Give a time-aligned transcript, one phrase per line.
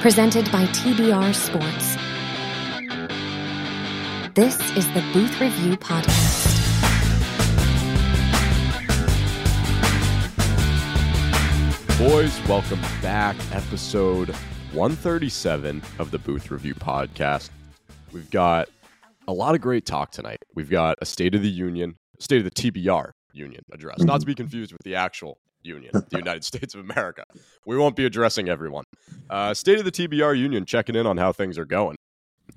[0.00, 1.96] presented by TBR Sports.
[4.34, 6.38] This is the Booth Review Podcast.
[11.98, 13.34] Boys, welcome back.
[13.50, 14.28] Episode
[14.72, 17.50] 137 of the Booth Review Podcast.
[18.12, 18.68] We've got
[19.26, 20.44] a lot of great talk tonight.
[20.54, 24.26] We've got a State of the Union, State of the TBR Union address, not to
[24.26, 24.42] be mm-hmm.
[24.42, 27.24] confused with the actual Union, the United States of America.
[27.66, 28.84] We won't be addressing everyone.
[29.28, 31.96] Uh, State of the TBR Union, checking in on how things are going.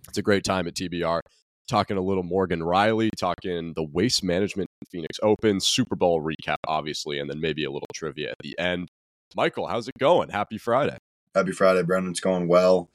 [0.07, 1.21] It's a great time at TBR.
[1.67, 7.19] Talking a little Morgan Rielly, talking the Waste Management Phoenix Open, Super Bowl recap, obviously,
[7.19, 8.89] and then maybe a little trivia at the end.
[9.35, 10.29] Michael, how's it going?
[10.29, 10.97] Happy Friday.
[11.33, 12.11] Happy Friday, Brendan.
[12.11, 12.89] It's going well.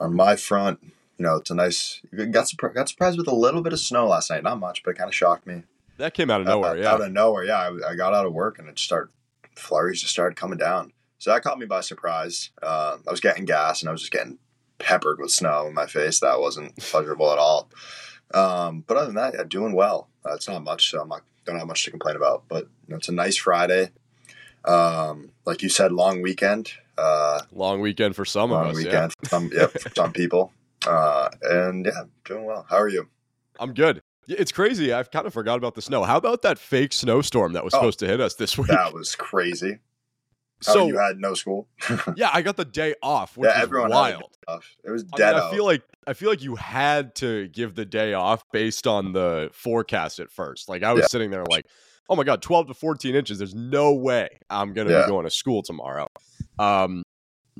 [0.00, 0.78] On my front,
[1.18, 2.00] you know, it's a nice.
[2.30, 4.42] Got surprised, got surprised with a little bit of snow last night.
[4.42, 5.64] Not much, but it kind of shocked me.
[5.98, 6.92] That came out of nowhere, out, yeah.
[6.92, 7.58] Out of nowhere, yeah.
[7.58, 9.10] I, I, got out of work and it started
[9.56, 10.92] flurries just started coming down.
[11.18, 12.50] So that caught me by surprise.
[12.62, 14.38] Uh, I was getting gas and I was just getting
[14.78, 16.20] peppered with snow in my face.
[16.20, 17.70] That wasn't pleasurable at all.
[18.34, 20.08] Um, but other than that, yeah, doing well.
[20.24, 22.44] Uh, it's not much, so I'm not don't have much to complain about.
[22.48, 23.90] But you know, it's a nice Friday.
[24.64, 26.72] Um, like you said, long weekend.
[26.98, 28.76] Uh, long weekend for some long of us.
[28.76, 29.08] weekend Yeah.
[29.22, 30.52] for some, yeah, for some people.
[30.86, 32.66] Uh, and yeah, doing well.
[32.68, 33.08] How are you?
[33.60, 34.02] I'm good.
[34.28, 34.92] It's crazy.
[34.92, 36.02] I've kind of forgot about the snow.
[36.02, 37.78] How about that fake snowstorm that was Oh.
[37.78, 38.68] supposed to hit us this week?
[38.68, 39.78] That was crazy.
[40.66, 41.68] How so you had no school?
[42.16, 44.36] yeah, I got the day off, which yeah, everyone wild.
[44.84, 47.74] it was I, dead mean, I feel like I feel like you had to give
[47.74, 50.68] the day off based on the forecast at first.
[50.68, 51.08] Like I was Yeah.
[51.08, 51.66] sitting there like,
[52.08, 53.38] oh my god, 12 to 14 inches.
[53.38, 55.02] There's no way I'm gonna Yeah.
[55.02, 56.08] be going to school tomorrow.
[56.58, 57.02] Um,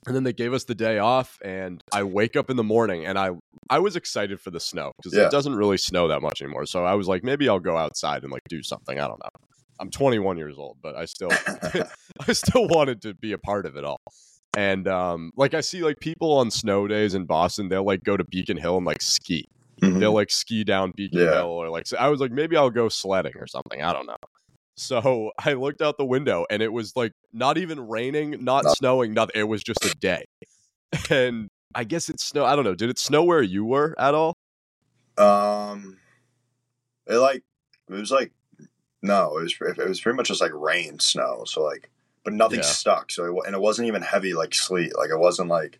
[0.06, 3.06] and then they gave us the day off, and I wake up in the morning,
[3.06, 3.30] and I
[3.70, 5.26] I was excited for the snow because Yeah.
[5.26, 6.66] it doesn't really snow that much anymore.
[6.66, 9.00] So I was like, maybe I'll go outside and like do something.
[9.00, 9.30] I don't know.
[9.80, 11.30] I'm 21 years old, but I still
[12.28, 14.00] I still wanted to be a part of it all.
[14.56, 18.16] And um, like I see like people on snow days in Boston, they'll like go
[18.16, 19.44] to Beacon Hill and like ski.
[19.82, 19.98] Mhm.
[20.00, 21.34] They'll like ski down Beacon Yeah.
[21.34, 23.82] Hill or like so I was like maybe I'll go sledding or something.
[23.82, 24.16] I don't know.
[24.76, 28.70] So I looked out the window and it was like not even raining, not No.
[28.70, 29.40] snowing, nothing.
[29.40, 30.24] It was just a day.
[31.10, 32.44] And I guess it snow.
[32.44, 32.74] I don't know.
[32.74, 34.34] Did it snow where you were at all?
[35.18, 35.98] Um,
[37.06, 37.42] it like
[37.88, 38.32] it was like
[39.02, 41.44] no, it was it was pretty much just like rain, snow.
[41.46, 41.90] So like,
[42.24, 42.62] but nothing Yeah.
[42.62, 43.10] stuck.
[43.10, 44.96] So it, and it wasn't even heavy like sleet.
[44.96, 45.78] Like it wasn't like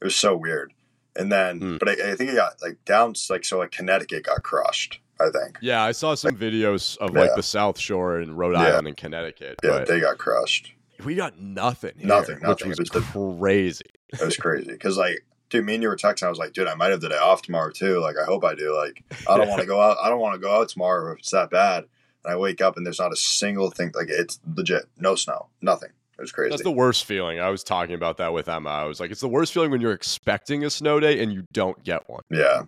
[0.00, 0.72] it was so weird.
[1.16, 1.76] And then, Hmm.
[1.78, 5.00] but I, I think it got like down like so like Connecticut got crushed.
[5.20, 5.58] I think.
[5.60, 7.36] Yeah, I saw some videos of like Yeah.
[7.36, 8.62] the South Shore in Rhode Yeah.
[8.62, 9.60] Island and Connecticut.
[9.62, 10.72] Yeah, but they got crushed.
[11.04, 11.92] we got nothing.
[11.98, 12.68] Here, Nothing, which nothing.
[12.70, 13.04] was, It was
[13.38, 13.84] crazy.
[14.12, 15.24] It was crazy because like.
[15.50, 16.22] Dude, me and you were texting.
[16.22, 18.00] I was like, dude, I might have the day off tomorrow too.
[18.00, 18.74] Like, I hope I do.
[18.74, 19.98] Like, I don't want to go out.
[20.02, 21.84] I don't want to go out tomorrow if it's that bad.
[22.24, 23.92] And I wake up and there's not a single thing.
[23.94, 24.84] Like, it's legit.
[24.98, 25.48] No snow.
[25.60, 25.90] Nothing.
[26.22, 26.50] Was crazy.
[26.50, 27.40] That's the worst feeling.
[27.40, 28.70] I was talking about that with Emma.
[28.70, 31.42] I was like, it's the worst feeling when you're expecting a snow day and you
[31.52, 32.22] don't get one.
[32.30, 32.62] yeah.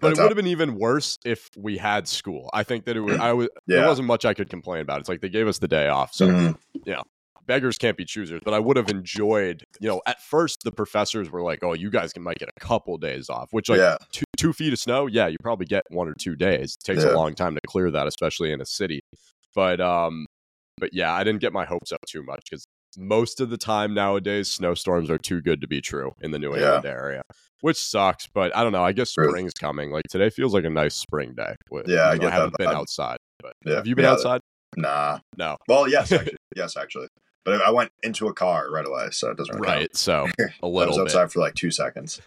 [0.00, 2.50] But That's it would have been even worse if we had school.
[2.52, 3.20] I think that it would.
[3.20, 3.48] I was.
[3.68, 4.98] There wasn't much I could complain about.
[4.98, 6.56] It's like they gave us the day off, so Mhm.
[7.46, 8.40] beggars can't be choosers.
[8.44, 9.62] But I would have enjoyed.
[9.80, 12.60] You know, at first the professors were like, "Oh, you guys can might get a
[12.60, 13.96] couple days off," which like yeah.
[14.10, 16.76] two, two feet of snow, yeah, you probably get one or two days.
[16.80, 17.12] It takes Yeah.
[17.12, 19.00] a long time to clear that, especially in a city.
[19.54, 20.26] But um,
[20.78, 22.64] but yeah, I didn't get my hopes up too much because
[22.98, 26.50] most of the time nowadays, snowstorms are too good to be true in the New
[26.56, 26.76] Yeah.
[26.76, 27.22] England area,
[27.60, 28.26] which sucks.
[28.26, 28.84] But I don't know.
[28.84, 29.90] I guess spring's coming.
[29.90, 31.54] Like today feels like a nice spring day.
[31.70, 33.18] With- Yeah, I even though get that haven't been outside.
[33.40, 33.74] But Yeah.
[33.76, 34.40] have you been Yeah, outside?
[34.76, 35.18] Nah.
[35.36, 35.56] No.
[35.68, 36.36] Well, yes, actually.
[36.56, 37.08] yes, actually.
[37.44, 39.80] But I went into a car right away, so it doesn't really count.
[39.80, 39.96] Right.
[39.96, 41.00] So a I was little bit.
[41.02, 42.20] outside for like two seconds.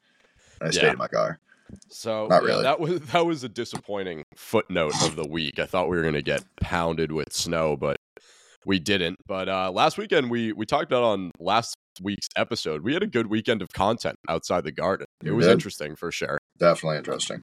[0.61, 0.91] I stayed Yeah.
[0.91, 1.39] in my car.
[1.89, 2.63] So Not yeah, really.
[2.63, 5.59] that was that was a disappointing footnote of the week.
[5.59, 7.96] I thought we were going to get pounded with snow, but
[8.65, 9.17] we didn't.
[9.27, 12.83] But uh, last weekend we we talked about on last week's episode.
[12.83, 15.05] We had a good weekend of content outside the garden.
[15.23, 15.53] It was did.
[15.53, 16.37] interesting for sure.
[16.59, 17.41] Definitely interesting.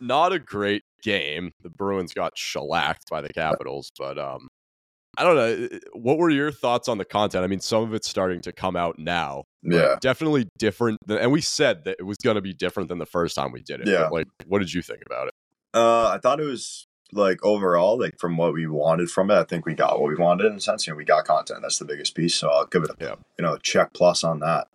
[0.00, 1.52] Not a great game.
[1.62, 4.48] The Bruins got shellacked by the Capitals, but um
[5.18, 5.78] I don't know.
[5.94, 7.42] What were your thoughts on the content?
[7.42, 9.44] I mean, some of it's starting to come out now.
[9.62, 9.96] Yeah.
[10.00, 10.98] Definitely different.
[11.06, 13.50] Than, and we said that it was going to be different than the first time
[13.50, 13.88] we did it.
[13.88, 14.08] Yeah.
[14.08, 15.34] Like, what did you think about it?
[15.72, 19.44] Uh, I thought it was like overall, like from what we wanted from it, I
[19.44, 20.86] think we got what we wanted in a sense.
[20.86, 21.60] You know, we got content.
[21.62, 22.34] That's the biggest piece.
[22.34, 23.14] So I'll give it a Yeah.
[23.38, 24.68] you know, a check plus on that.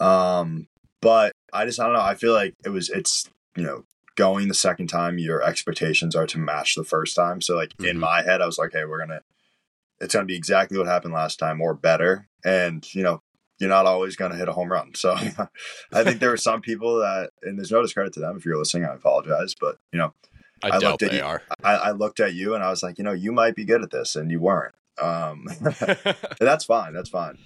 [0.00, 0.68] Um,
[1.00, 2.00] but I just I don't know.
[2.00, 3.84] I feel like it was it's you know
[4.16, 5.18] going the second time.
[5.18, 7.40] Your expectations are to match the first time.
[7.40, 8.00] So like in Mhm.
[8.00, 9.22] my head, I was like, hey, we're gonna
[10.00, 12.28] it's gonna be exactly what happened last time or better.
[12.44, 13.22] And you know.
[13.58, 14.94] You're not always going to hit a home run.
[14.94, 15.14] So
[15.94, 18.58] I think there were some people that, and there's no discredit to them if you're
[18.58, 19.54] listening, I apologize.
[19.58, 20.12] But, you know,
[20.62, 21.42] I, I looked at they you- are.
[21.62, 23.82] I, I looked at you and I was like, you know, you might be good
[23.82, 24.74] at this, and you weren't.
[25.00, 25.46] Um,
[26.40, 26.92] that's fine.
[26.94, 27.38] That's fine.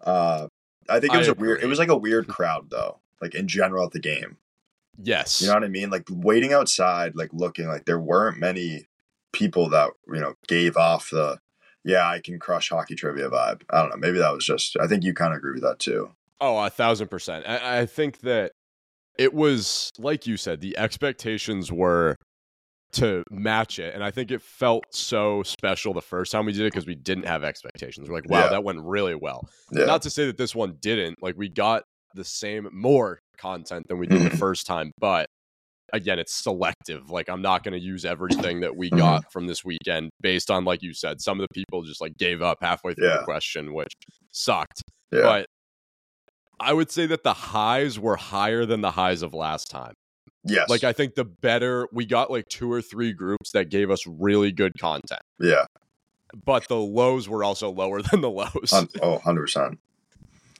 [0.00, 0.46] Uh,
[0.88, 1.62] I think it I was a weird.
[1.62, 2.98] It was like a weird crowd though.
[3.20, 4.36] Like in general at the game,
[5.00, 5.40] Yes.
[5.40, 5.90] you know what I mean.
[5.90, 8.86] Like waiting outside, like looking, like there weren't many
[9.32, 11.38] people that you know gave off the
[11.84, 13.62] yeah I can crush hockey trivia vibe.
[13.70, 13.96] I don't know.
[13.96, 14.76] Maybe that was just.
[14.80, 16.10] I think you kind of agree with that too.
[16.40, 17.44] Oh, a thousand percent.
[17.46, 18.52] I, I think that
[19.18, 22.16] it was like you said, the expectations were
[22.94, 26.62] to match it, and I think it felt so special the first time we did
[26.62, 28.08] it because we didn't have expectations.
[28.08, 28.48] We're like, wow, Yeah.
[28.50, 29.48] that went really well.
[29.72, 29.84] Yeah.
[29.86, 31.22] Not to say that this one didn't.
[31.22, 31.84] Like we got
[32.14, 35.26] the same more content than we did the first time, but
[35.94, 37.10] again, it's selective.
[37.10, 38.98] Like I'm not going to use everything that we Mhm.
[38.98, 42.16] got from this weekend based on like you said, some of the people just like
[42.18, 43.92] gave up halfway through the question, which
[44.30, 44.82] sucked.
[45.12, 45.22] yeah.
[45.22, 45.46] But
[46.60, 49.94] I would say that the highs were higher than the highs of last time.
[50.44, 50.68] Yes.
[50.68, 54.06] Like I think the better we got like two or three groups that gave us
[54.06, 55.22] really good content.
[55.40, 55.66] yeah.
[56.46, 58.70] But the lows were also lower than the lows.
[58.70, 59.78] Hun- oh, 100 percent.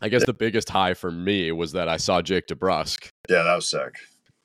[0.02, 3.08] I guess the biggest high for me was that I saw Jake DeBrusk.
[3.30, 3.94] Yeah, that was sick.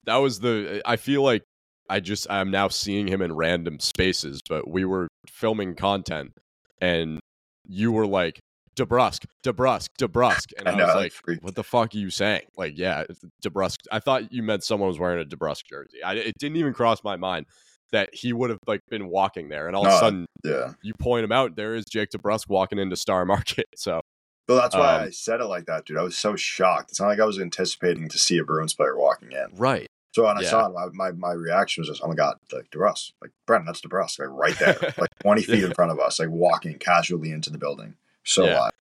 [0.06, 1.44] That was the I feel like
[1.90, 6.32] I just I'm now seeing him in random spaces, but we were filming content
[6.80, 7.20] and
[7.68, 8.40] you were like
[8.78, 11.44] DeBrusk, DeBrusk, DeBrusk, and I I, was like, freaked.
[11.44, 13.04] "What the fuck are you saying?" Like, yeah,
[13.44, 13.78] DeBrusk.
[13.92, 16.04] I thought you meant someone was wearing a DeBrusk jersey.
[16.04, 17.48] I, it didn't even cross my mind
[17.92, 20.74] that he would have like been walking there, and all of a sudden Yeah.
[20.84, 21.56] you point him out.
[21.56, 23.66] There is Jake DeBrusk walking into Star Market.
[23.76, 24.02] So
[24.48, 25.98] Well, that's why Um, I said it like that, dude.
[25.98, 26.92] I was so shocked.
[26.92, 29.48] It's not like I was anticipating to see a Bruins player walking in.
[29.58, 30.50] right, So when I Yeah.
[30.50, 33.12] saw it, my, my, my reaction was just, oh my God, like DeBrusk.
[33.22, 34.20] Like, Brendan, that's DeBrusk.
[34.20, 34.78] Like, right there.
[34.98, 37.96] like 20 feet in front of us, like walking casually into the building.
[38.28, 38.60] So Yeah.
[38.60, 38.72] live.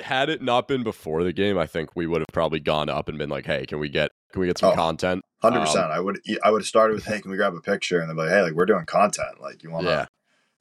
[0.00, 3.08] had it not been before the game, I think we would have probably gone up
[3.08, 5.84] and been like, "Hey, can we get can we get some Oh, content?" 100%.
[5.84, 8.00] Um, I would I would have started with, hey, can we grab a picture?
[8.00, 9.40] And then be like, hey, like, we're doing content.
[9.40, 10.06] Like, you want to Yeah,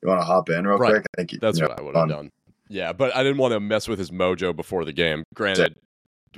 [0.04, 0.92] you want to hop in real Right.
[0.92, 1.06] quick?
[1.16, 2.30] I think you- that's you what know, I would have done.
[2.70, 5.24] Yeah, but I didn't want to mess with his mojo before the game.
[5.34, 5.76] Granted,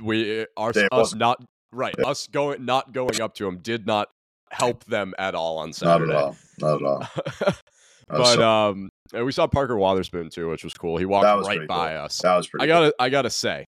[0.00, 4.08] we our It us wasn't- right us going not going up to him did not
[4.50, 6.12] help them at all on Not Saturday.
[6.14, 6.36] at all.
[6.60, 7.08] Not at all.
[8.08, 10.96] But so- um, and we saw Parker Wotherspoon too, which was cool.
[10.96, 12.04] He walked right by cool.
[12.04, 12.18] us.
[12.18, 13.66] that was pretty I gotta I gotta say,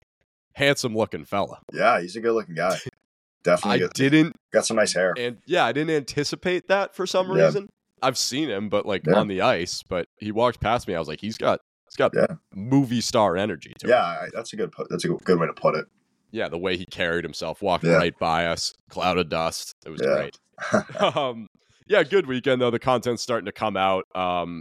[0.54, 1.60] handsome looking fella.
[1.72, 2.76] Yeah, he's a good looking guy.
[3.44, 3.92] Definitely I good.
[3.94, 5.14] didn't got some nice hair.
[5.16, 7.44] and yeah, I didn't anticipate that for some Yeah.
[7.44, 7.68] reason.
[8.02, 9.14] I've seen him, but like Yeah.
[9.18, 9.82] on the ice.
[9.88, 10.94] But he walked past me.
[10.94, 12.26] I was like, he's got he's got Yeah.
[12.54, 14.24] movie star energy to Yeah, him.
[14.24, 14.72] I, that's a good.
[14.90, 15.86] That's a good, way to put it.
[16.32, 19.72] Yeah, the way he carried himself, walked right by us, cloud of dust.
[19.86, 20.36] It was great.
[21.16, 21.46] um,
[21.86, 22.70] yeah, good weekend though.
[22.72, 24.04] The content's starting to come out.
[24.14, 24.60] Um,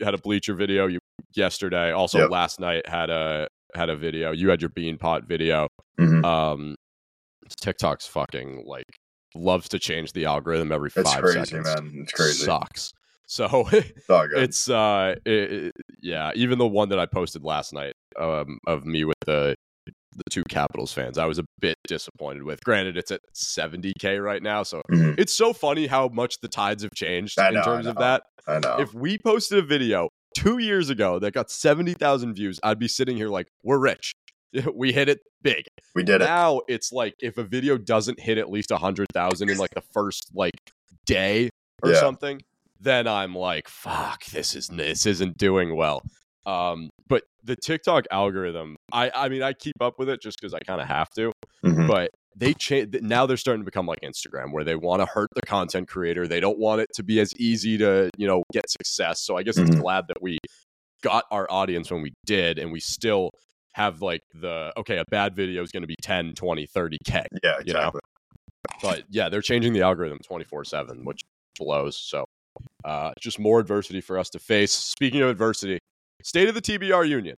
[0.00, 0.98] had a bleacher video you,
[1.34, 1.92] yesterday.
[1.92, 2.30] Also Yep.
[2.30, 4.32] last night had a had a video.
[4.32, 5.68] You had your bean pot video.
[6.00, 6.24] Mhm.
[6.24, 6.74] Um,
[7.60, 8.86] TikTok's fucking like
[9.34, 11.66] loves to change the algorithm every It's five crazy, seconds.
[11.66, 11.92] man.
[12.02, 12.44] It's crazy.
[12.44, 12.92] Sucks.
[13.26, 16.30] So It's it's uh, it, it- yeah.
[16.34, 19.54] Even the one that I posted last night um of me with the
[20.16, 22.62] the two Capitals fans, I was a bit disappointed with.
[22.64, 25.18] Granted, it's at 70k right now, so Mhm.
[25.18, 28.22] it's so funny how much the tides have changed I in know, terms of that.
[28.48, 28.76] I know.
[28.78, 33.16] If we posted a video two years ago that got 70,000 views, I'd be sitting
[33.16, 34.14] here like, we're rich.
[34.74, 35.64] we hit it big.
[35.94, 36.24] we did it.
[36.24, 40.30] Now it's like if a video doesn't hit at least 100,000 in like the first
[40.34, 40.54] like
[41.04, 41.50] day
[41.82, 42.00] or Yeah.
[42.00, 42.40] something,
[42.80, 46.02] then I'm like, fuck, this is this isn't doing well.
[46.46, 50.54] Um, but the TikTok algorithm, I I mean, I keep up with it just because
[50.54, 51.32] I kind of have to
[51.64, 51.86] Mhm.
[51.88, 55.28] but they change now they're starting to become like instagram where they want to hurt
[55.34, 58.68] the content creator they don't want it to be as easy to you know get
[58.70, 59.80] success so i guess it's Mhm.
[59.80, 60.38] glad that we
[61.02, 63.30] got our audience when we did and we still
[63.74, 67.56] have like the okay a bad video is going to be 10 20 30k Yeah,
[67.64, 67.80] you know?
[67.80, 68.00] exactly.
[68.82, 71.22] but yeah they're changing the algorithm 24 7 which
[71.58, 72.24] blows so
[72.84, 75.78] uh just more adversity for us to face speaking of adversity
[76.22, 77.36] state of the tbr union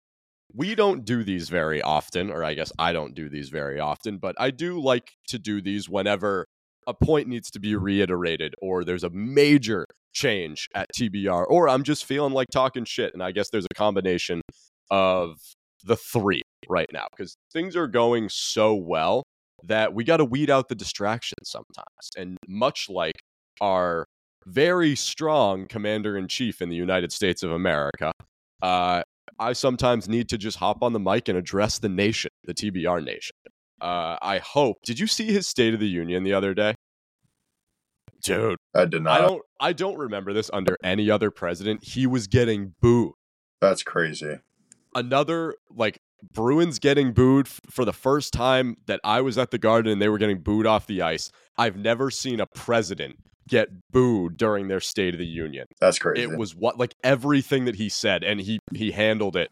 [0.55, 4.19] we don't do these very often or i guess i don't do these very often
[4.19, 6.47] but i do like to do these whenever
[6.87, 11.83] a point needs to be reiterated or there's a major change at tbr or i'm
[11.83, 14.41] just feeling like talking shit and i guess there's a combination
[14.91, 15.37] of
[15.85, 19.23] the three right now because things are going so well
[19.65, 22.11] that we got to weed out the distractions sometimes.
[22.17, 23.17] And much like
[23.61, 24.07] our
[24.47, 28.13] very strong commander in chief in the United States of America,
[28.63, 29.03] uh,
[29.39, 33.05] I sometimes need to just hop on the mic and address the nation, the TBR
[33.05, 33.35] nation.
[33.81, 34.79] Uh, I hope.
[34.85, 36.75] Did you see his State of the Union the other day?
[38.23, 39.21] Dude, I did not.
[39.21, 39.43] I don't.
[39.61, 41.85] I don't remember this under any other president.
[41.85, 43.13] He was getting booed
[43.61, 44.39] That's crazy.
[44.95, 46.01] another like
[46.35, 50.03] Bruins getting booed f- for the first time that I was at the Garden and
[50.03, 51.31] they were getting booed off the ice.
[51.57, 53.17] I've never seen a president
[53.49, 55.67] get booed during their State of the Union.
[55.81, 56.23] That's crazy.
[56.23, 59.51] It was what like everything that he said and he he handled it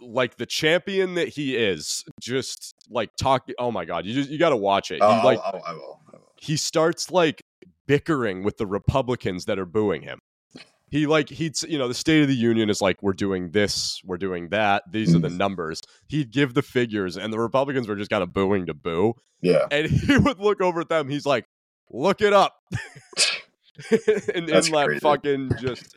[0.00, 3.48] like the champion that he is, just like talk.
[3.58, 4.98] Oh my god, you just you got to watch it.
[5.00, 6.00] Oh, he, like oh, oh, I will.
[6.08, 6.32] I will.
[6.40, 7.42] he starts like
[7.86, 10.18] bickering with the Republicans that are booing him.
[10.90, 14.00] He like he'd you know the State of the Union is like we're doing this,
[14.04, 14.84] we're doing that.
[14.90, 15.36] These are the mm.
[15.36, 15.80] numbers.
[16.08, 19.14] He'd give the figures, and the Republicans were just kind of booing to boo.
[19.42, 19.66] Yeah.
[19.70, 21.08] And he would look over at them.
[21.08, 21.46] He's like,
[21.90, 22.56] "Look it up,"
[23.90, 23.98] in,
[24.34, 25.00] in that crazy.
[25.00, 25.96] fucking just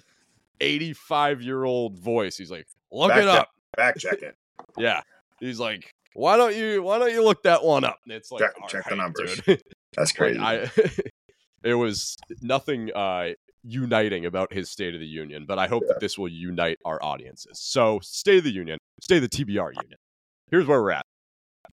[0.62, 2.38] eighty-five year old voice.
[2.38, 4.36] He's like, "Look Back it up." Back check it.
[4.78, 5.02] Yeah.
[5.40, 6.84] He's like, "Why don't you?
[6.84, 8.98] Why don't you look that one up?" And it's like, Check- "All check the right,
[8.98, 9.62] numbers." dude."
[9.96, 10.40] That's crazy.
[10.40, 10.70] I,
[11.64, 13.30] it was nothing uh,
[13.64, 17.02] uniting about his State of the Union, but I hope that this will unite our
[17.04, 17.60] audiences.
[17.60, 19.98] So, State of the Union, State of the TBR Union.
[20.52, 21.06] Here's where we're at.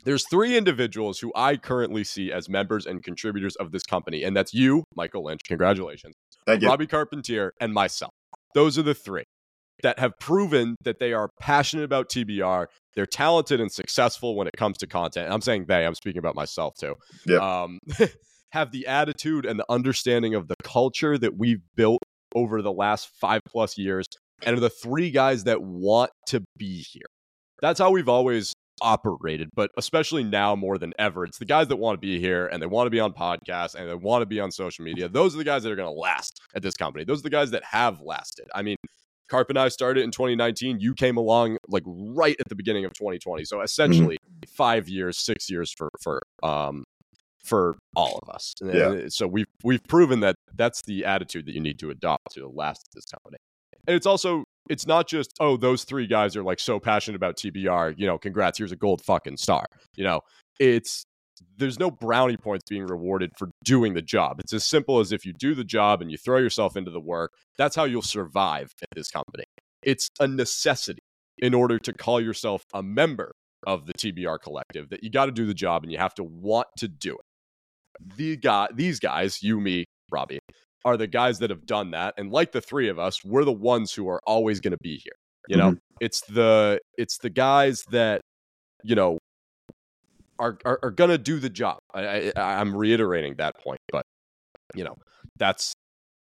[0.04, 4.36] There's three individuals who I currently see as members and contributors of this company, and
[4.36, 5.42] that's you, Michael Lynch.
[5.48, 6.16] Congratulations.
[6.46, 6.68] Thank you.
[6.68, 8.12] Robbie Carpentier, and myself.
[8.54, 9.24] Those are the three
[9.84, 12.68] that have proven that they are passionate about TBR.
[12.96, 15.26] They're talented and successful when it comes to content.
[15.26, 16.96] And I'm saying they, I'm speaking about myself too.
[17.26, 17.42] Yep.
[17.42, 17.80] Um,
[18.52, 22.02] have the attitude and the understanding of the culture that we've built
[22.36, 24.06] over the last five plus years,
[24.44, 27.06] and are the three guys that want to be here.
[27.62, 31.78] That's how we've always operated, but especially now more than ever, it's the guys that
[31.78, 34.26] want to be here and they want to be on podcasts and they want to
[34.26, 35.08] be on social media.
[35.08, 37.06] Those are the guys that are going to last at this company.
[37.06, 38.48] Those are the guys that have lasted.
[38.54, 38.78] I mean,
[39.30, 40.80] Carp and I started in 2019.
[40.82, 43.46] You came along like right at the beginning of 2020.
[43.46, 46.84] So essentially, five years, six years for for um
[47.44, 48.54] for all of us.
[48.62, 49.06] Yeah.
[49.08, 52.88] so we've we've proven that that's the attitude that you need to adopt to last
[52.90, 53.38] at this company.
[53.88, 57.38] And it's also it's not just oh those three guys are like so passionate about
[57.38, 57.96] TBR.
[57.98, 58.58] You know, congrats.
[58.58, 59.66] Here's a gold fucking star.
[59.96, 60.22] You know,
[60.60, 61.06] it's
[61.58, 64.40] there's no brownie points being rewarded for doing the job.
[64.40, 67.00] It's as simple as if you do the job and you throw yourself into the
[67.00, 69.46] work, that's how you'll survive at this company.
[69.84, 71.02] It's a necessity
[71.40, 73.34] in order to call yourself a member
[73.66, 76.24] of the TBR collective that you got to do the job and you have to
[76.24, 78.16] want to do it.
[78.18, 80.40] The guy, these guys, you, me, Robbie,
[80.86, 83.52] are the guys that have done that, and like the three of us, we're the
[83.52, 85.14] ones who are always going to be here.
[85.48, 85.96] You know, mm-hmm.
[86.00, 88.22] it's the it's the guys that
[88.84, 89.18] you know
[90.40, 91.80] are are, are going to do the job.
[91.94, 94.04] I, I, I'm reiterating that point, but
[94.76, 94.96] you know,
[95.38, 95.74] that's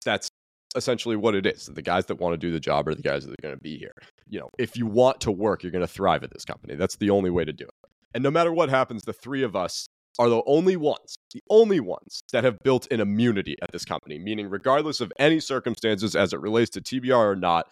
[0.04, 0.28] that's
[0.74, 1.66] essentially what it is.
[1.66, 3.60] The guys that want to do the job are the guys that are going to
[3.60, 3.92] be here.
[4.28, 6.74] You know, if you want to work, you're going to thrive at this company.
[6.74, 7.90] That's the only way to do it.
[8.14, 9.86] And no matter what happens, the three of us
[10.18, 14.18] are the only ones, the only ones that have built an immunity at this company,
[14.18, 17.66] meaning regardless of any circumstances as it relates to TBR or not,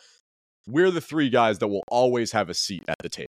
[0.66, 3.28] we're the three guys that will always have a seat at the table.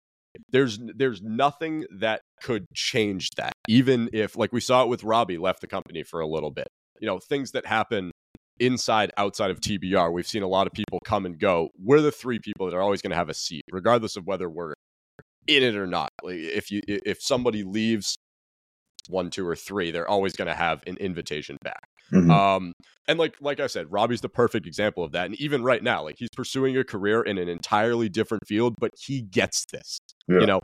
[0.51, 3.53] There's there's nothing that could change that.
[3.67, 6.67] Even if like we saw it with Robbie left the company for a little bit.
[6.99, 8.11] You know, things that happen
[8.59, 10.11] inside outside of TBR.
[10.11, 11.69] We've seen a lot of people come and go.
[11.81, 14.49] We're the three people that are always going to have a seat regardless of whether
[14.49, 14.73] we're
[15.47, 16.09] in it or not.
[16.23, 18.17] Like if you if somebody leaves
[19.09, 21.83] one, two, or three, they're always going to have an invitation back.
[22.13, 22.31] Mhm.
[22.31, 22.73] Um,
[23.07, 25.25] and like like I said, Robbie's the perfect example of that.
[25.27, 28.91] And even right now, like he's pursuing a career in an entirely different field, but
[28.97, 29.99] he gets this.
[30.27, 30.39] Yeah.
[30.39, 30.61] You know,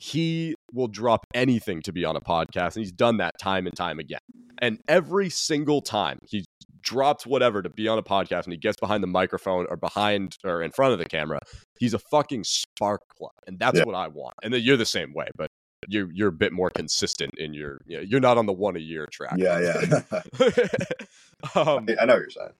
[0.00, 3.76] he will drop anything to be on a podcast, and he's done that time and
[3.76, 4.20] time again.
[4.60, 6.44] And every single time he
[6.80, 10.36] drops whatever to be on a podcast and he gets behind the microphone or behind
[10.44, 11.38] or in front of the camera,
[11.78, 13.30] he's a fucking spark plug.
[13.46, 13.84] And that's Yeah.
[13.84, 14.34] what I want.
[14.42, 15.47] And then you're the same way, but
[15.88, 18.76] you're you're a bit more consistent in your you know, you're not on the one
[18.76, 19.34] a year track.
[19.36, 20.00] yeah, yeah.
[21.54, 22.52] um, I know what you're saying.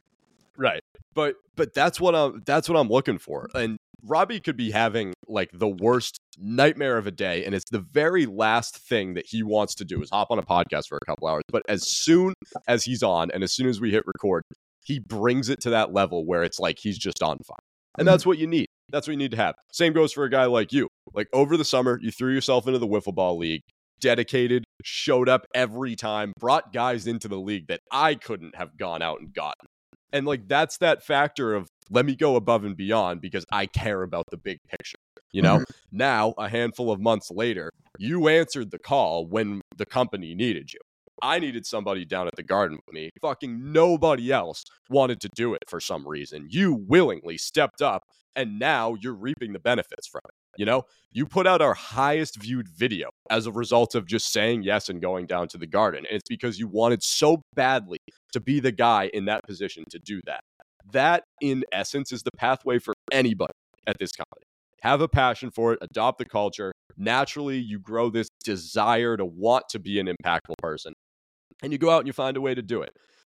[0.56, 0.82] right.
[1.14, 3.48] But but that's what I'm that's what I'm looking for.
[3.54, 7.80] And Robbie could be having like the worst nightmare of a day, and it's the
[7.80, 11.04] very last thing that he wants to do is hop on a podcast for a
[11.04, 11.42] couple hours.
[11.50, 12.34] But as soon
[12.68, 14.44] as he's on, and as soon as we hit record,
[14.84, 17.56] he brings it to that level where it's like he's just on fire.
[17.98, 18.67] And that's what you need.
[18.90, 19.54] That's what you need to have.
[19.72, 20.88] Same goes for a guy like you.
[21.14, 23.62] Like over the summer, you threw yourself into the wiffle ball league,
[24.00, 29.02] dedicated, showed up every time, brought guys into the league that I couldn't have gone
[29.02, 29.66] out and gotten.
[30.12, 34.02] And like that's that factor of let me go above and beyond because I care
[34.02, 34.96] about the big picture.
[35.32, 35.72] You know, mm-hmm.
[35.92, 40.80] now a handful of months later, you answered the call when the company needed you.
[41.22, 43.10] I needed somebody down at the garden with me.
[43.20, 46.46] Fucking nobody else wanted to do it for some reason.
[46.50, 48.02] You willingly stepped up,
[48.36, 50.34] and now you're reaping the benefits from it.
[50.56, 50.82] You know,
[51.12, 55.00] you put out our highest viewed video as a result of just saying yes and
[55.00, 56.04] going down to the garden.
[56.08, 57.98] And it's because you wanted so badly
[58.32, 60.40] to be the guy in that position to do that.
[60.92, 63.52] That, in essence, is the pathway for anybody
[63.86, 64.44] at this company.
[64.82, 66.72] Have a passion for it, adopt the culture.
[66.96, 70.92] Naturally, you grow this desire to want to be an impactful person,
[71.62, 72.90] and you go out and you find a way to do it.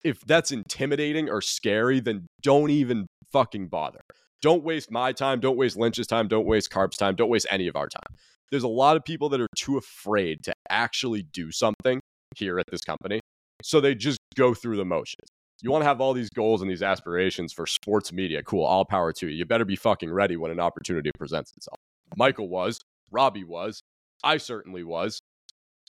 [0.02, 4.00] If that's intimidating or scary, then don't even fucking bother.
[4.42, 5.40] Don't waste my time.
[5.40, 6.28] Don't waste Lynch's time.
[6.28, 7.14] Don't waste Carp's time.
[7.14, 8.16] Don't waste any of our time.
[8.50, 12.00] There's a lot of people that are too afraid to actually do something
[12.36, 13.20] here at this company.
[13.62, 15.28] So they just go through the motions.
[15.62, 18.42] You want to have all these goals and these aspirations for sports media.
[18.42, 18.64] Cool.
[18.64, 19.36] All power to you.
[19.36, 21.76] You better be fucking ready when an opportunity presents itself.
[22.16, 23.82] Michael was, Robbie was,
[24.24, 25.20] I certainly was.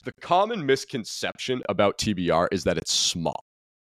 [0.05, 3.43] The common misconception about TBR is that it's small,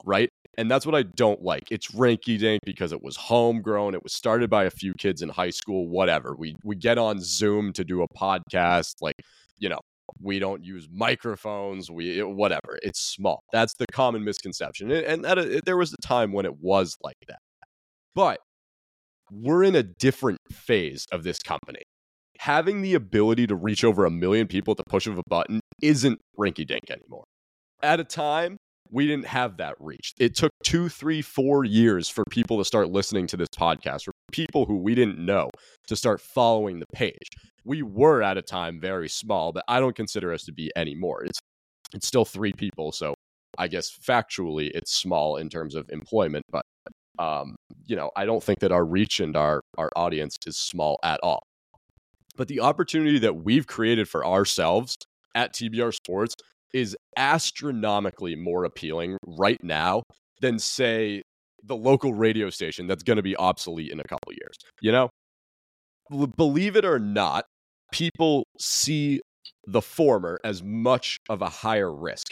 [0.05, 0.29] right?
[0.57, 1.63] And that's what I don't like.
[1.69, 3.93] It's ranky dink because it was homegrown.
[3.93, 6.33] It was started by a few kids in high school, whatever.
[6.37, 8.95] We we get on Zoom to do a podcast.
[9.01, 9.15] Like,
[9.59, 9.81] you know,
[10.21, 11.91] we don't use microphones.
[11.91, 12.79] We it, whatever.
[12.83, 13.43] It's small.
[13.51, 14.89] That's the common misconception.
[14.89, 17.39] And, and that, it, there was a time when it was like that.
[18.15, 18.39] But
[19.29, 21.81] we're in a different phase of this company.
[22.39, 25.59] Having the ability to reach over a million people at the push of a button
[25.81, 27.23] isn't rinky dink anymore.
[27.81, 28.57] At a time
[28.91, 30.13] we didn't have that reach.
[30.17, 34.11] It took two, three, four years for people to start listening to this podcast, for
[34.31, 35.49] people who we didn't know
[35.87, 37.29] to start following the page.
[37.65, 41.23] We were at a time very small, but I don't consider us to be anymore.
[41.25, 41.39] It's
[41.93, 43.13] it's still three people, so
[43.57, 46.63] I guess factually it's small in terms of employment, but
[47.19, 50.99] um, you know, I don't think that our reach and our our audience is small
[51.03, 51.43] at all.
[52.37, 54.95] But the opportunity that we've created for ourselves
[55.35, 56.35] at TBR Sports
[56.73, 60.03] is astronomically more appealing right now
[60.41, 61.23] than say
[61.63, 64.55] the local radio station that's going to be obsolete in a couple years.
[64.81, 65.09] You know,
[66.37, 67.45] believe it or not,
[67.91, 69.21] people see
[69.65, 72.27] the former as much of a higher risk.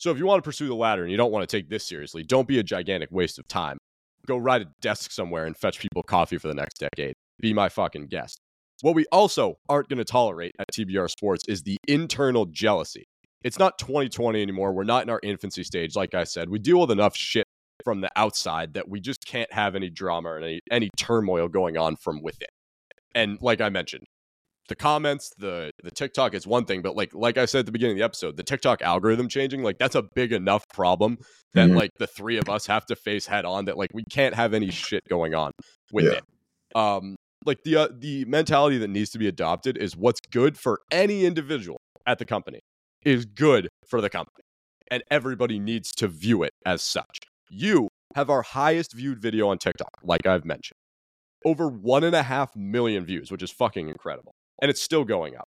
[0.00, 1.86] So if you want to pursue the latter and you don't want to take this
[1.86, 3.78] seriously, don't be a gigantic waste of time.
[4.26, 7.14] Go ride a desk somewhere and fetch people coffee for the next decade.
[7.40, 8.40] Be my fucking guest.
[8.84, 13.06] What we also aren't going to tolerate at TBR Sports is the internal jealousy
[13.44, 14.72] it's not 2020 anymore.
[14.72, 15.94] We're not in our infancy stage.
[15.94, 17.46] Like I said, we deal with enough shit
[17.84, 21.76] from the outside that we just can't have any drama or any, any turmoil going
[21.76, 22.48] on from within.
[23.14, 24.04] And like I mentioned,
[24.68, 27.72] the comments, the the TikTok is one thing, but like like I said at the
[27.72, 31.18] beginning of the episode, the TikTok algorithm changing, like that's a big enough problem
[31.52, 31.76] that mm-hmm.
[31.76, 33.66] like the three of us have to face head on.
[33.66, 35.52] That like we can't have any shit going on
[35.92, 36.12] with yeah.
[36.12, 36.24] it.
[36.74, 40.80] Um, like the uh, the mentality that needs to be adopted is what's good for
[40.90, 42.60] any individual at the company
[43.04, 44.42] is good for the company.
[44.90, 47.20] And everybody needs to view it as such.
[47.50, 50.76] You have our highest viewed video on TikTok, like I've mentioned.
[51.44, 54.32] Over one and a half million views, which is fucking incredible.
[54.62, 55.48] And it's still going up.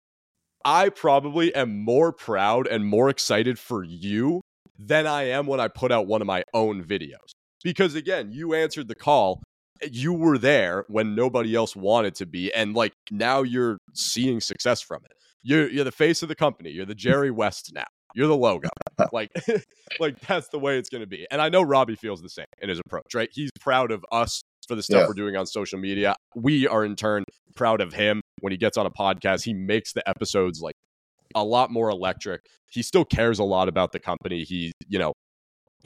[0.66, 4.42] I probably am more proud and more excited for you
[4.78, 7.32] than I am when I put out one of my own videos.
[7.64, 9.42] Because again, you answered the call.
[9.92, 12.54] You were there when nobody else wanted to be.
[12.54, 16.70] And like now you're seeing success from it you're you're the face of the company.
[16.70, 17.86] You're the Jerry West now.
[18.14, 18.70] You're the logo.
[19.12, 19.30] like
[20.00, 21.26] like that's the way it's going to be.
[21.32, 23.30] And I know Robbie feels the same in his approach, right?
[23.32, 26.16] He's proud of us for the stuff we're doing on social media.
[26.36, 27.24] We are in turn
[27.56, 29.44] proud of him when he gets on a podcast.
[29.44, 30.76] He makes the episodes like
[31.36, 32.42] a lot more electric.
[32.70, 34.44] He still cares a lot about the company.
[34.44, 35.14] He, you know,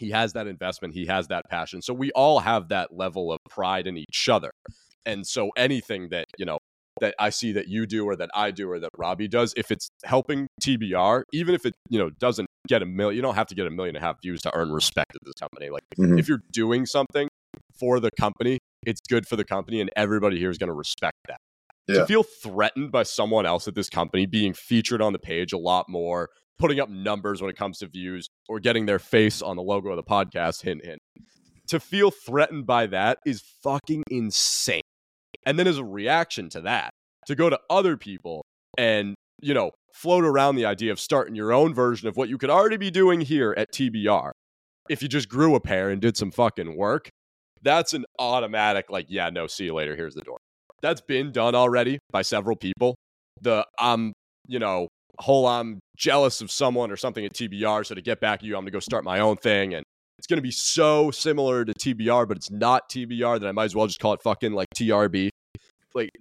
[0.01, 1.81] he has that investment, he has that passion.
[1.81, 4.49] So we all have that level of pride in each other.
[5.05, 6.57] And so anything that, you know,
[6.99, 9.71] that I see that you do or that I do or that Robbie does, if
[9.71, 13.47] it's helping TBR, even if it, you know, doesn't get a million, you don't have
[13.47, 15.69] to get a million and a half views to earn respect at this company.
[15.69, 16.17] Like mm-hmm.
[16.17, 17.29] if you're doing something
[17.79, 21.17] for the company, it's good for the company and everybody here is going to respect
[21.27, 21.37] that.
[21.87, 21.99] Yeah.
[21.99, 25.57] To feel threatened by someone else at this company being featured on the page a
[25.57, 29.55] lot more, putting up numbers when it comes to views or getting their face on
[29.55, 30.99] the logo of the podcast, hint, hint.
[31.67, 34.81] To feel threatened by that is fucking insane.
[35.45, 36.91] And then as a reaction to that,
[37.27, 38.43] to go to other people
[38.77, 42.37] and, you know, float around the idea of starting your own version of what you
[42.37, 44.31] could already be doing here at TBR.
[44.89, 47.09] If you just grew a pair and did some fucking work,
[47.61, 49.95] that's an automatic, like, yeah, no, see you later.
[49.95, 50.37] Here's the door.
[50.81, 52.95] That's been done already by several people.
[53.41, 54.13] The, um,
[54.47, 54.87] you know,
[55.21, 57.86] whole I'm jealous of someone or something at TBR.
[57.86, 59.73] So to get back at you, I'm going to go start my own thing.
[59.73, 59.84] And
[60.17, 63.65] it's going to be so similar to TBR, but it's not TBR that I might
[63.65, 65.29] as well just call it fucking like TRB.
[65.93, 66.12] Like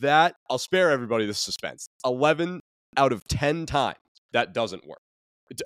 [0.00, 1.86] that, I'll spare everybody the suspense.
[2.04, 2.60] 11
[2.96, 3.98] out of 10 times
[4.32, 4.98] that doesn't work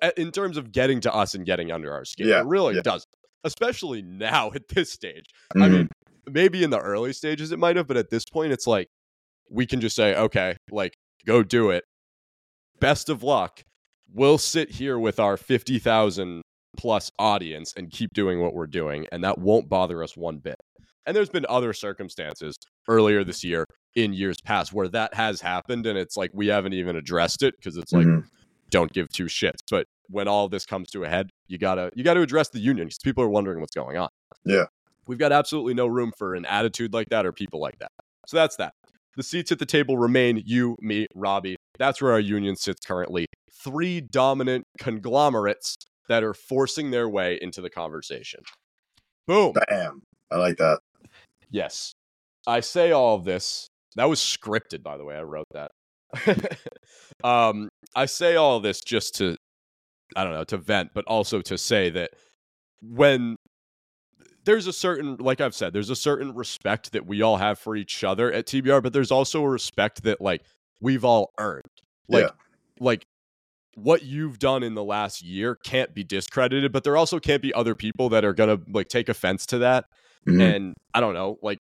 [0.03, 2.29] uh, in terms of getting to us and getting under our skin.
[2.29, 2.83] Yeah, it really yeah.
[2.83, 3.09] doesn't,
[3.44, 5.27] especially now at this stage.
[5.55, 5.62] Mm-hmm.
[5.62, 5.88] I mean,
[6.31, 8.88] maybe in the early stages it might have, but at this point, it's like
[9.51, 10.94] we can just say, okay, like
[11.27, 11.85] go do it.
[12.81, 13.62] Best of luck.
[14.12, 16.43] We'll sit here with our 50,000
[16.77, 19.07] plus audience and keep doing what we're doing.
[19.12, 20.57] And that won't bother us one bit.
[21.07, 23.64] And there's been other circumstances earlier this year
[23.95, 25.87] in years past where that has happened.
[25.87, 28.27] And it's like we haven't even addressed it because it's like, mm-hmm.
[28.71, 29.61] don't give two shits.
[29.71, 32.87] But when all this comes to a head, you gotta you gotta address the union
[32.87, 34.09] because people are wondering what's going on.
[34.45, 34.64] Yeah.
[35.07, 37.93] We've got absolutely no room for an attitude like that or people like that.
[38.27, 38.75] So that's that.
[39.18, 41.57] The seats at the table remain you, me, Robbie.
[41.76, 43.26] That's where our union sits currently.
[43.64, 45.74] Three dominant conglomerates
[46.09, 48.42] that are forcing their way into the conversation.
[49.26, 49.54] Boom.
[49.68, 50.02] Bam.
[50.31, 50.78] I like that.
[51.50, 51.90] Yes.
[52.46, 53.66] I say all of this.
[53.96, 55.16] That was scripted, by the way.
[55.16, 55.72] I wrote that.
[57.24, 59.37] um, I say all of this just to,
[60.14, 62.12] I don't know, to vent, but also to say that
[62.83, 63.35] when
[64.49, 67.77] there's a certain, like I've said, there's a certain respect that we all have for
[67.77, 70.43] each other at TBR, but there's also a respect that like
[70.81, 71.67] we've all earned.
[72.09, 72.31] Like, Yeah.
[72.81, 73.05] like
[73.75, 77.53] what you've done in the last year can't be discredited, but there also can't be
[77.53, 79.85] other people that are gonna like take offense to that
[80.27, 80.41] Mhm.
[80.57, 81.59] and I don't know, like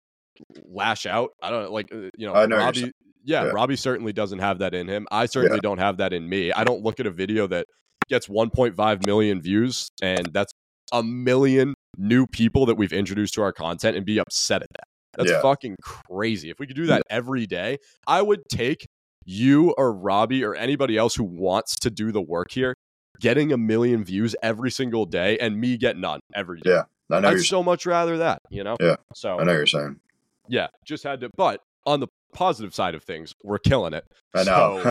[0.65, 1.30] lash out.
[1.41, 2.91] I don't like uh, you know, I know Robbie.
[3.24, 3.52] Yeah, Yeah.
[3.52, 5.08] Robbie certainly doesn't have that in him.
[5.10, 6.52] I certainly don't have that in me.
[6.52, 7.65] I don't look at a video that
[8.10, 10.52] gets 1.5 million views and that's
[10.91, 14.88] a million new people that we've introduced to our content and be upset at that.
[15.17, 15.41] That's Yeah.
[15.41, 16.49] fucking crazy.
[16.49, 17.77] If we could do that every day,
[18.08, 18.88] I would take
[19.25, 22.75] you or Robbie or anybody else who wants to do the work here
[23.19, 26.71] getting a million views every single day and me get none every day.
[26.71, 26.84] Yeah.
[27.12, 28.75] I know I'd so much rather that, you know?
[28.82, 29.99] Yeah, So I know you're saying.
[30.47, 31.29] yeah, just had to.
[31.38, 34.03] But on the positive side of things, we're killing it.
[34.34, 34.89] I know.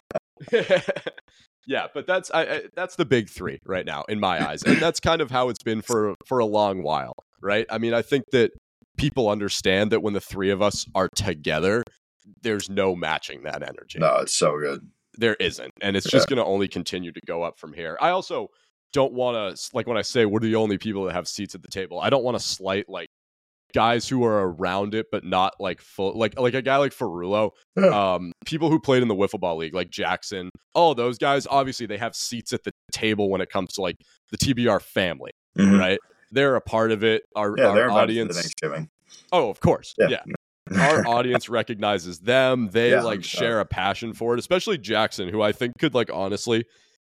[0.51, 0.62] So,
[1.66, 4.79] yeah, but that's I, I, that's the big three right now in my eyes, and
[4.79, 7.66] that's kind of how it's been for for a long while, right?
[7.70, 8.53] I mean, I think that
[8.96, 11.83] people understand that when the three of us are together,
[12.42, 14.81] there's no matching that energy No, it's so good.
[15.18, 18.11] there isn't and it's just going to only continue to go up from here i
[18.11, 18.48] also
[18.92, 21.62] don't want to like when i say we're the only people that have seats at
[21.62, 23.09] the table i don't want to slight like
[23.75, 27.51] guys who are around it but not like full like like a guy like Ferrulo,
[27.91, 31.87] um people who played in the wiffle ball league like jackson all those guys obviously
[31.87, 33.97] they have seats at the table when it comes to like
[34.31, 35.79] the tbr family Mhm.
[35.79, 35.99] right
[36.31, 38.89] they're a part of it our, Yeah, our they're invited the audience Thanksgiving.
[39.33, 40.09] oh of course Yeah.
[40.11, 40.23] yeah
[40.81, 42.69] our audience recognizes them.
[42.73, 43.25] They Yeah, like 100%.
[43.25, 46.65] share a passion for it, especially Jackson, who I think could like honestly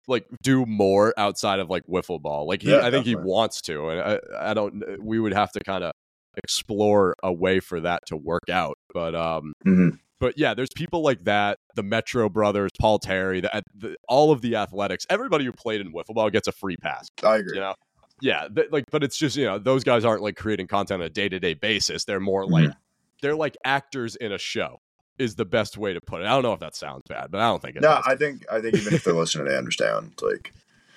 [0.09, 2.49] like do more outside of like wiffle ball.
[2.49, 4.83] Like he, Yeah, I think he wants to, and I, I don't.
[5.05, 5.93] We would have to kind of
[6.37, 8.77] explore a way for that to work out.
[8.93, 9.99] But um, Mhm.
[10.21, 11.59] but yeah, there's people like that.
[11.75, 15.07] The Metro brothers, Paul Terry, the, the, all of the athletics.
[15.11, 17.55] Everybody who played in wiffle ball gets a free pass I agree.
[17.57, 17.75] you know
[18.21, 21.07] yeah th- like but it's just you know those guys aren't like creating content on
[21.07, 22.79] a day-to-day basis they're more like Mm-hmm.
[23.21, 24.79] they're like actors in a show
[25.19, 27.41] is the best way to put it i don't know if that sounds bad but
[27.41, 28.05] i don't think it No, does.
[28.07, 30.13] I think I think even if they're listening, they understand.
[30.23, 30.53] Like,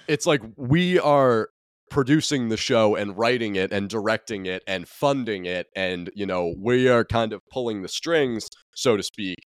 [0.07, 1.49] it's like we are
[1.95, 6.53] producing the show and writing it and directing it and funding it and you know
[6.59, 9.37] we are kind of pulling the strings so to speak.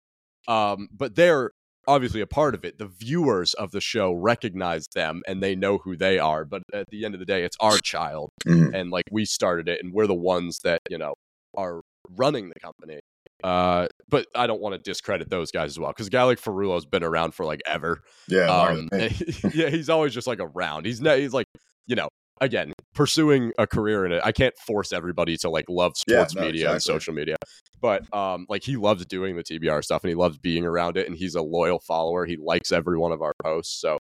[0.48, 1.52] Um but they're
[1.88, 2.80] obviously a part of it.
[2.80, 6.88] The viewers of the show recognize them and they know who they are but at
[6.90, 8.74] the end of the day it's our child mhm.
[8.74, 11.14] and like we started it and we're the ones that you know
[11.56, 11.82] are
[12.18, 13.00] running the company.
[13.44, 16.42] Uh but i don't want to discredit those guys as well because a guy like
[16.42, 18.02] Ferrulo's been around for like ever.
[18.28, 18.90] Yeah, um
[19.54, 20.88] yeah he's always just like around.
[20.88, 21.46] He's not he's like
[21.86, 22.10] you know
[22.42, 26.36] again pursuing a career in it i can't force everybody to like love Yeah, sports
[26.36, 27.36] no, media and social media
[27.82, 31.08] but um like he loves doing the tbr stuff and he loves being around it
[31.08, 33.98] and he's a loyal follower he likes every one of our posts so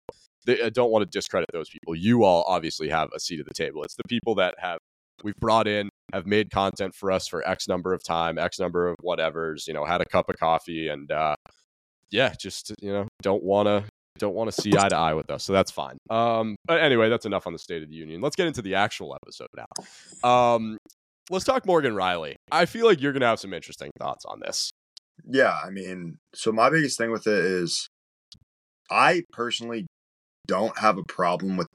[0.45, 1.95] they, i don't want to discredit those people.
[1.95, 3.83] You all obviously have a seat at the table.
[3.83, 4.79] It's the people that have
[5.23, 8.87] we've brought in have made content for us for x number of time x number
[8.87, 11.35] of whatevers you know had a cup of coffee and uh
[12.11, 13.83] yeah just you know don't want to
[14.19, 17.09] don't want to see eye to eye with us so that's fine um but anyway
[17.09, 20.27] that's enough on the state of the union let's get into the actual episode now
[20.29, 20.77] um
[21.29, 24.71] let's talk morgan rielly i feel like you're gonna have some interesting thoughts on this
[25.27, 27.87] Yeah, I mean, so my biggest thing with it is,
[28.91, 29.85] I personally
[30.47, 31.67] don't have a problem with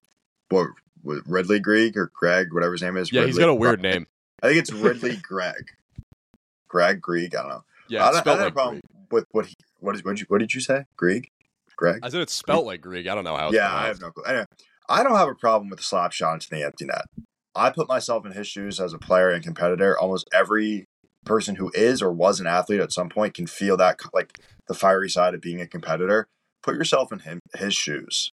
[0.51, 0.69] what
[1.03, 3.11] with Ridly Greig or Greg, whatever his name is.
[3.13, 4.07] yeah he's Ridley- got a weird name
[4.43, 5.65] I think it's Ridley Greg.
[6.69, 7.35] Greg Greg.
[7.35, 7.65] I don't know.
[7.89, 9.11] yeah I don't, I don't have a problem Greek.
[9.11, 9.55] with what he.
[9.81, 10.85] What is what did you what did you say?
[10.97, 11.29] Greg.
[11.81, 12.01] Greg.
[12.03, 14.11] i said it's spelled like greek i don't know how it's yeah, I have no
[14.11, 14.23] clue.
[14.25, 14.45] Anyway,
[14.89, 17.07] I don't have a problem with the slap shot into the empty net.
[17.55, 19.99] I put myself in his shoes as a player and competitor.
[19.99, 20.85] Almost every
[21.25, 24.39] person who is or was an athlete at some point can feel that like
[24.69, 26.27] the fiery side of being a competitor.
[26.63, 28.31] Put yourself in him his shoes.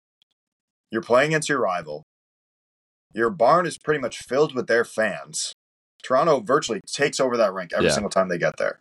[0.90, 2.05] You're playing against your rival.
[3.14, 5.52] Your barn is pretty much filled with their fans.
[6.02, 7.94] Toronto virtually takes over that rink every Yeah.
[7.94, 8.81] single time they get there.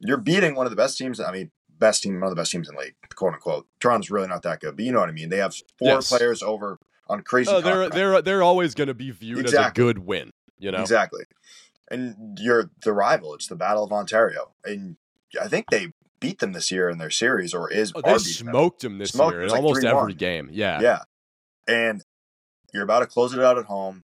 [0.00, 1.20] You're beating one of the best teams.
[1.20, 3.66] I mean, best team, one of the best teams in the league, quote unquote.
[3.80, 5.28] Toronto's really not that good, but you know what I mean.
[5.28, 6.08] They have four Yes.
[6.08, 7.50] players over on crazy.
[7.50, 10.80] oh, they're they're they're always going to be viewed as a good win you know
[10.80, 11.24] Exactly.
[11.90, 13.34] And you're the rival.
[13.34, 14.52] It's the Battle of Ontario.
[14.64, 14.96] And
[15.40, 18.80] I think they beat them this year in their series or is oh, they smoked
[18.80, 18.92] them.
[18.92, 20.00] him this Smoked year in like almost 3-1.
[20.00, 21.00] every game yeah Yeah.
[21.68, 22.02] And
[22.72, 24.02] you're about to close it out at home.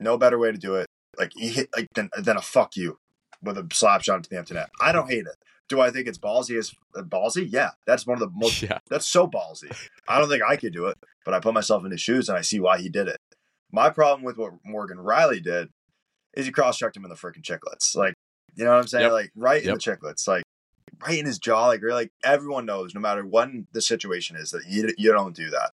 [0.00, 0.86] No better way to do it.
[1.18, 2.98] like he hit like then then a fuck you
[3.42, 4.70] with a slap shot into the empty net.
[4.80, 5.36] I don't hate it.
[5.68, 6.58] Do I think it's ballsy?
[6.58, 7.46] Is uh, ballsy?
[7.48, 8.62] Yeah, that's one of the most.
[8.62, 8.78] Yeah.
[8.90, 9.74] That's so ballsy.
[10.08, 12.36] I don't think I could do it, but I put myself in his shoes and
[12.36, 13.18] I see why he did it.
[13.70, 15.68] My problem with what Morgan Rielly did
[16.34, 17.96] is he cross checked him in the freaking chicklets.
[17.96, 18.14] Like,
[18.54, 19.04] you know what I'm saying?
[19.04, 19.12] Yep.
[19.12, 20.28] Like right in the chicklets.
[20.28, 20.44] Like
[21.06, 21.66] right in his jaw.
[21.66, 25.34] Like really, like everyone knows, no matter what the situation is, that you you don't
[25.34, 25.70] do that.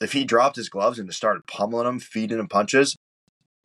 [0.00, 2.96] If he dropped his gloves and just started pummeling him, feeding him punches,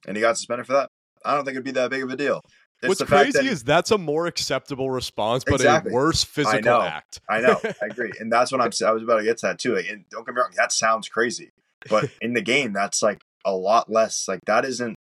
[0.08, 0.90] and he got suspended for that,
[1.24, 2.42] I don't think it'd be that big of a deal.
[2.90, 5.92] What's crazy that is that's a more acceptable response, but Exactly.
[5.92, 6.82] a worse physical know.
[6.82, 7.22] act.
[7.30, 8.72] I know, I agree, and that's what I'm.
[8.86, 9.76] I was about to get to that too.
[9.76, 11.52] Like, and don't get me wrong, that sounds crazy,
[11.90, 14.28] but in the game, that's like a lot less.
[14.28, 14.96] Like that isn't.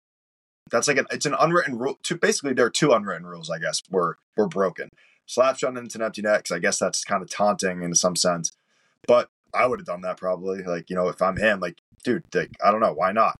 [0.71, 1.05] That's like an.
[1.11, 1.97] It's an unwritten rule.
[2.03, 3.49] Two basically, there are two unwritten rules.
[3.49, 4.89] I guess were were broken.
[5.25, 8.15] Slap shot into an empty net, because I guess that's kind of taunting in some
[8.15, 8.51] sense.
[9.07, 10.63] But I would have done that probably.
[10.63, 13.37] Like you know, if I'm him, like dude, like, I don't know, why not?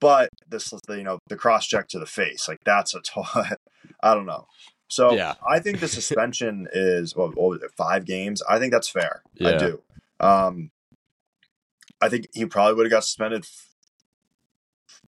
[0.00, 3.00] But this, the you know, the cross check to the face, like that's a.
[3.04, 3.56] T-
[4.02, 4.46] I don't know.
[4.88, 5.34] So Yeah.
[5.48, 8.42] I think the suspension is what, what it, five games.
[8.48, 9.22] I think that's fair.
[9.40, 9.82] I do.
[10.18, 10.70] Um,
[12.00, 13.44] I think he probably would have got suspended.
[13.44, 13.66] f-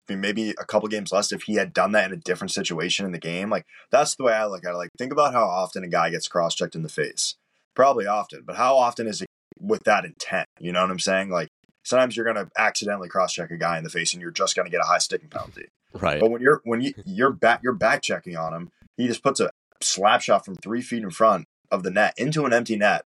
[0.09, 3.13] Maybe a couple games less if he had done that in a different situation in
[3.13, 3.49] the game.
[3.49, 4.77] Like that's the way I look at it.
[4.77, 7.37] Like think about how often a guy gets cross checked in the face.
[7.75, 10.49] Probably often, but how often is it with that intent?
[10.59, 11.31] You know what I'm saying?
[11.31, 11.49] Like
[11.85, 14.69] sometimes you're gonna accidentally cross check a guy in the face and you're just gonna
[14.71, 15.69] get a high sticking penalty.
[16.01, 16.21] Right.
[16.21, 19.41] But when you're when you you're back you're back checking on him, he just puts
[19.41, 19.51] a
[19.81, 23.05] slap shot from three feet in front of the net into an empty net,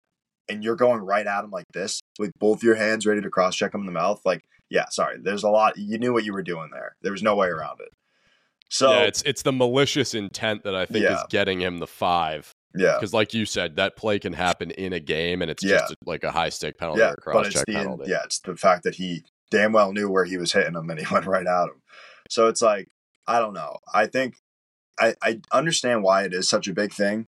[0.48, 3.56] and you're going right at him like this with both your hands ready to cross
[3.56, 4.20] check him in the mouth.
[4.24, 5.76] Like, yeah, sorry, there's a lot.
[5.78, 6.96] You knew what you were doing there.
[7.02, 7.88] There was no way around it.
[8.70, 12.52] So yeah, it's it's the malicious intent that I think is getting him the five.
[12.76, 15.78] yeah, Because, like you said, that play can happen in a game, and it's Yeah.
[15.78, 18.04] just like a high stick penalty yeah, or but cross it's check the penalty.
[18.10, 21.00] yeah, it's the fact that he damn well knew where he was hitting him and
[21.00, 21.80] he went right at him.
[22.28, 22.88] So it's like
[23.26, 23.78] I don't know.
[23.92, 24.36] I think
[24.98, 27.26] I I understand why it is such a big thing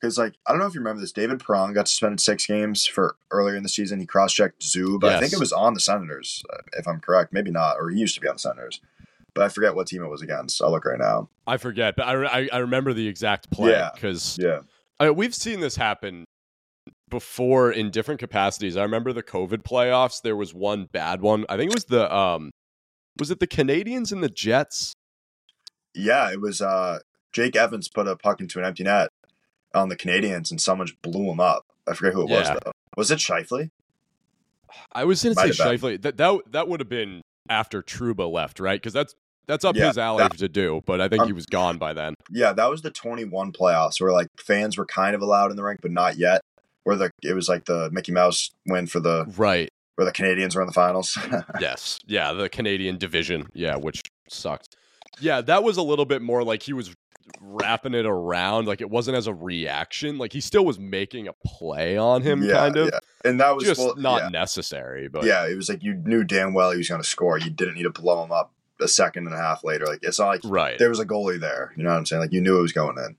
[0.00, 1.12] because like I don't know if you remember this.
[1.12, 4.00] David Perron got suspended six games for earlier in the season.
[4.00, 5.04] He cross checked Zub.
[5.04, 6.42] I think it was on the Senators,
[6.76, 7.32] if I'm correct.
[7.32, 8.80] Maybe not, or he used to be on the Senators.
[9.34, 10.60] But I forget what team it was against.
[10.62, 11.28] I'll look right now.
[11.46, 13.90] I forget, but I, I, I remember the exact play Yeah.
[13.94, 14.60] because Yeah.
[14.98, 16.24] I we've seen this happen
[17.08, 18.76] before in different capacities.
[18.76, 20.22] I remember the COVID playoffs.
[20.22, 21.44] There was one bad one.
[21.48, 22.50] I think it was the um,
[23.18, 24.92] was it the Canadiens and the Jets?
[25.94, 27.00] Yeah, it was uh
[27.32, 29.08] Jake Evans put a puck into an empty net
[29.74, 31.64] on the Canadiens and someone just blew him up.
[31.86, 32.72] I forget who it was though.
[32.96, 33.70] Was it Scheifele?
[34.92, 35.64] I was going to say.
[35.76, 36.00] Scheifele.
[36.02, 38.80] That that that would have been after Trouba left, right?
[38.80, 39.14] Because that's
[39.46, 40.82] that's up Yeah, his alley that- to do.
[40.86, 42.14] But I think he Um, was gone by then.
[42.30, 45.62] Yeah, that was the 21 playoffs where like fans were kind of allowed in the
[45.64, 46.42] rink, but not yet.
[46.84, 49.68] Where the it was like the Mickey Mouse win for the Right.
[49.98, 51.18] Where the Canadiens were in the finals.
[51.60, 51.98] Yes.
[52.06, 52.32] Yeah.
[52.32, 53.48] The Canadian division.
[53.52, 54.76] Yeah, which sucked.
[55.18, 56.94] Yeah, that was a little bit more like he was
[57.40, 58.68] wrapping it around.
[58.68, 60.16] Like it wasn't as a reaction.
[60.16, 62.90] Like he still was making a play on him, yeah, kind of.
[62.92, 62.98] yeah.
[63.24, 64.28] And that was Just well, not yeah.
[64.28, 65.08] necessary.
[65.08, 67.36] But yeah, it was like you knew damn well he was going to score.
[67.36, 69.84] You didn't need to blow him up a second and a half later.
[69.84, 70.78] Like it's not like right.
[70.78, 71.72] there was a goalie there.
[71.76, 72.22] You know what I'm saying?
[72.22, 73.16] Like you knew it was going in.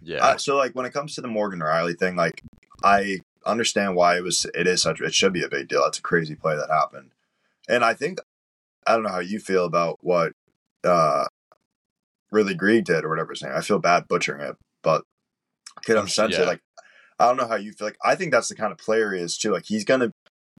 [0.00, 0.24] Yeah.
[0.24, 2.42] Uh, so like when it comes to the Morgan Rielly thing, like
[2.82, 5.84] I understand why it was it is such it should be a big deal.
[5.84, 7.10] It's a crazy play that happened.
[7.68, 8.18] And I think
[8.86, 10.32] I don't know how you feel about what
[10.84, 11.26] uh
[12.30, 13.52] Ridly Greig did or whatever his name.
[13.54, 15.04] I feel bad butchering it, but
[15.84, 16.08] kid I'm
[16.40, 16.44] Yeah.
[16.44, 16.62] Like
[17.18, 19.20] I don't know how you feel like I think that's the kind of player he
[19.20, 19.52] is too.
[19.52, 20.12] Like he's gonna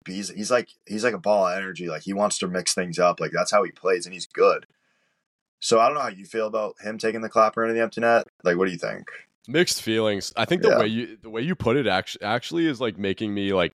[0.04, 1.88] be he's, he's like he's like a ball of energy.
[1.88, 3.20] Like he wants to mix things up.
[3.20, 4.66] Like that's how he plays and he's good.
[5.60, 8.00] So I don't know how you feel about him taking the clapper into the empty
[8.00, 8.26] net.
[8.44, 9.08] Like what do you think?
[9.48, 10.32] Mixed feelings.
[10.36, 10.78] I think the Yeah.
[10.78, 13.72] way you the way you put it actually actually is like making me like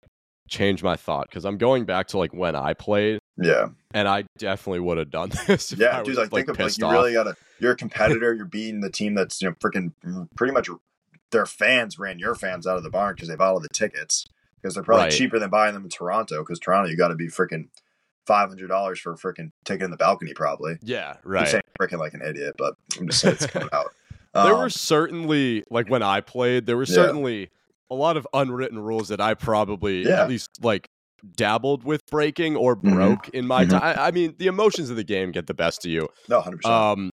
[0.49, 3.69] change my thought because I'm going back to like when I played Yeah.
[3.93, 5.73] and I definitely would have done this.
[5.73, 6.17] If Yeah, I dude.
[6.17, 6.93] was, Like, think of like you off.
[6.93, 7.37] really gotta.
[7.61, 8.33] You're a competitor.
[8.35, 10.69] you're beating the team that's you know freaking mm, pretty much.
[11.31, 14.25] Their fans ran your fans out of the barn because they bought all the tickets
[14.63, 15.13] because they're probably Right.
[15.13, 16.39] cheaper than buying them in Toronto.
[16.43, 17.69] Because Toronto, you got to be freaking
[18.27, 20.79] five hundred dollars for a freaking ticket in the balcony, probably.
[20.81, 21.49] Yeah, I'm right.
[21.49, 23.93] saying freaking like an idiot, but I'm just saying it's coming out.
[24.45, 26.95] There Um, were certainly like when I played, there were Yeah.
[26.95, 27.51] certainly
[27.91, 30.23] a lot of unwritten rules that I probably Yeah.
[30.23, 30.89] at least like
[31.37, 32.93] dabbled with breaking or Mhm.
[32.95, 33.71] broke in my Mhm.
[33.71, 33.97] time.
[33.99, 36.09] I, mean, the emotions of the game get the best of you.
[36.29, 36.75] no hundred percent.
[36.75, 37.11] Um,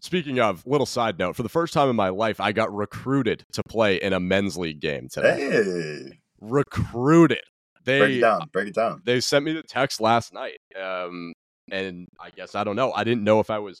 [0.00, 3.44] speaking of, little side note: for the first time in my life, I got recruited
[3.52, 5.36] to play in a men's league game today.
[5.40, 7.40] Hey, Recruited.
[7.84, 8.48] break it They down.
[8.52, 9.00] Break it down.
[9.04, 10.58] they sent me the text last night.
[10.80, 11.32] Um,
[11.70, 12.92] and I guess I don't know.
[12.92, 13.80] I didn't know if I was.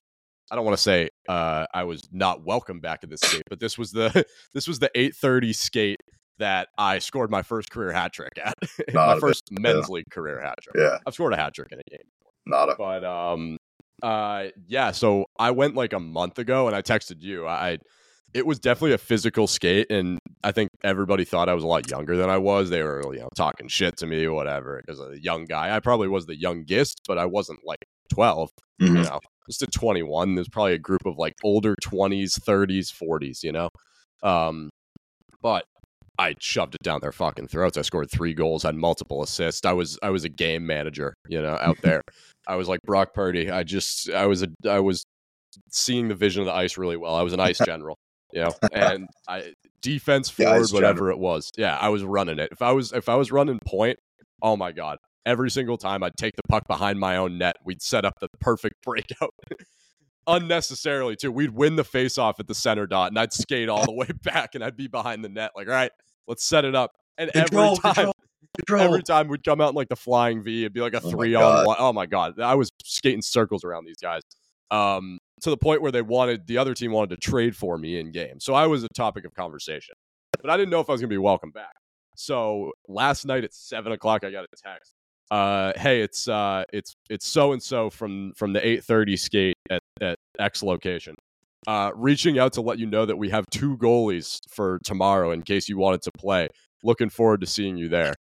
[0.50, 3.60] I don't want to say uh, I was not welcome back at this skate, but
[3.60, 6.00] this was the this was the eight thirty skate
[6.38, 8.54] that I scored my first career hat trick at.
[8.94, 10.76] My a bit, first men's league career hat trick.
[10.78, 12.06] Yeah, I've scored a hat trick in a game,
[12.46, 12.74] not a.
[12.76, 13.56] but um,
[14.02, 14.90] Uh, yeah.
[14.90, 17.46] So I went like a month ago, and I texted you.
[17.46, 17.78] I,
[18.34, 21.88] it was definitely a physical skate, and I think everybody thought I was a lot
[21.88, 22.68] younger than I was.
[22.68, 25.74] They were, you know, talking shit to me, whatever, because a young guy.
[25.74, 28.50] I probably was the youngest, but I wasn't like 12.
[28.80, 29.04] You Mhm.
[29.04, 30.34] know, just a 21.
[30.34, 33.42] There's probably a group of like older 20s, 30s, 40s.
[33.42, 33.68] You know,
[34.22, 34.70] um,
[35.42, 35.64] but
[36.18, 37.76] I shoved it down their fucking throats.
[37.76, 39.66] I scored three goals, had multiple assists.
[39.66, 42.02] I was I was a game manager, you know, out there.
[42.46, 43.50] I was like Brock Purdy.
[43.50, 45.04] I just I was a I was
[45.70, 47.14] seeing the vision of the ice really well.
[47.14, 47.96] I was an ice general,
[48.32, 51.50] you know, and I defense forward, whatever it was.
[51.56, 52.50] Yeah, I was running it.
[52.52, 53.98] If I was if I was running point,
[54.40, 54.98] oh my god.
[55.26, 58.28] Every single time I'd take the puck behind my own net, we'd set up the
[58.40, 59.34] perfect breakout.
[60.26, 61.30] Unnecessarily too.
[61.30, 64.08] We'd win the face off at the center dot and I'd skate all the way
[64.22, 65.92] back and I'd be behind the net, like, all right,
[66.26, 66.92] let's set it up.
[67.18, 68.12] And Control, every time control,
[68.56, 68.82] control.
[68.82, 71.10] every time we'd come out in like the flying V, it'd be like a Oh
[71.10, 71.76] three on one.
[71.78, 74.22] Oh my god, I was skating circles around these guys,
[74.70, 77.98] um, to the point where they wanted the other team wanted to trade for me
[78.00, 78.40] in game.
[78.40, 79.94] So I was a topic of conversation,
[80.40, 81.74] but I didn't know if I was gonna be welcome back.
[82.16, 84.94] So last night at seven o'clock, I got a text.
[85.30, 89.56] Uh, hey, it's uh, it's it's so and so from from the eight thirty skate
[89.70, 91.14] at at X location.
[91.66, 95.42] Uh, reaching out to let you know that we have two goalies for tomorrow in
[95.42, 96.46] case you wanted to play.
[96.82, 98.12] Looking forward to seeing you there.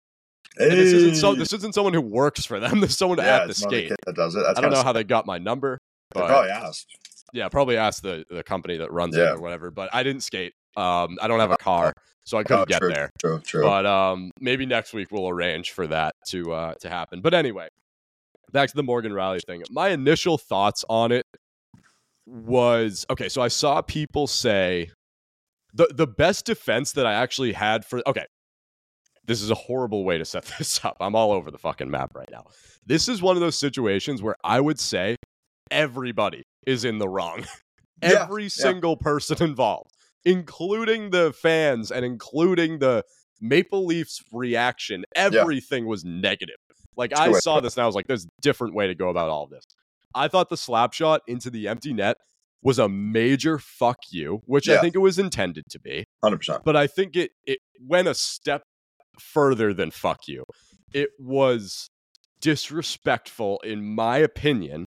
[0.59, 1.35] And this isn't so.
[1.35, 2.81] This isn't someone who works for them.
[2.81, 3.93] This is someone yeah, at the skate.
[4.07, 4.45] that does it.
[4.47, 5.79] That's I don't know how they got my number,
[6.15, 6.87] They probably asked.
[7.33, 9.31] yeah, probably asked the the company that runs Yeah.
[9.33, 9.71] it or whatever.
[9.71, 10.53] But I didn't skate.
[10.77, 11.93] Um, I don't have a car,
[12.25, 13.11] so I couldn't Oh, get there.
[13.21, 13.63] True, true.
[13.63, 17.21] But um, maybe next week we'll arrange for that to uh to happen.
[17.21, 17.69] But anyway,
[18.53, 19.63] back to the Morgan Rielly thing.
[19.71, 21.27] My initial thoughts on it
[22.27, 23.29] was okay.
[23.29, 24.91] So I saw people say
[25.75, 28.27] the the best defense that I actually had for okay.
[29.25, 30.97] This is a horrible way to set this up.
[31.01, 32.45] I'm all over the fucking map right now.
[32.85, 35.17] This is one of those situations where I would say
[35.71, 37.45] everybody is in the wrong.
[38.03, 39.92] Yeah, Every single person involved,
[40.25, 43.05] including the fans and including the
[43.41, 46.57] Maple Leafs reaction, everything was negative.
[46.97, 48.87] Like I good way to saw this and I was like, there's a different way
[48.87, 49.65] to go about all of this.
[50.15, 52.19] I thought the slap shot into the empty net
[52.63, 56.63] was a major fuck you, which I think it was intended to be Hundred percent.
[56.65, 58.63] but I think it it went a step
[59.19, 60.45] further than fuck you.
[60.93, 61.89] It was
[62.41, 64.87] disrespectful, in my opinion,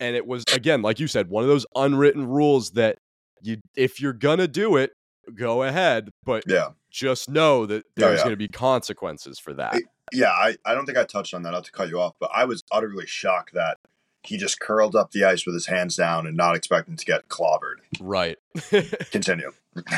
[0.00, 2.98] and it was again, like you said, one of those unwritten rules that
[3.42, 4.92] you if you're gonna do it,
[5.34, 8.24] go ahead, but Yeah, just know that Oh, there's yeah.
[8.24, 9.80] gonna be consequences for that.
[10.12, 10.30] yeah.
[10.30, 11.50] I, I don't think I touched on that.
[11.52, 13.78] Not to cut you off, but I was utterly shocked that
[14.22, 17.28] he just curled up the ice with his hands down and not expecting to get
[17.28, 17.76] clobbered.
[18.00, 18.38] Right.
[19.10, 19.52] Continue.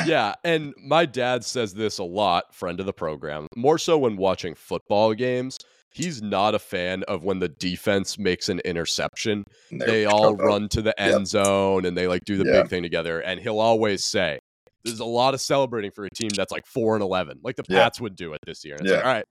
[0.05, 4.17] yeah, and my dad says this a lot, friend of the program, more so when
[4.17, 5.57] watching football games.
[5.93, 10.81] He's not a fan of when the defense makes an interception they all run to
[10.81, 12.61] the end zone and they like do the Yeah.
[12.61, 13.19] big thing together.
[13.21, 14.37] And he'll always say,
[14.83, 17.63] "There's a lot of celebrating for a team that's like four and eleven, like the
[17.67, 17.83] Yeah.
[17.83, 19.25] Pats would do it this year." And it's like, all right,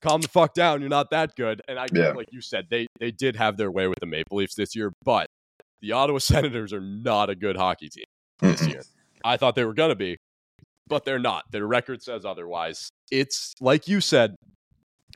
[0.00, 0.80] calm the fuck down.
[0.80, 1.60] You're not that good.
[1.66, 2.10] And I, Yeah.
[2.12, 4.92] like you said, they they did have their way with the Maple Leafs this year,
[5.04, 5.26] but
[5.80, 6.18] the Ottawa
[6.52, 8.04] Senators are not a good hockey team
[8.40, 8.82] this year.
[9.24, 10.18] I thought they were gonna be,
[10.86, 11.44] but they're not.
[11.50, 12.90] Their record says otherwise.
[13.10, 14.36] It's like you said,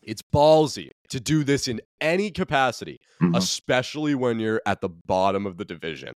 [0.06, 3.36] it's ballsy to do this in any capacity Mhm.
[3.36, 6.12] especially when you're at the bottom of the division.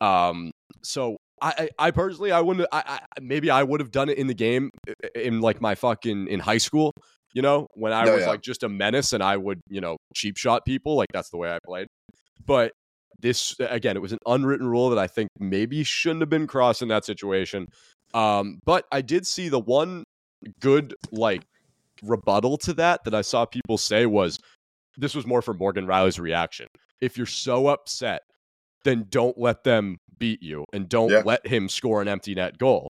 [0.00, 0.50] Um,
[0.82, 2.68] so I, I I personally, I wouldn't.
[2.72, 2.82] I,
[3.16, 4.70] I maybe I would have done it in the game
[5.14, 6.92] in like my fucking in high school.
[7.34, 8.28] You know, when I Oh, was yeah.
[8.30, 10.96] like just a menace and I would you know cheap shot people.
[10.96, 11.86] Like that's the way I played.
[12.46, 12.72] But
[13.20, 16.82] this again, it was an unwritten rule that I think maybe shouldn't have been crossed
[16.82, 17.66] in that situation.
[18.14, 20.04] Um, but I did see the one
[20.60, 21.42] good like
[22.02, 24.38] rebuttal to that that I saw people say was
[24.96, 26.66] this was more for Morgan Rielly's reaction.
[27.00, 28.22] If you're so upset,
[28.84, 31.22] then don't let them beat you and don't Yeah.
[31.24, 32.88] let him score an empty net goal.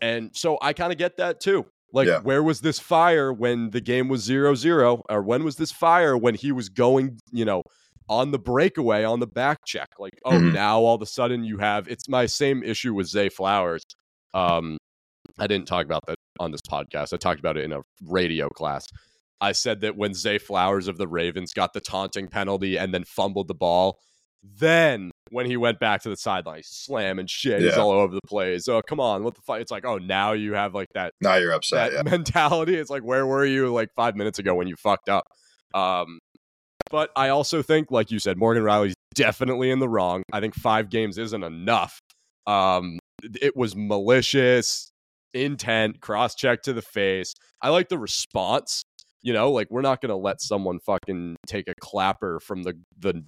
[0.00, 1.66] And so I kind of get that too.
[1.92, 2.20] Like, Yeah.
[2.20, 5.02] where was this fire when the game was zero zero?
[5.10, 7.62] Or when was this fire when he was going, you know,
[8.08, 9.88] on the breakaway on the back check?
[9.98, 10.52] Like, oh, Mhm.
[10.52, 13.82] now all of a sudden you have it's my same issue with Zay Flowers.
[14.32, 14.78] Um,
[15.40, 17.12] I didn't talk about that on this podcast.
[17.12, 18.86] I talked about it in a radio class.
[19.40, 23.04] I said that when Zay Flowers of the Ravens got the taunting penalty and then
[23.04, 23.98] fumbled the ball,
[24.42, 27.60] then when he went back to the sideline, he's slamming shit.
[27.62, 27.80] He's Yeah.
[27.82, 28.68] all over the place.
[28.68, 29.22] Oh, come on.
[29.24, 29.60] What the fuck?
[29.60, 31.92] It's like, oh, now you have like that Now you're upset.
[31.92, 32.10] that Yeah.
[32.10, 32.76] mentality.
[32.76, 35.24] It's like, where were you like five minutes ago when you fucked up?
[35.74, 36.18] Um,
[36.90, 40.22] but I also think, like you said, Morgan Rielly's definitely in the wrong.
[40.32, 42.00] I think five games isn't enough.
[42.46, 42.98] Um,
[43.40, 44.89] it was malicious,
[45.34, 47.34] intent, cross check to the face.
[47.62, 48.82] I like the response.
[49.22, 53.24] You know, like we're not gonna let someone fucking take a clapper from the the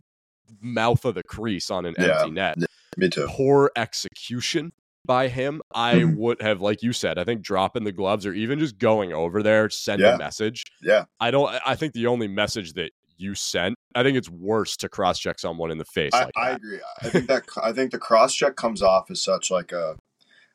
[0.61, 2.19] mouth of the crease on an Yeah.
[2.21, 2.57] empty net.
[2.97, 3.27] Me too.
[3.29, 4.73] Poor execution
[5.05, 5.63] by him.
[5.75, 6.17] I Mhm.
[6.17, 9.43] would have, like you said, I think dropping the gloves or even just going over
[9.43, 10.65] there, send a message.
[10.83, 11.05] Yeah.
[11.21, 11.49] I don't.
[11.49, 15.19] I- I think the only message that you sent, I think it's worse to cross
[15.19, 16.81] check someone in the face I, like I agree.
[17.03, 19.97] I think that I think the cross check comes off as such like a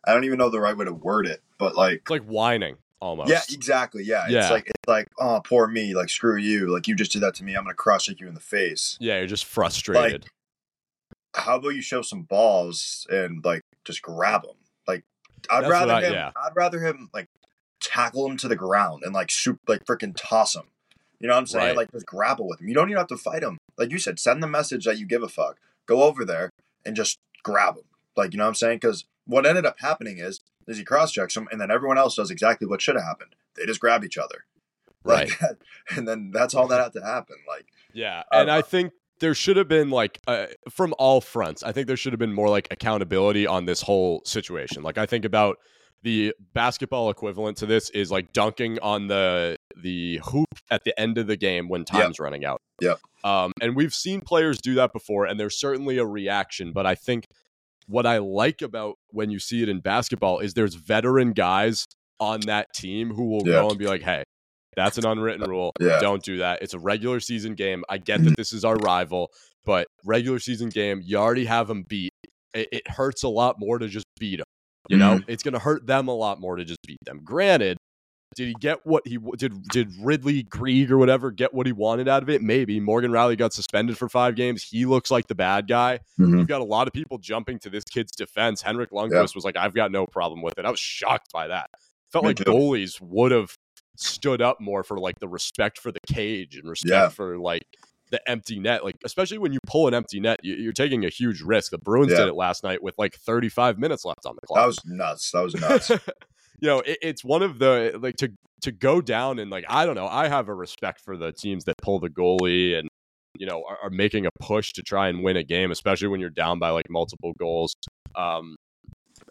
[0.05, 2.77] I don't even know the right way to word it, but like It's like whining
[3.01, 3.29] almost.
[3.29, 4.03] yeah, exactly.
[4.03, 4.25] Yeah.
[4.29, 4.39] Yeah.
[4.41, 6.67] It's like it's like, oh poor me, like screw you.
[6.73, 7.55] Like you just did that to me.
[7.55, 8.97] I'm gonna cross check you in the face.
[8.99, 10.25] Yeah, you're just frustrated.
[11.35, 14.55] How about you show some balls and like just grab him?
[14.87, 15.03] Like
[15.49, 16.31] I'd That's rather I- him yeah.
[16.35, 17.27] I'd rather him like
[17.79, 20.63] tackle him to the ground and like shoot like freaking toss him.
[21.19, 21.67] You know what I'm saying?
[21.67, 21.77] Right.
[21.77, 22.67] Like just grapple with him.
[22.67, 23.57] You don't even have to fight him.
[23.77, 25.57] Like you said, send the message that you give a fuck.
[25.87, 26.49] Go over there
[26.85, 27.83] and just grab him.
[28.15, 28.77] Like you know what I'm saying?
[28.77, 32.15] Because what ended up happening is is he cross checks him and then everyone else
[32.15, 33.35] does exactly what should have happened.
[33.55, 34.45] They just grab each other.
[35.03, 35.29] right.
[35.41, 35.57] Like,
[35.95, 37.35] and then that's all that had to happen.
[37.47, 41.63] Like Yeah, and I think there should have been like uh, from all fronts.
[41.63, 44.83] I think there should have been more like accountability on this whole situation.
[44.83, 45.57] Like I think about
[46.03, 51.17] the basketball equivalent to this is like dunking on the the hoop at the end
[51.17, 51.87] of the game when Yep.
[51.87, 52.61] time's running out.
[52.81, 52.95] Yeah.
[53.23, 56.71] Um, and we've seen players do that before, and there's certainly a reaction.
[56.71, 57.27] But I think
[57.87, 61.85] what I like about when you see it in basketball is there's veteran guys
[62.19, 63.61] on that team who will Yeah.
[63.61, 64.23] go and be like, "Hey,
[64.77, 65.71] that's an unwritten uh, rule.
[65.79, 65.99] Yeah.
[65.99, 66.61] Don't do that.
[66.61, 67.83] It's a regular season game.
[67.89, 68.33] I get that mm-hmm.
[68.37, 69.31] this is our rival,
[69.65, 72.11] but regular season game, you already have them beat.
[72.53, 74.45] It, it hurts a lot more to just beat them.
[74.87, 75.29] You know, mm-hmm.
[75.29, 77.19] it's going to hurt them a lot more to just beat them.
[77.23, 77.77] Granted,
[78.35, 79.67] did he get what he did?
[79.69, 82.41] Did Ridly Greig or whatever get what he wanted out of it?
[82.41, 82.79] Maybe.
[82.79, 84.63] Morgan Rielly got suspended for five games.
[84.63, 85.99] He looks like the bad guy.
[86.19, 86.37] Mhm.
[86.39, 88.61] You've got a lot of people jumping to this kid's defense.
[88.61, 91.69] Henrik Lundqvist was like, "I've got no problem with it." I was shocked by that.
[92.11, 92.43] Felt Me like too.
[92.45, 93.55] goalies would have
[93.95, 97.09] stood up more for like the respect for the cage and respect Yeah.
[97.09, 97.63] for like
[98.11, 98.83] the empty net.
[98.85, 101.71] Like especially when you pull an empty net, you- you're taking a huge risk.
[101.71, 102.19] The Bruins Yeah.
[102.19, 104.59] did it last night with like 35 minutes left on the clock.
[104.61, 105.31] that was nuts.
[105.31, 105.91] That was nuts.
[106.59, 108.29] you know, it, it's one of the like to
[108.61, 110.07] to go down and like I don't know.
[110.07, 112.89] I have a respect for the teams that pull the goalie and
[113.37, 116.19] you know are, are making a push to try and win a game, especially when
[116.19, 117.75] you're down by like multiple goals.
[118.15, 118.55] Um,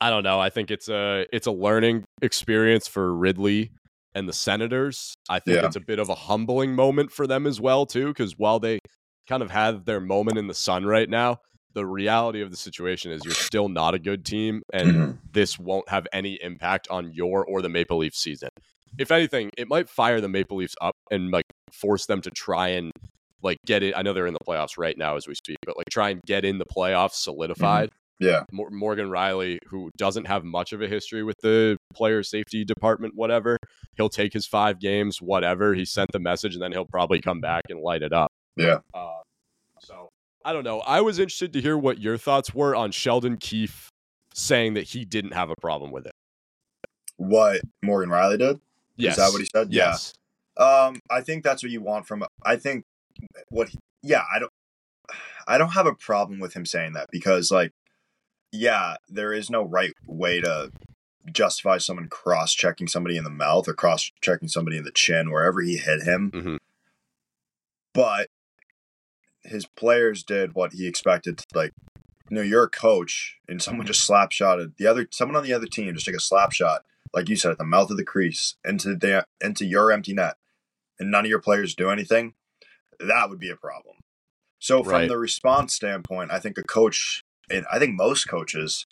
[0.00, 0.38] I don't know.
[0.40, 3.70] I think it's a it's a learning experience for Ridly
[4.14, 5.14] and the Senators.
[5.28, 5.66] I think Yeah.
[5.66, 8.78] it's a bit of a humbling moment for them as well too, because while they
[9.28, 11.38] kind of have their moment in the sun right now,
[11.76, 15.18] the reality of the situation is you're still not a good team, and Mhm.
[15.32, 18.48] this won't have any impact on your or the Maple Leaf season.
[18.98, 22.68] If anything, it might fire the Maple Leafs up and like force them to try
[22.68, 22.90] and
[23.42, 23.94] like get it.
[23.96, 26.20] I know they're in the playoffs right now as we speak, but like try and
[26.26, 27.90] get in the playoffs solidified.
[28.18, 28.44] Yeah.
[28.50, 33.12] Mor- Morgan Rielly, who doesn't have much of a history with the player safety department,
[33.14, 33.58] whatever,
[33.98, 35.74] he'll take his five games, whatever.
[35.74, 38.32] He sent the message, and then he'll probably come back and light it up.
[38.56, 38.78] Yeah.
[38.94, 39.18] Uh,
[40.46, 40.78] I don't know.
[40.80, 43.90] I was interested to hear what your thoughts were on Sheldon Keefe
[44.32, 46.12] saying that he didn't have a problem with it.
[47.16, 48.60] What Morgan Rielly did?
[48.96, 49.12] Yes.
[49.12, 49.72] Is that what he said?
[49.72, 49.88] Yeah.
[49.88, 50.14] Yes.
[50.56, 52.24] Um, I think that's what you want from.
[52.44, 52.84] I think
[53.48, 53.70] what.
[53.70, 54.52] He, yeah, I don't.
[55.48, 57.72] I don't have a problem with him saying that because, like,
[58.52, 60.70] yeah, there is no right way to
[61.32, 65.76] justify someone cross-checking somebody in the mouth or cross-checking somebody in the chin wherever he
[65.76, 66.30] hit him.
[66.30, 66.58] Mhm.
[67.92, 68.28] But
[69.46, 71.42] his players did what he expected.
[71.54, 71.72] Like,
[72.30, 75.52] you know, you're a coach and someone just slap shotted the other someone on the
[75.52, 76.84] other team just took a slap shot,
[77.14, 80.36] like you said, at the mouth of the crease into the into your empty net,
[80.98, 82.34] and none of your players do anything.
[82.98, 83.96] That would be a problem.
[84.58, 85.08] So from Right.
[85.08, 88.86] the response standpoint, I think a coach, and I think most coaches,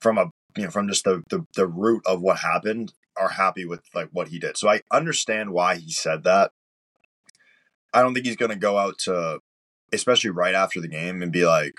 [0.00, 3.64] from a you know from just the, the the root of what happened, are happy
[3.64, 4.56] with like what he did.
[4.56, 6.52] So I understand why he said that.
[7.92, 9.40] I don't think he's going to go out to,
[9.92, 11.74] especially right after the game, and be like,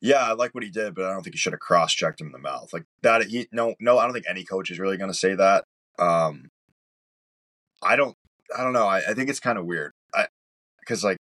[0.00, 2.28] "Yeah, I like what he did, but I don't think he should have cross-checked him
[2.28, 3.26] in the mouth." Like that.
[3.26, 5.64] He, no, no, I don't think any coach is really going to say that.
[5.98, 6.50] Um,
[7.82, 8.16] I don't,
[8.56, 8.86] I don't know.
[8.86, 9.92] I, I think it's kind of weird.
[10.14, 10.26] I
[10.80, 11.18] because like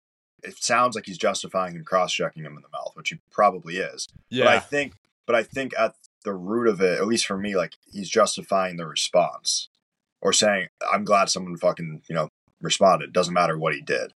[0.42, 4.08] it sounds like he's justifying him cross-checking him in the mouth, which he probably is.
[4.28, 4.44] Yeah.
[4.44, 4.94] But I think,
[5.26, 8.76] but I think at the root of it, at least for me, like he's justifying
[8.76, 9.68] the response
[10.20, 12.28] or saying, "I'm glad someone fucking you know
[12.60, 13.12] responded.
[13.12, 14.12] Doesn't matter what he did.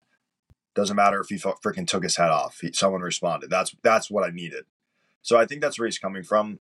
[0.75, 2.59] Doesn't matter if he freaking took his head off.
[2.61, 3.49] He, someone responded.
[3.49, 4.65] That's that's what I needed.
[5.21, 6.59] So I think that's where he's coming from.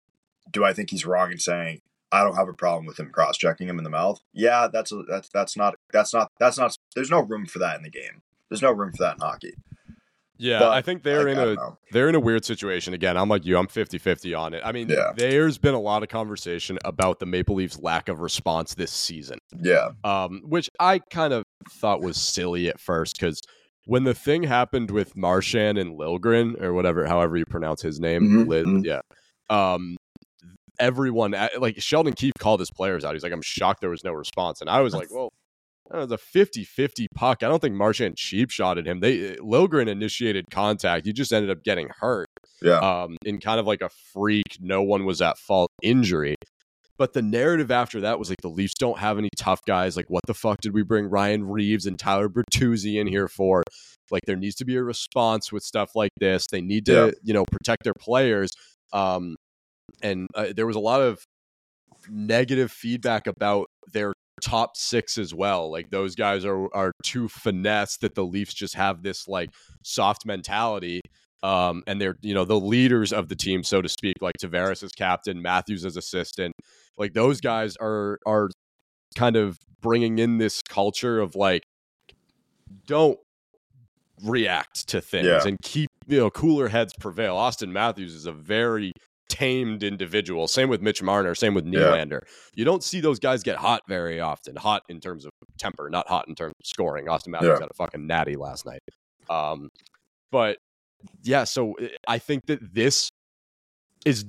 [0.51, 1.81] Do I think he's wrong in saying
[2.13, 4.21] I don't have a problem with him cross checking him in the mouth?
[4.33, 6.77] Yeah, that's a, that's that's not that's not that's not.
[6.97, 8.23] There's no room for that in the game.
[8.49, 9.55] There's no room for that in hockey.
[10.37, 10.59] yeah.
[10.59, 13.17] but, I think they're Like, in a they're in a weird situation again.
[13.17, 13.57] I'm like you.
[13.57, 14.63] I'm 50-50 on it.
[14.65, 15.13] I mean, Yeah.
[15.17, 19.39] there's been a lot of conversation about the Maple Leafs' lack of response this season.
[19.63, 23.41] Yeah, um, which I kind of thought was silly at first because
[23.87, 28.23] when the thing happened with Marchand and Liljegren or whatever, however you pronounce his name,
[28.23, 28.85] Mhm, Lid, mhm.
[28.85, 29.01] yeah.
[29.49, 29.97] Um,
[30.79, 33.15] everyone like Sheldon Keefe called his players out.
[33.15, 35.31] He's like, I'm shocked there was no response, and I was like, well.
[35.93, 37.43] That was a 50-50 puck.
[37.43, 39.01] I don't think Marchand cheap shotted him.
[39.01, 41.05] They Liljegren initiated contact.
[41.05, 42.29] He just ended up getting hurt
[42.63, 42.77] Yeah.
[42.79, 46.37] um, in kind of like a freak, no one was at fault injury.
[47.01, 49.97] But the narrative after that was like the Leafs don't have any tough guys.
[49.97, 53.63] Like, what the fuck did we bring Ryan Reaves and Tyler Bertuzzi in here for?
[54.11, 56.47] Like, there needs to be a response with stuff like this.
[56.53, 57.11] They need to, Yeah.
[57.23, 58.51] you know, protect their players.
[58.93, 59.37] Um,
[60.03, 61.25] and uh, there was a lot of
[62.11, 65.71] negative feedback about their top six as well.
[65.73, 69.49] Like those guys are are too finesse that the Leafs just have this like
[69.83, 71.01] soft mentality.
[71.43, 74.83] Um, and they're you know the leaders of the team, so to speak, like Tavares
[74.83, 76.55] as captain, Matthews as assistant.
[76.99, 78.51] Like those guys are are
[79.17, 81.63] kind of bringing in this culture of like
[82.87, 83.19] don't
[84.23, 85.41] react to things Yeah.
[85.47, 87.37] and keep you know cooler heads prevail.
[87.37, 88.93] Auston Matthews is a very
[89.31, 90.47] tamed individual.
[90.49, 91.35] Same with Mitch Marner.
[91.35, 91.81] Same with Yeah.
[91.81, 92.21] Nylander.
[92.55, 94.57] You don't see those guys get hot very often.
[94.57, 97.07] Hot in terms of temper, not hot in terms of scoring.
[97.07, 97.61] Auston Matthews Yeah.
[97.61, 98.81] got a fucking natty last night.
[99.31, 99.71] Um,
[100.31, 100.59] but
[101.23, 103.11] yeah, so uh, I think that this
[104.05, 104.25] is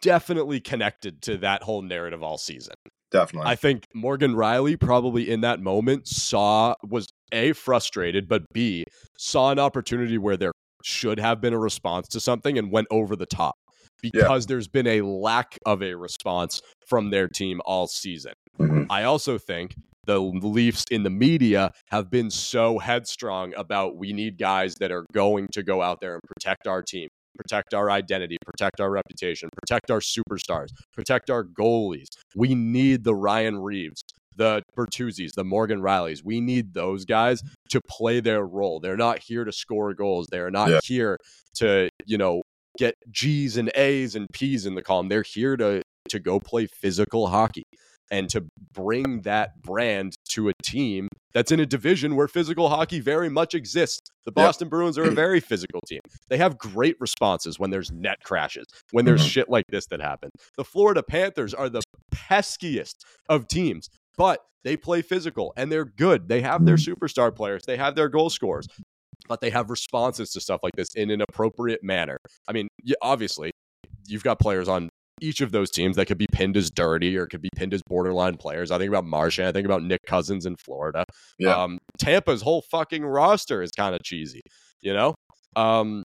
[0.00, 2.74] definitely connected to that whole narrative all season.
[3.10, 3.50] Definitely.
[3.50, 8.84] I think Morgan Rielly probably in that moment saw was a frustrated, but b
[9.18, 10.52] saw an opportunity where there
[10.84, 13.54] should have been a response to something and went over the top
[14.00, 18.32] because there's been a lack of a response from their team all season.
[18.58, 18.86] Mhm.
[18.88, 19.74] I also think
[20.06, 25.04] the Leafs in the media have been so headstrong about we need guys that are
[25.12, 29.48] going to go out there and protect our team, protect our identity, protect our reputation,
[29.62, 32.06] protect our superstars, protect our goalies.
[32.34, 34.02] We need the Ryan Reaves,
[34.36, 36.24] the Bertuzzis, the Morgan Riellys.
[36.24, 38.80] We need those guys to play their role.
[38.80, 40.28] They're not here to score goals.
[40.30, 40.80] They're not Yeah.
[40.84, 41.18] here
[41.56, 42.42] to, you know,
[42.78, 45.08] get G's and A's and P's in the column.
[45.08, 47.62] They're here to to go play physical hockey
[48.10, 52.98] and to bring that brand to a team that's in a division where physical hockey
[53.00, 54.00] very much exists.
[54.24, 54.32] The.
[54.32, 56.00] Boston Bruins are a very physical team.
[56.28, 59.28] They have great responses when there's net crashes, when there's Mhm.
[59.30, 60.32] shit like this that happens.
[60.56, 61.82] The Florida Panthers are the
[62.12, 62.96] peskiest
[63.28, 66.28] of teams, but they play physical and they're good.
[66.28, 68.66] They have their superstar players, they have their goal scorers,
[69.28, 72.18] but they have responses to stuff like this in an appropriate manner.
[72.48, 72.68] I mean,
[73.00, 73.52] obviously,
[74.06, 74.88] you've got players on
[75.20, 77.82] each of those teams that could be pinned as dirty or could be pinned as
[77.86, 78.70] borderline players.
[78.70, 79.48] I think about Marchand.
[79.48, 81.04] I think about Nick Cousins in Florida.
[81.38, 81.54] Yeah.
[81.62, 84.42] Um, Tampa's whole fucking roster is kind of cheesy,
[84.80, 85.14] you know?
[85.56, 86.04] Um,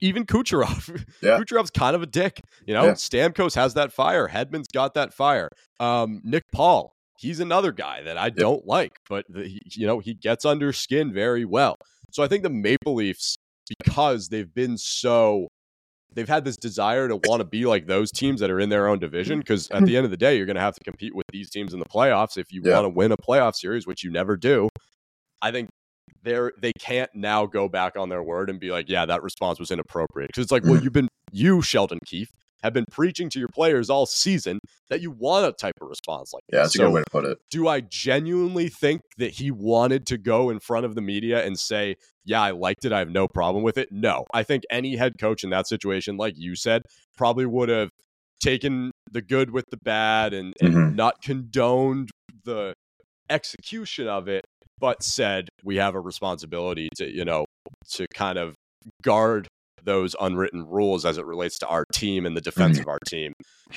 [0.00, 1.04] even Kucherov.
[1.22, 1.38] Yeah.
[1.38, 2.84] Kucherov's kind of a dick, you know?
[2.84, 2.92] Yeah.
[2.92, 4.28] Stamkos has that fire.
[4.28, 5.48] Hedman's got that fire.
[5.80, 10.00] Um, Nick Paul, he's another guy that I don't like, but the, he, you know,
[10.00, 11.76] he gets under skin very well.
[12.10, 13.36] So I think the Maple Leafs,
[13.78, 15.48] because they've been so
[16.14, 18.88] they've had this desire to want to be like those teams that are in their
[18.88, 21.14] own division because at the end of the day you're going to have to compete
[21.14, 22.74] with these teams in the playoffs if you Yeah.
[22.74, 24.68] want to win a playoff series which you never do
[25.42, 25.68] i think
[26.22, 29.58] they're they can't now go back on their word and be like yeah that response
[29.58, 30.84] was inappropriate because it's like well Mhm.
[30.84, 32.28] you've been you sheldon keefe
[32.62, 34.58] have been preaching to your players all season
[34.88, 37.24] that you want a type of response like yeah, that's a good way to put
[37.26, 37.36] it.
[37.50, 41.58] do I genuinely think that he wanted to go in front of the media and
[41.58, 42.92] say, yeah, I liked it.
[42.92, 43.88] I have no problem with it?
[43.90, 44.24] No.
[44.32, 46.82] I think any head coach in that situation, like you said,
[47.16, 47.90] probably would have
[48.42, 50.94] taken the good with the bad and, and Mhm.
[50.94, 52.10] not condoned
[52.44, 52.74] the
[53.30, 54.44] execution of it,
[54.78, 57.44] but said, we have a responsibility to, you know,
[57.92, 58.54] to kind of
[59.02, 59.48] guard
[59.82, 63.32] those unwritten rules as it relates to our team and the defense of our team.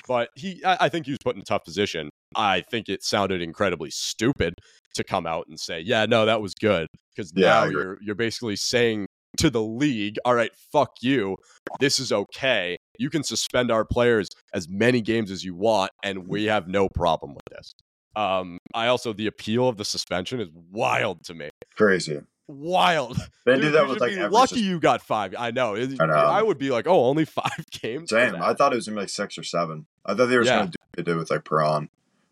[0.07, 2.09] But he, I, I think he was put in a tough position.
[2.35, 4.53] I think it sounded incredibly stupid
[4.97, 8.15] to come out and say, "Yeah, no, that was good," because Yeah, now you're you're
[8.15, 11.37] basically saying to the league, "All right, fuck you.
[11.79, 12.77] This is okay.
[12.99, 16.89] You can suspend our players as many games as you want, and we have no
[16.89, 17.73] problem with this."
[18.15, 21.49] Um, I also the appeal of the suspension is wild to me.
[21.75, 22.19] Crazy.
[22.47, 23.17] Wild.
[23.45, 25.35] They Dude, do that with like every lucky sus- you got five.
[25.37, 25.75] I know.
[25.75, 26.13] It- I know.
[26.13, 28.09] I would be like, oh, only five games.
[28.09, 28.35] Same.
[28.41, 29.85] I thought it was gonna be like six or seven.
[30.05, 30.59] I thought they were Yeah.
[30.59, 30.71] gonna
[31.03, 31.89] do it with like Perron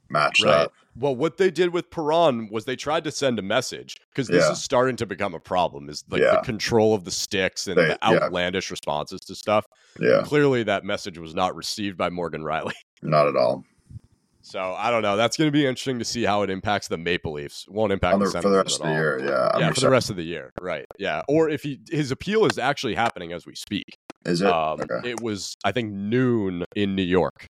[0.09, 0.51] match Right.
[0.51, 0.72] that.
[0.97, 4.45] Well, what they did with Perron was they tried to send a message because this
[4.45, 4.51] Yeah.
[4.53, 5.89] is starting to become a problem.
[5.89, 8.09] Is like the control of the sticks and They- the yeah.
[8.23, 9.65] outlandish responses to stuff.
[9.99, 12.73] Yeah, Clearly, that message was not received by Morgan Rielly.
[13.01, 13.63] not at all.
[14.41, 15.17] So I don't know.
[15.17, 17.65] That's going to be interesting to see how it impacts the Maple Leafs.
[17.67, 18.93] Won't impact the, the for the rest of the all.
[18.93, 19.49] year, yeah.
[19.53, 20.85] I'm yeah, for the rest of the year, right?
[20.99, 23.85] Yeah, or if he his appeal is actually happening as we speak.
[24.23, 24.47] Is it?
[24.47, 25.09] Um, okay.
[25.09, 27.47] It was I think noon in New York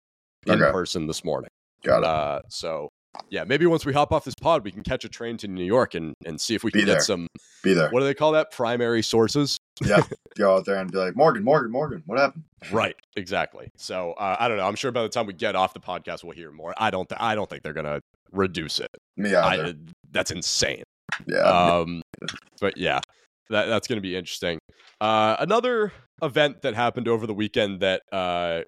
[0.48, 0.72] in Okay.
[0.72, 1.50] person this morning.
[1.84, 2.06] Got it.
[2.06, 2.90] Uh, so
[3.30, 5.64] yeah, maybe once we hop off this pod, we can catch a train to New
[5.64, 6.96] York and, and see if we Be can there.
[6.98, 7.28] get some.
[7.64, 7.90] Be there.
[7.90, 8.52] What do they call that?
[8.52, 9.58] Primary sources.
[9.84, 10.02] yeah.
[10.38, 12.44] Go out there and be like, Morgan, Morgan, Morgan, what happened?
[12.72, 12.96] Right.
[13.16, 13.70] Exactly.
[13.78, 14.68] So uh, I don't know.
[14.68, 16.74] I'm sure by the time we get off the podcast, we'll hear more.
[16.78, 17.08] I don't.
[17.08, 18.02] Th- I don't think they're gonna
[18.32, 18.90] reduce it.
[19.18, 19.74] Me I, either.
[20.12, 20.84] that's insane.
[21.28, 21.38] yeah.
[21.40, 22.02] Um,
[22.60, 23.00] but yeah,
[23.50, 24.60] that that's going to be interesting.
[25.00, 28.62] Uh, another event that happened over the weekend that uh,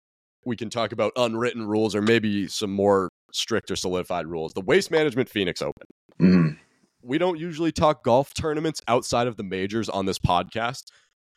[0.45, 4.53] we can talk about unwritten rules or maybe some more strict or solidified rules.
[4.53, 5.87] The Waste Management Phoenix Open.
[6.21, 6.57] Mhm.
[7.01, 10.83] We don't usually talk golf tournaments outside of the majors on this podcast,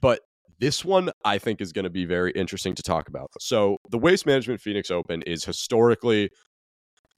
[0.00, 0.20] but
[0.58, 3.28] this one I think is going to be very interesting to talk about.
[3.40, 6.30] So, the Waste Management Phoenix Open is historically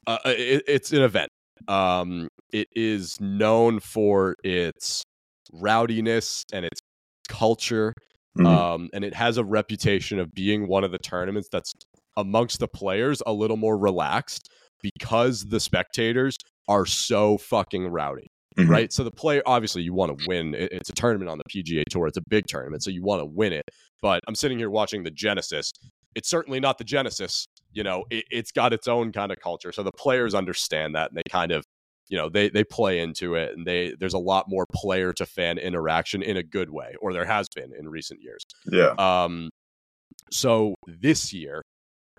[0.07, 1.31] uh, it, it's an event.
[1.69, 5.05] Um, it is known for its
[5.53, 6.81] rowdiness and its
[7.29, 7.95] culture,
[8.37, 8.47] Mhm.
[8.47, 11.73] um, and it has a reputation of being one of the tournaments that's
[12.17, 14.49] amongst the players a little more relaxed
[14.83, 16.37] because the spectators
[16.69, 18.27] are so fucking rowdy
[18.59, 18.69] Mhm.
[18.69, 18.93] right?
[18.93, 20.55] So the player, obviously, you want to win.
[20.55, 22.07] It's a tournament on the PGA Tour.
[22.07, 23.65] It's a big tournament, so you want to win it.
[24.03, 25.73] But I'm sitting here watching the Genesis.
[26.15, 27.47] It's certainly not the Genesis.
[27.73, 29.73] You know, it, it's got its own kind of culture.
[29.73, 31.65] So the players understand that, and they kind of,
[32.11, 35.25] you know, they they play into it, and they there's a lot more player to
[35.25, 38.45] fan interaction in a good way, or there has been in recent years.
[38.71, 38.93] Yeah.
[38.99, 39.49] Um,
[40.31, 41.63] so this year,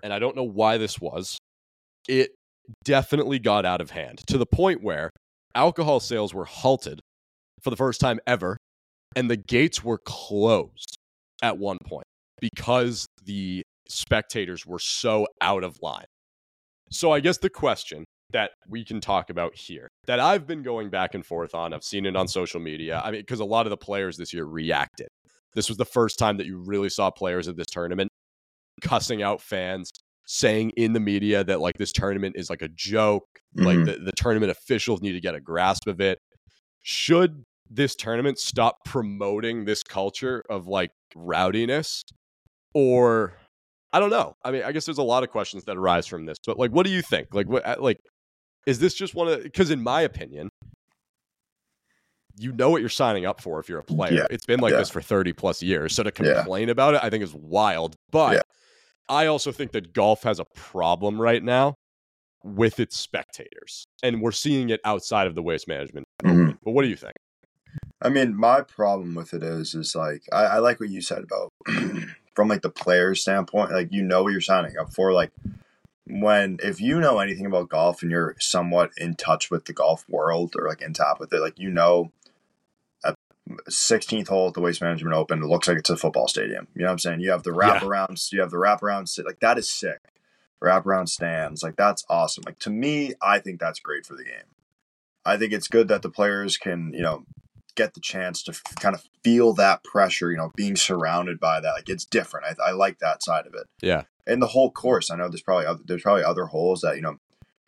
[0.02, 1.38] and I don't know why this was,
[2.08, 2.32] it
[2.84, 5.10] definitely got out of hand to the point where
[5.54, 7.00] alcohol sales were halted
[7.62, 8.56] for the first time ever,
[9.16, 10.96] and the gates were closed
[11.42, 12.06] at one point
[12.40, 16.06] because the spectators were so out of line.
[16.90, 20.90] So I guess the question that we can talk about here that I've been going
[20.90, 23.00] back and forth on, I've seen it on social media.
[23.04, 25.08] I mean, because a lot of the players this year reacted.
[25.54, 28.10] This was the first time that you really saw players at this tournament
[28.82, 29.90] cussing out fans,
[30.26, 33.86] saying in the media that like this tournament is like a joke, like Mhm.
[33.86, 36.18] the, the tournament officials need to get a grasp of it.
[36.82, 42.04] Should this tournament stop promoting this culture of like rowdiness?
[42.74, 43.34] Or
[43.92, 44.34] I don't know.
[44.44, 46.72] I mean, I guess there's a lot of questions that arise from this, but like,
[46.72, 47.28] what do you think?
[47.32, 48.00] Like, what, uh, like,
[48.66, 50.48] is this just one of, because in my opinion,
[52.36, 54.12] you know what you're signing up for if you're a player.
[54.14, 54.26] Yeah.
[54.30, 54.78] It's been like Yeah.
[54.78, 55.94] this for 30 plus years.
[55.94, 56.34] So to Yeah.
[56.34, 57.94] complain about it, I think is wild.
[58.10, 58.40] But Yeah.
[59.08, 61.74] I also think that golf has a problem right now
[62.42, 63.86] with its spectators.
[64.02, 66.06] And we're seeing it outside of the waste management.
[66.22, 66.58] Mhm.
[66.62, 67.14] But what do you think?
[68.02, 71.24] I mean, my problem with it is, is like I, I like what you said
[71.24, 71.52] about
[72.34, 73.72] from like the player's standpoint.
[73.72, 75.12] Like you know what you're signing up for.
[75.12, 75.32] Like
[76.06, 80.04] when if you know anything about golf and you're somewhat in touch with the golf
[80.08, 82.12] world or like in top with it, like you know,
[83.68, 86.66] 16th hole at the Waste Management Open, it looks like it's a football stadium.
[86.74, 87.20] You know what I'm saying?
[87.20, 87.78] You have the Yeah.
[87.80, 88.32] wraparounds.
[88.32, 89.08] You have the wraparound.
[89.08, 90.00] Sit, like that is sick.
[90.62, 91.62] Wraparound stands.
[91.62, 92.44] Like that's awesome.
[92.46, 94.48] Like to me, I think that's great for the game.
[95.24, 97.24] I think it's good that the players can, you know,
[97.76, 101.60] get the chance to f- kind of feel that pressure, you know, being surrounded by
[101.60, 101.72] that.
[101.72, 102.46] Like it's different.
[102.60, 103.66] I, I like that side of it.
[103.82, 104.04] Yeah.
[104.26, 107.02] And the whole course, I know there's probably other, there's probably other holes that you
[107.02, 107.18] know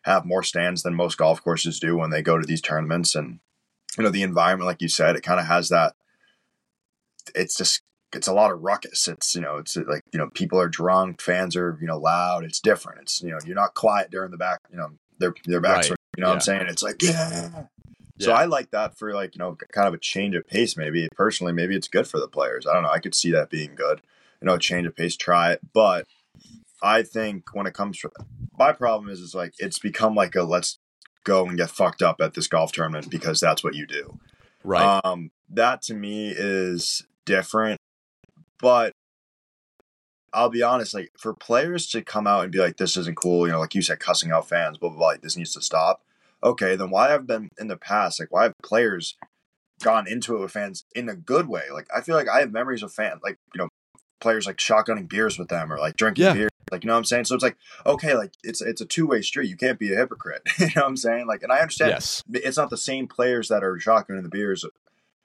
[0.05, 3.39] have more stands than most golf courses do when they go to these tournaments, and
[3.97, 5.93] you know the environment, like you said, it kind of has that.
[7.35, 7.81] It's just
[8.13, 9.07] it's a lot of ruckus.
[9.07, 11.97] It's you know it's uh, like you know people are drunk, fans are you know
[11.97, 12.43] loud.
[12.43, 13.01] It's different.
[13.01, 14.59] It's you know you're not quiet during the back.
[14.71, 15.91] You know their their backs Right.
[15.91, 15.97] are.
[16.17, 16.65] You know what I'm saying?
[16.67, 17.65] It's like yeah.
[18.19, 20.75] So I like that for like you know kind of a change of pace.
[20.75, 22.65] Maybe personally, maybe it's good for the players.
[22.65, 22.89] I don't know.
[22.89, 24.01] I could see that being good.
[24.41, 25.15] You know, change of pace.
[25.15, 26.07] Try it, but
[26.81, 28.11] I think when it comes to
[28.57, 30.76] my problem is is like it's become like a let's
[31.23, 34.17] go and get fucked up at this golf tournament because that's what you do.
[34.63, 34.99] Right.
[35.03, 37.79] Um, that to me is different,
[38.59, 38.91] but
[40.33, 40.93] I'll be honest.
[40.93, 43.75] Like for players to come out and be like, "This isn't cool," you know, like
[43.75, 45.07] you said, cussing out fans, blah blah blah.
[45.07, 46.03] Like, this needs to stop.
[46.43, 48.19] Okay, then why have been in the past?
[48.19, 49.15] Like, why have players
[49.81, 51.63] gone into it with fans in a good way?
[51.71, 53.69] Like, I feel like I have memories of fans, like you know,
[54.19, 56.33] players like shotgunning beers with them or like drinking Yeah.
[56.33, 56.49] beer.
[56.71, 57.25] Like, you know what I'm saying?
[57.25, 59.49] So it's like, okay, like it's it's a two way street.
[59.49, 60.41] You can't be a hypocrite.
[60.59, 61.27] you know what I'm saying?
[61.27, 62.23] Like, and I understand yes.
[62.31, 64.71] it's not the same players that are shotgunning the beers, at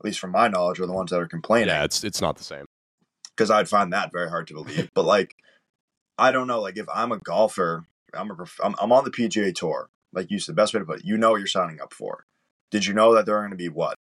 [0.02, 1.68] least from my knowledge, are the ones that are complaining.
[1.68, 2.66] Yeah, it's it's not the same.
[3.36, 4.90] Because I'd find that very hard to believe.
[4.94, 5.34] but like,
[6.18, 6.60] I don't know.
[6.60, 7.84] Like, if I'm a golfer,
[8.14, 9.88] I'm a I'm, I'm on the PGA Tour.
[10.12, 11.94] Like you said, the best way to put it, you know what you're signing up
[11.94, 12.26] for.
[12.70, 13.96] Did you know that there are going to be what?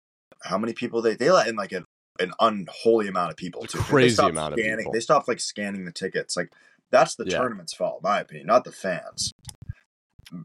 [0.43, 1.85] How many people they they let in like an
[2.21, 3.79] an unholy amount of people too.
[3.79, 4.93] Crazy amount of people.
[4.93, 6.37] They stopped like scanning the tickets.
[6.37, 6.53] Like
[6.91, 7.39] that's the Yeah.
[7.39, 9.33] tournament's fault, in my opinion, not the fans.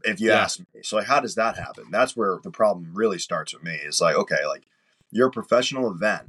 [0.04, 0.42] If you Yeah.
[0.42, 1.90] ask me, so like, how does that happen?
[1.90, 3.74] That's where the problem really starts with me.
[3.76, 4.64] Is like, okay, like
[5.10, 6.28] you're a professional event,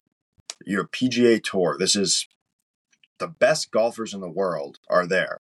[0.65, 1.77] you're a PGA Tour.
[1.77, 2.27] This is
[3.19, 5.37] the best golfers in the world are there,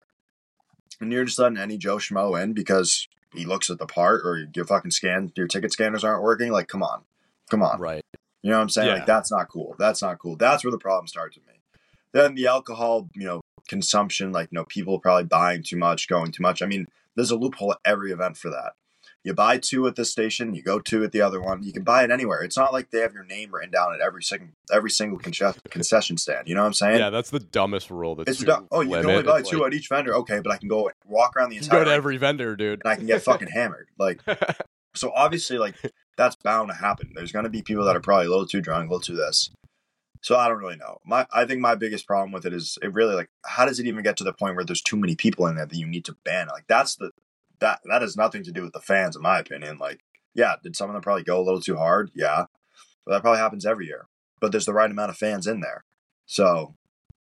[1.00, 4.48] and you're just letting any Joe Schmo in because he looks at the part or
[4.56, 6.52] your fucking scan your ticket scanners aren't working.
[6.52, 7.04] Like, come on,
[7.52, 8.02] come on, Right.
[8.42, 8.88] you know what I'm saying?
[8.88, 8.94] Yeah.
[8.96, 9.76] Like, that's not cool.
[9.78, 10.36] That's not cool.
[10.36, 11.62] That's where the problem starts with me.
[12.12, 16.34] Then the alcohol, you know, consumption, like, you know, people probably buying too much, going
[16.34, 16.62] too much.
[16.62, 18.74] I mean, there's a loophole at every event for that.
[19.24, 21.62] You buy two at this station, you go two at the other one.
[21.62, 22.42] You can buy it anywhere.
[22.42, 25.62] It's not like they have your name written down at every second, every single conce-
[25.70, 26.48] concession stand.
[26.48, 27.00] You know what I'm saying?
[27.00, 28.16] Yeah, that's the dumbest rule.
[28.16, 30.16] That's It's du- oh, you can only buy two like, at each vendor.
[30.16, 32.82] Okay, but I can go walk around the you entire go to every vendor, dude.
[32.84, 33.90] and I can get fucking hammered.
[33.98, 34.22] Like,
[34.96, 35.76] so obviously, like
[36.16, 37.12] that's bound to happen.
[37.14, 39.18] There's going to be people that are probably a little too drunk, a little too
[39.18, 39.50] this.
[40.22, 41.00] So I don't really know.
[41.06, 43.86] My I think my biggest problem with it is it really like how does it
[43.88, 46.06] even get to the point where there's too many people in there that you need
[46.06, 46.48] to ban?
[46.48, 47.12] Like that's the
[47.60, 49.78] that that has nothing to do with the fans, in my opinion.
[49.78, 50.02] Like,
[50.34, 52.12] yeah, did some of them probably go a little too hard?
[52.16, 52.46] Yeah,
[53.06, 54.08] but that probably happens every year.
[54.42, 55.84] But there's the right amount of fans in there,
[56.26, 56.76] so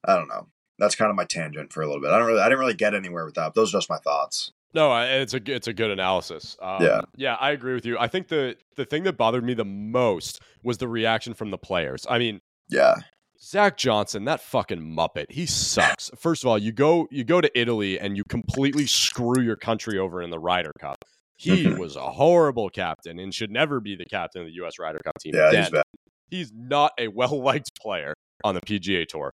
[0.05, 0.49] I don't know.
[0.78, 2.11] That's kind of my tangent for a little bit.
[2.11, 3.55] I don't really, I didn't really get anywhere with that.
[3.55, 4.53] Those are just my thoughts.
[4.74, 6.57] No, it's a it's a good analysis.
[6.61, 7.01] Um, Yeah.
[7.16, 7.99] yeah, I agree with you.
[7.99, 11.59] I think the the thing that bothered me the most was the reaction from the
[11.59, 12.07] players.
[12.09, 12.41] I mean,
[12.71, 12.95] Yeah,
[13.41, 16.11] Zach Johnson, that fucking muppet, he sucks.
[16.19, 19.99] First of all, you go you go to Italy and you completely screw your country
[19.99, 21.05] over in the Ryder Cup.
[21.37, 21.79] He Mhm.
[21.79, 24.79] was a horrible captain and should never be the captain of the U.S.
[24.79, 25.35] Ryder Cup team.
[25.37, 25.83] yeah, he's bad.
[26.31, 28.12] he's not a well liked player
[28.45, 29.31] on the PGA Tour.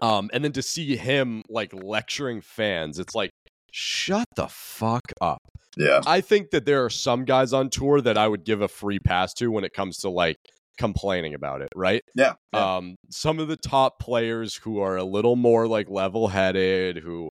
[0.00, 3.30] Um, and then to see him like lecturing fans, it's like,
[3.72, 5.38] shut the fuck up.
[5.76, 8.68] Yeah, I think that there are some guys on tour that I would give a
[8.68, 10.36] free pass to when it comes to like
[10.76, 12.02] complaining about it, right?
[12.14, 12.76] yeah, yeah.
[12.76, 17.28] Um, some of the top players who are a little more like level headed, who,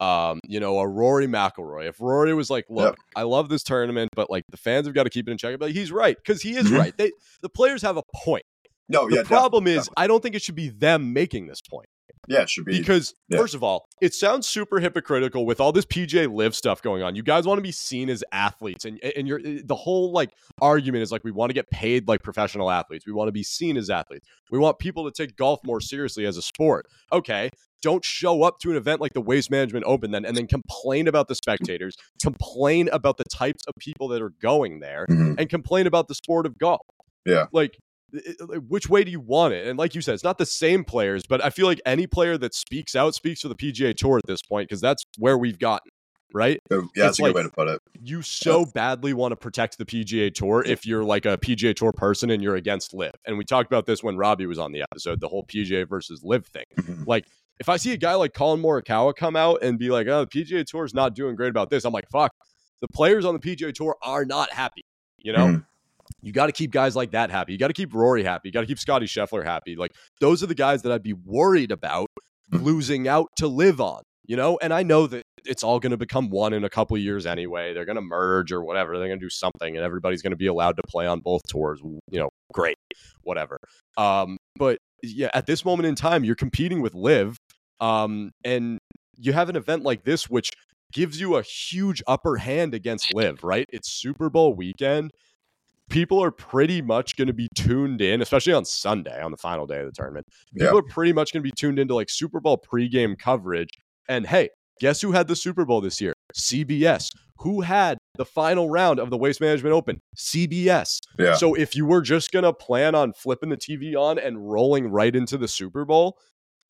[0.00, 1.88] um, you know, a Rory McIlroy.
[1.88, 5.04] If Rory was like, "Look, I love this tournament, but like the fans have got
[5.04, 6.78] to keep it in check," but he's right because he is Mhm.
[6.78, 6.96] right.
[6.96, 8.44] They the players have a point.
[8.88, 9.22] no, The yeah.
[9.22, 11.86] problem is, I don't think it should be them making this point
[12.26, 12.78] Yeah, it should be.
[12.78, 13.38] because yeah.
[13.38, 17.14] first of all, it sounds super hypocritical with all this PJ LIV stuff going on.
[17.16, 20.30] You guys want to be seen as athletes, and and you're the whole like
[20.62, 23.06] argument is like we want to get paid like professional athletes.
[23.06, 24.26] We want to be seen as athletes.
[24.50, 26.86] We want people to take golf more seriously as a sport.
[27.12, 27.50] Okay.
[27.82, 31.06] Don't show up to an event like the Waste Management Open then and then complain
[31.06, 35.38] about the spectators, complain about the types of people that are going there, Mhm.
[35.38, 36.80] and complain about the sport of golf.
[37.26, 37.46] Yeah.
[37.52, 37.76] Like,
[38.68, 39.66] which way do you want it?
[39.66, 42.38] And like you said, it's not the same players, but I feel like any player
[42.38, 45.58] that speaks out speaks for the PGA Tour at this point because that's where we've
[45.58, 45.90] gotten,
[46.32, 46.60] right?
[46.70, 47.80] Yeah, that's it's a good way to put it.
[48.00, 51.92] You so badly want to protect the PGA Tour if you're like a PGA Tour
[51.92, 53.12] person and you're against LIV.
[53.26, 56.22] And we talked about this when Robbie was on the episode, the whole PGA versus
[56.24, 56.64] LIV thing.
[56.78, 57.06] Mhm.
[57.06, 57.26] Like,
[57.60, 60.26] if I see a guy like Collin Morikawa come out and be like, "Oh, the
[60.26, 62.32] PGA Tour is not doing great about this," I'm like, "Fuck."
[62.80, 64.82] The players on the PGA Tour are not happy.
[65.18, 65.66] You know, Mhm.
[66.22, 67.52] You got to keep guys like that happy.
[67.52, 68.48] You got to keep Rory happy.
[68.48, 69.76] You got to keep Scotty Scheffler happy.
[69.76, 72.08] Like those are the guys that I'd be worried about
[72.50, 74.02] losing out to LIV on.
[74.26, 76.96] You know, and I know that it's all going to become one in a couple
[76.96, 77.74] years anyway.
[77.74, 78.98] They're going to merge or whatever.
[78.98, 81.42] They're going to do something, and everybody's going to be allowed to play on both
[81.46, 81.80] tours.
[81.82, 82.76] You know, great,
[83.22, 83.58] whatever.
[83.98, 87.36] Um, but yeah, at this moment in time, you're competing with LIV,
[87.80, 88.78] um, and
[89.18, 90.50] you have an event like this, which
[90.90, 93.44] gives you a huge upper hand against LIV.
[93.44, 93.66] Right?
[93.74, 95.10] It's Super Bowl weekend
[95.90, 99.66] people are pretty much going to be tuned in, especially on Sunday on the final
[99.66, 100.26] day of the tournament.
[100.54, 100.78] People Yeah.
[100.78, 103.68] are pretty much going to be tuned into like Super Bowl pregame coverage.
[104.08, 104.48] And hey,
[104.80, 106.12] guess who had the Super Bowl this year?
[106.34, 107.08] CBS.
[107.38, 109.98] Who had the final round of the Waste Management Open?
[110.16, 110.98] CBS.
[111.18, 111.34] Yeah.
[111.34, 114.88] So if you were just going to plan on flipping the TV on and rolling
[114.88, 116.16] right into the Super Bowl,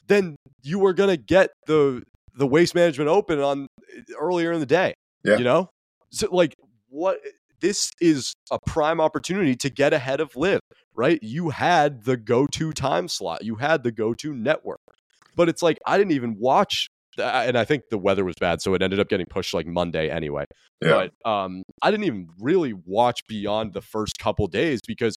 [0.06, 2.02] then you were going to get the
[2.36, 4.94] the Waste Management Open on eh, earlier in the day.
[5.22, 5.36] Yeah.
[5.36, 5.68] You know?
[6.10, 6.54] So like
[6.88, 7.18] what
[7.64, 10.60] this is a prime opportunity to get ahead of LIV,
[10.94, 11.18] right?
[11.22, 13.42] You had the go-to time slot.
[13.42, 14.80] You had the go-to network.
[15.34, 18.74] But it's like I didn't even watch and I think the weather was bad, so
[18.74, 20.44] it ended up getting pushed like Monday anyway.
[20.82, 21.06] Yeah.
[21.24, 25.14] But um, I didn't even really watch beyond the first couple days because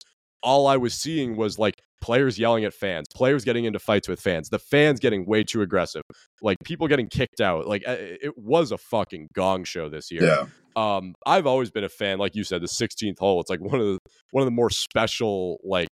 [0.45, 4.21] all I was seeing was like players yelling at fans, players getting into fights with
[4.21, 6.03] fans, the fans getting way too aggressive,
[6.43, 7.67] like people getting kicked out.
[7.67, 10.23] Like it was a fucking gong show this year.
[10.25, 10.47] yeah.
[10.77, 13.41] Um, I've always been a fan, like you said, the 16th hole.
[13.41, 13.99] It's like one of the
[14.33, 15.89] one of the more special like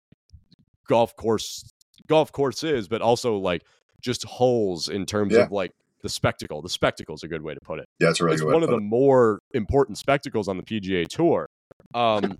[0.87, 1.69] golf course
[2.07, 3.63] golf courses, but also like
[4.01, 5.41] just holes in terms Yeah.
[5.43, 5.71] of like
[6.03, 6.61] the spectacle.
[6.61, 8.69] The spectacle is a good way to put it Yeah, it's really it's one of
[8.69, 11.47] the put more important spectacles on the PGA Tour.
[11.93, 12.37] Um,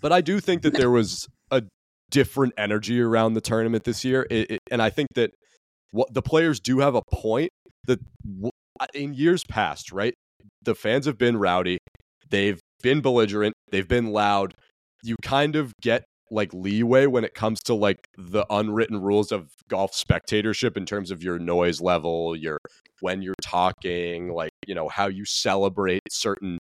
[0.00, 1.26] but I do think that there was
[2.10, 5.32] different energy around the tournament this year, it, it- and I think that
[5.90, 7.50] what the players do have a point
[7.86, 8.00] that
[8.94, 10.14] in years past, right?
[10.62, 11.78] The fans have been rowdy,
[12.30, 14.54] they've been belligerent, they've been loud.
[15.02, 19.48] You kind of get like leeway when it comes to like the unwritten rules of
[19.68, 22.58] golf spectatorship in terms of your noise level, your
[23.00, 26.58] when you're talking, like, you know, how you celebrate certain,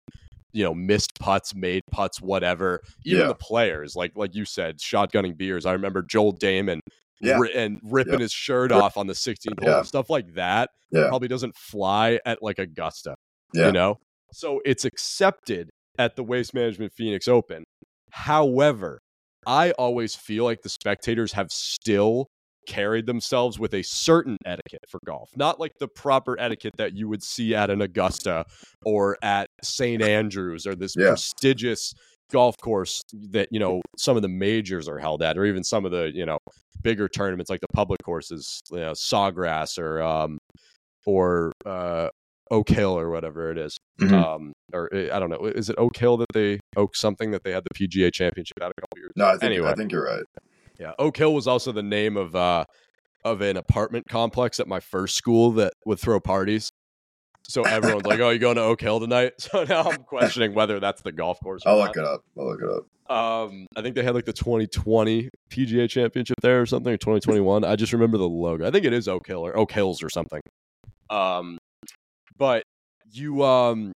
[0.57, 2.81] you know missed putts, made putts, whatever.
[3.05, 3.29] Even Yeah.
[3.29, 5.67] the players, like like you said, shotgunning beers.
[5.67, 6.81] I remember Joel Dahmen
[7.21, 7.39] Yeah.
[7.39, 8.21] ri- and ripping Yeah.
[8.21, 9.83] his shirt off on the 16th hole, Yeah.
[9.83, 10.71] stuff like that.
[10.91, 11.09] Yeah.
[11.09, 13.15] Probably doesn't fly at like Augusta,
[13.55, 13.67] Yeah.
[13.67, 13.99] you know.
[14.33, 17.65] So it's accepted at the Waste Management Phoenix Open.
[18.11, 19.01] However,
[19.47, 22.27] I always feel like the spectators have still
[22.67, 27.09] carried themselves with a certain etiquette for golf, not like the proper etiquette that you
[27.09, 28.45] would see at an Augusta
[28.85, 30.03] or at St.
[30.03, 31.09] Andrews or this Yeah.
[31.11, 31.95] prestigious
[32.33, 35.85] golf course that you know some of the majors are held at, or even some
[35.85, 36.39] of the you know
[36.83, 40.39] bigger tournaments like the public courses, you know, Sawgrass or um
[41.05, 42.09] or uh
[42.51, 43.77] Oak Hill or whatever it is.
[44.01, 44.13] Mhm.
[44.23, 47.43] Um, or uh, I don't know, is it Oak Hill that they Oak something that
[47.45, 49.11] they had the PGA Championship at a couple years?
[49.17, 49.69] No, I think Anyway.
[49.71, 50.23] I think you're right.
[50.79, 52.65] Yeah, Oak Hill was also the name of uh
[53.25, 56.71] of an apartment complex at my first school that would throw parties.
[57.49, 60.81] So everyone's like, "Oh, you going to Oak Hill tonight?" So now I'm questioning whether
[60.81, 61.63] that's the golf course.
[61.65, 61.89] Or I'll not.
[61.89, 62.25] look it up.
[62.39, 62.87] I'll look it up.
[63.09, 67.65] Um, I think they had like the 2020 PGA Championship there or something, or 2021.
[67.65, 68.67] I just remember the logo.
[68.67, 70.41] I think it is Oak Hill or Oak Hills or something.
[71.09, 71.59] Um,
[72.37, 72.65] but
[73.11, 73.93] you um,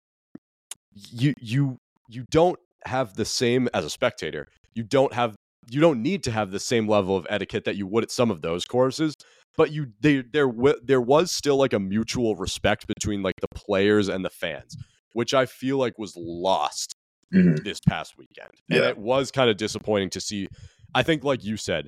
[0.93, 1.77] you you
[2.09, 4.49] you don't have the same as a spectator.
[4.75, 5.37] You don't have
[5.71, 8.31] you don't need to have the same level of etiquette that you would at some
[8.31, 9.15] of those courses.
[9.57, 10.53] But you they, there
[10.83, 14.77] there was still like a mutual respect between like the players and the fans,
[15.13, 16.95] which I feel like was lost
[17.35, 17.65] Mhm.
[17.65, 18.51] this past weekend.
[18.71, 20.47] And it was kind of disappointing to see.
[20.95, 21.87] I think, like you said,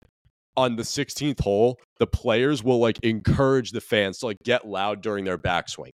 [0.57, 5.01] on the 16th hole, the players will like encourage the fans to like get loud
[5.03, 5.91] during their backswing.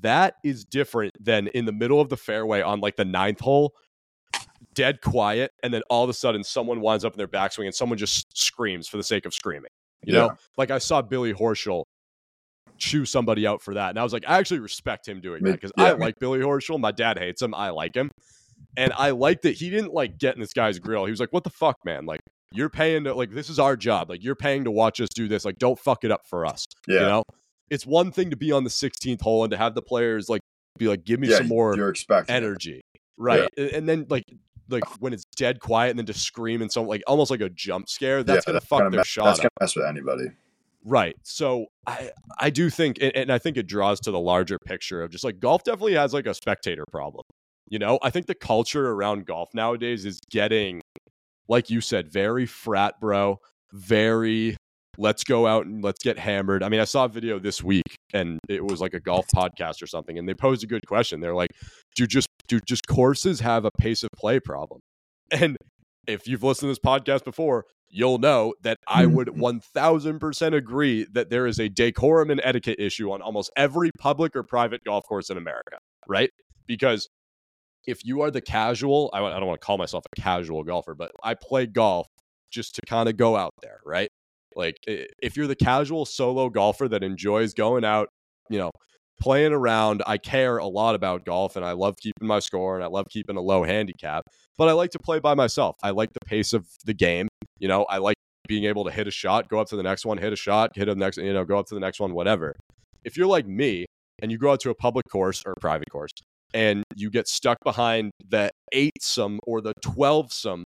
[0.00, 3.72] That is different than in the middle of the fairway on like the ninth hole,
[4.74, 7.74] dead quiet, and then all of a sudden someone winds up in their backswing and
[7.74, 9.70] someone just screams for the sake of screaming.
[10.06, 11.84] You know, like I saw Billy Horschel
[12.76, 15.52] chew somebody out for that, and I was like, I actually respect him doing that
[15.52, 16.78] because yeah, I like Billy Horschel.
[16.78, 17.54] My dad hates him.
[17.54, 18.10] I like him,
[18.76, 21.04] and I like that he didn't like get in this guy's grill.
[21.04, 22.06] He was like, "What the fuck, man?
[22.06, 22.20] Like,
[22.52, 24.10] you're paying to like this is our job.
[24.10, 25.44] Like, you're paying to watch us do this.
[25.44, 27.00] Like, don't fuck it up for us." Yeah.
[27.00, 27.22] You know,
[27.70, 30.40] it's one thing to be on the 16th hole and to have the players like
[30.78, 32.28] be like, "Give me yeah, some more it.
[32.28, 32.80] energy,"
[33.16, 33.48] right?
[33.56, 34.24] And then like.
[34.68, 37.50] Like when it's dead quiet and then to scream and some like almost like a
[37.50, 39.42] jump scare, that's Yeah, gonna fuck gonna their mess, shot That's up.
[39.42, 40.24] gonna mess with anybody.
[40.84, 41.16] Right.
[41.22, 45.10] So I I do think and I think it draws to the larger picture of
[45.10, 47.22] just like golf definitely has like a spectator problem.
[47.68, 50.82] You know, I think the culture around golf nowadays is getting
[51.48, 53.38] like you said very frat bro,
[53.72, 54.56] very
[54.98, 56.62] let's go out and let's get hammered.
[56.62, 59.82] I mean, I saw a video this week and it was like a golf podcast
[59.82, 61.20] or something and they posed a good question.
[61.20, 61.50] They're like,
[61.96, 64.80] "Do just do just courses have a pace of play problem?"
[65.30, 65.56] And
[66.06, 69.14] if you've listened to this podcast before, you'll know that I mm-hmm.
[69.14, 74.36] would 1000% agree that there is a decorum and etiquette issue on almost every public
[74.36, 76.30] or private golf course in America, right?
[76.66, 77.08] Because
[77.86, 80.94] if you are the casual, I, I don't want to call myself a casual golfer,
[80.94, 82.08] but I play golf
[82.50, 84.08] just to kind of go out there, right?
[84.56, 88.08] Like if you're the casual solo golfer that enjoys going out,
[88.50, 88.70] you know,
[89.20, 92.84] playing around, I care a lot about golf and I love keeping my score and
[92.84, 94.24] I love keeping a low handicap,
[94.58, 95.76] but I like to play by myself.
[95.82, 97.28] I like the pace of the game.
[97.58, 100.04] You know, I like being able to hit a shot, go up to the next
[100.04, 102.12] one, hit a shot, hit a next, you know, go up to the next one,
[102.12, 102.54] whatever.
[103.04, 103.86] If you're like me
[104.20, 106.12] and you go out to a public course or a private course
[106.52, 110.64] and you get stuck behind the eight some or the 12 some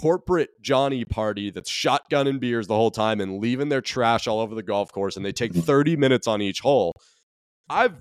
[0.00, 4.54] corporate Johnny party that's shotgunning beers the whole time and leaving their trash all over
[4.54, 5.62] the golf course and they take mm-hmm.
[5.62, 6.92] 30 minutes on each hole.
[7.68, 7.94] I've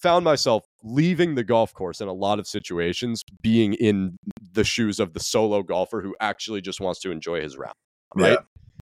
[0.00, 4.16] found myself leaving the golf course in a lot of situations being in
[4.52, 7.74] the shoes of the solo golfer who actually just wants to enjoy his round
[8.14, 8.32] right?
[8.32, 8.38] Yeah.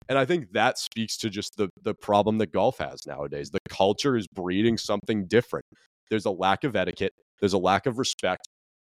[0.09, 3.51] And I think that speaks to just the the problem that golf has nowadays.
[3.51, 5.65] The culture is breeding something different.
[6.11, 7.13] There's a lack of etiquette.
[7.41, 8.49] There's a lack of respect.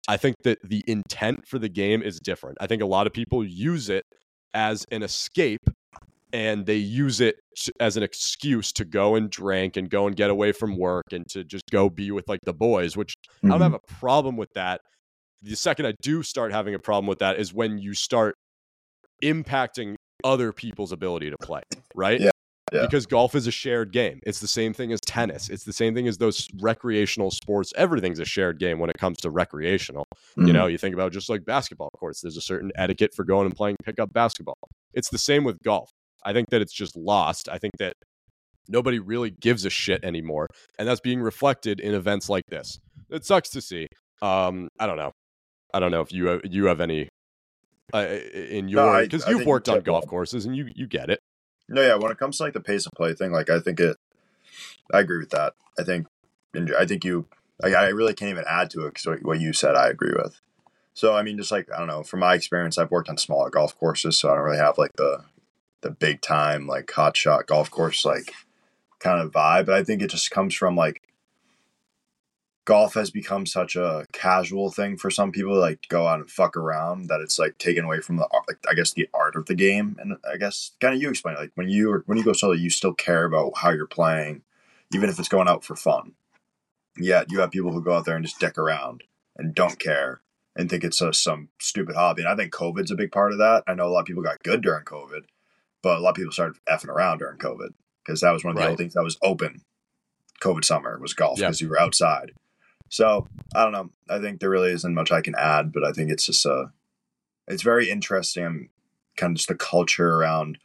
[0.07, 2.57] I think that the intent for the game is different.
[2.61, 4.03] I think a lot of people use it
[4.53, 5.61] as an escape
[6.31, 7.37] and they use it
[7.79, 11.25] as an excuse to go and drink and go and get away from work and
[11.29, 13.93] to just go be with like the boys, which I don't have mm-hmm.
[13.93, 14.81] a problem with that.
[15.41, 18.35] The second I do start having a problem with that is when you start
[19.23, 21.61] impacting other people's ability to play,
[21.93, 22.19] right?
[22.19, 22.31] Yeah,
[22.73, 22.81] yeah.
[22.81, 24.19] Because golf is a shared game.
[24.25, 25.49] It's the same thing as tennis.
[25.49, 27.71] It's the same thing as those recreational sports.
[27.75, 30.05] Everything's a shared game when it comes to recreational.
[30.35, 30.53] You Mhm.
[30.53, 33.55] know, you think about just like basketball courts, there's a certain etiquette for going and
[33.55, 34.57] playing pickup basketball.
[34.93, 35.91] It's the same with golf.
[36.23, 37.47] I think that it's just lost.
[37.49, 37.93] I think that
[38.67, 40.47] nobody really gives a shit anymore.
[40.79, 42.79] And that's being reflected in events like this.
[43.11, 43.87] It sucks to see.
[44.23, 45.11] Um, I don't know.
[45.73, 47.09] I don't know if you have, you have any
[47.93, 47.99] uh,
[48.33, 51.19] in your because I you've worked on golf courses and you you get it.
[51.67, 51.95] No, yeah.
[51.95, 53.97] When it comes to like the pace of play thing, like I think it,
[54.93, 55.53] I agree with that.
[55.79, 56.07] I think,
[56.53, 57.25] in- I think you
[57.63, 60.41] I really can't even add to it because what you said, I agree with.
[60.93, 63.49] So I mean, just like I don't know, from my experience, I've worked on smaller
[63.49, 65.23] golf courses, so I don't really have like the
[65.81, 68.33] the big time like hot shot golf course like
[68.99, 69.67] kind of vibe.
[69.67, 71.01] But I think it just comes from like
[72.65, 76.29] golf has become such a casual thing for some people to like go out and
[76.29, 79.45] fuck around that it's like taken away from the like I guess the art of
[79.45, 79.95] the game.
[79.99, 82.53] And I guess kind of you explain it, like when you when you go solo,
[82.53, 84.41] you still care about how you're playing,
[84.93, 86.13] even if it's going out for fun.
[86.97, 89.03] Yet you have people who go out there and just dick around
[89.37, 90.21] and don't care
[90.55, 92.21] and think it's a, some stupid hobby.
[92.21, 93.63] And I think COVID's a big part of that.
[93.67, 95.25] I know a lot of people got good during COVID,
[95.83, 97.73] but a lot of people started effing around during COVID
[98.05, 98.67] because that was one of the Right.
[98.71, 99.61] only things that was open.
[100.41, 101.47] COVID summer was golf Yeah.
[101.47, 102.31] because you were outside.
[102.89, 103.89] So I don't know.
[104.09, 106.71] I think there really isn't much I can add, but I think it's just a,
[107.47, 108.69] it's very interesting,
[109.17, 110.57] kind of just the culture around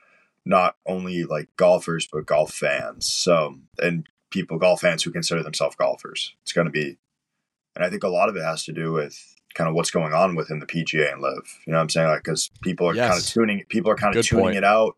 [0.45, 3.13] not only like golfers but golf fans.
[3.13, 6.35] So and people, golf fans who consider themselves golfers.
[6.43, 6.99] It's going to be,
[7.75, 10.13] and I think a lot of it has to do with kind of what's going
[10.13, 11.59] on within the PGA and LIV.
[11.67, 12.09] You know what I'm saying?
[12.09, 14.57] Like because people are kind of tuning, people are kind of Good tuning point.
[14.57, 14.97] it out,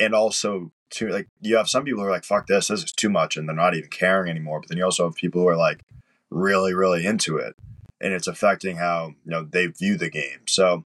[0.00, 2.92] and also to like you have some people who are like, "Fuck this, this is
[2.92, 4.60] too much," and they're not even caring anymore.
[4.60, 5.80] But then you also have people who are like
[6.30, 7.54] really, really into it,
[8.00, 10.46] and it's affecting how you know they view the game.
[10.46, 10.84] So.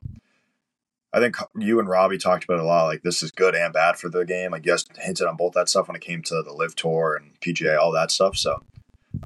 [1.13, 2.85] I think you and Robbie talked about it a lot.
[2.85, 4.53] Like this is good and bad for the game.
[4.53, 7.17] Like you guys hinted on both that stuff when it came to the LIV Tour
[7.21, 8.37] and PGA, all that stuff.
[8.37, 8.63] So,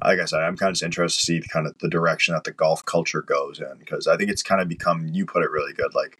[0.03, 2.53] like I said, I'm kind of interested to see kind of the direction that the
[2.53, 5.09] golf culture goes in because I think it's kind of become.
[5.09, 6.17] You put it really good, like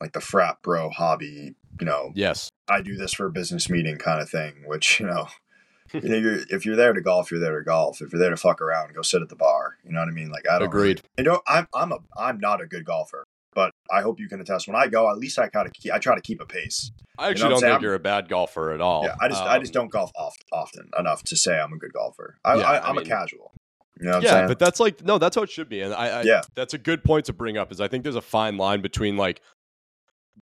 [0.00, 1.54] like the frat bro hobby.
[1.78, 2.48] You know, Yes.
[2.68, 4.62] I do this for a business meeting kind of thing.
[4.64, 5.28] Which you know,
[5.94, 8.00] you know you're, if you're there to golf, you're there to golf.
[8.00, 9.76] If you're there to fuck around, go sit at the bar.
[9.84, 10.30] You know what I mean?
[10.30, 11.02] Like I don't Agreed.
[11.16, 13.24] you know, I'm I'm a I'm not a good golfer,
[13.54, 14.66] but I hope you can attest.
[14.68, 16.90] When I go, at least I kind of I try to keep a pace.
[17.18, 19.04] I actually what I'm don't think you're a bad golfer at all.
[19.04, 21.78] Yeah, I just I just Um, don't golf oft, often enough to say I'm a
[21.78, 22.36] good golfer.
[22.44, 23.52] I, Yeah, I, I I'm mean- a casual.
[24.00, 25.92] You know what I'm yeah, but that's like no, that's how it should be, and
[25.92, 26.42] I, I Yeah.
[26.54, 27.72] that's a good point to bring up.
[27.72, 29.40] Is I think there's a fine line between like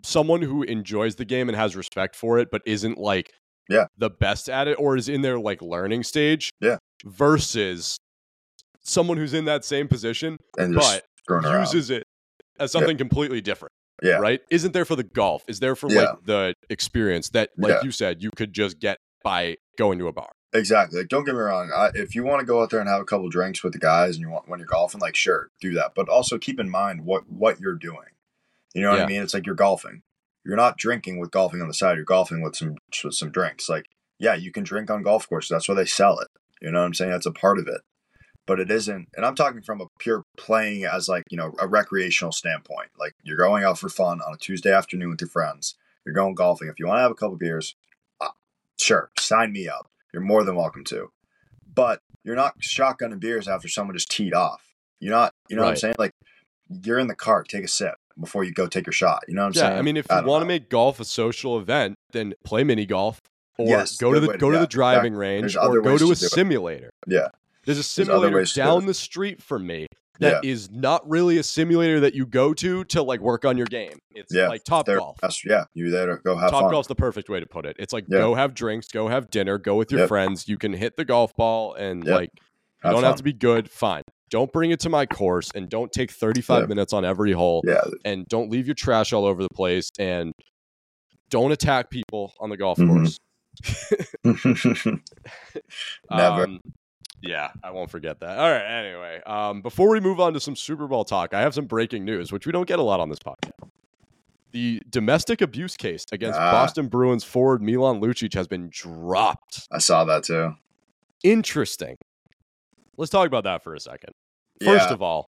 [0.04, 3.32] someone who enjoys the game and has respect for it, but isn't like
[3.70, 3.86] Yeah.
[3.98, 6.78] the best at it, or is in their like learning stage, Yeah.
[7.06, 7.98] versus
[8.82, 11.04] someone who's in that same position and but
[11.60, 12.04] uses it
[12.60, 13.72] as something completely different.
[14.02, 14.18] Yeah.
[14.20, 14.42] Right?
[14.50, 15.44] Isn't there for the golf?
[15.48, 16.02] Is there for Yeah.
[16.02, 17.82] like the experience that, like Yeah.
[17.84, 20.30] you said, you could just get by going to a bar.
[20.54, 21.00] Exactly.
[21.00, 21.72] Like, don't get me wrong.
[21.76, 23.80] I, if you want to go out there and have a couple drinks with the
[23.80, 25.92] guys, and you want when you're golfing, like sure, do that.
[25.96, 28.08] But also keep in mind what what you're doing.
[28.74, 29.04] You know what Yeah.
[29.04, 29.22] I mean?
[29.24, 30.04] It's like you're golfing.
[30.48, 31.98] You're not drinking with golfing on the side.
[31.98, 33.68] You're golfing with some with some drinks.
[33.68, 33.88] Like
[34.18, 35.50] yeah, you can drink on golf courses.
[35.50, 36.30] That's why they sell it.
[36.62, 37.12] You know what I'm saying?
[37.12, 37.82] That's a part of it.
[38.46, 39.10] But it isn't.
[39.18, 42.92] And I'm talking from a pure playing as like you know a recreational standpoint.
[42.98, 45.76] Like you're going out for fun on a Tuesday afternoon with your friends.
[46.06, 46.70] You're going golfing.
[46.70, 47.76] If you want to have a couple beers,
[48.22, 48.30] uh,
[48.80, 49.90] sure, sign me up.
[50.14, 51.10] You're more than welcome to.
[51.76, 54.64] But you're not shotgunning beers after someone just teed off.
[55.02, 55.96] You're not, you know what I'm saying?
[56.00, 56.12] Like,
[56.70, 59.24] you're in the cart, take a sip before you go take your shot.
[59.28, 59.64] You know what I'm saying?
[59.64, 59.80] yeah, saying?
[59.80, 62.86] I mean, if I you want to make golf a social event, then play mini
[62.86, 63.20] golf,
[63.58, 65.98] or Yes, go to the way go to the driving range, There's or go to
[66.00, 66.16] to a do it.
[66.18, 66.90] simulator.
[67.08, 67.28] Yeah.
[67.66, 69.88] There's a simulator do down the street from me
[70.20, 73.68] that is not really a simulator that you go to to like work on your
[73.68, 74.00] game.
[74.16, 75.18] It's Yeah, like Top There- Golf.
[75.22, 76.72] That's, yeah, you're there to go have Top fun.
[76.72, 77.76] golf's the perfect way to put it.
[77.78, 78.20] It's like Yeah.
[78.20, 80.48] go have drinks, go have dinner, go with your friends.
[80.48, 82.42] You can hit the golf ball and like you
[82.84, 83.70] Have don't have to be good.
[83.70, 84.04] Fine.
[84.30, 86.66] Don't bring it to my course and don't take 35 Yeah.
[86.68, 90.34] minutes on every hole Yeah, and don't leave your trash all over the place and
[91.30, 92.88] don't attack people on the golf Mhm.
[92.90, 93.20] course.
[96.12, 96.44] Never.
[96.44, 96.60] Um,
[97.22, 98.38] yeah, I won't forget that.
[98.38, 98.64] All right.
[98.86, 102.06] Anyway, um, before we move on to some Super Bowl talk, I have some breaking
[102.06, 103.52] news, which we don't get a lot on this podcast.
[104.52, 106.52] The domestic abuse case against Ah.
[106.52, 109.68] Boston Bruins forward Milan Lucic has been dropped.
[109.72, 110.56] I saw that too.
[111.24, 111.98] Interesting.
[112.98, 114.12] Let's talk about that for a second.
[114.64, 114.94] First Yeah.
[114.94, 115.28] of all,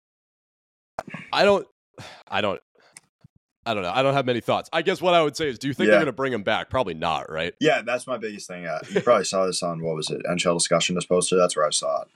[1.33, 1.67] I don't,
[2.29, 2.61] I don't,
[3.65, 3.93] I don't know.
[3.95, 4.69] I don't have many thoughts.
[4.73, 6.43] I guess what I would say is, do you think they're going to bring him
[6.43, 6.69] back?
[6.69, 7.55] Probably not, right?
[7.61, 8.67] Yeah, that's my biggest thing.
[8.67, 10.21] Uh, you probably saw this on what was it?
[10.29, 11.39] NHL discussion just posted.
[11.39, 12.09] That's where I saw it.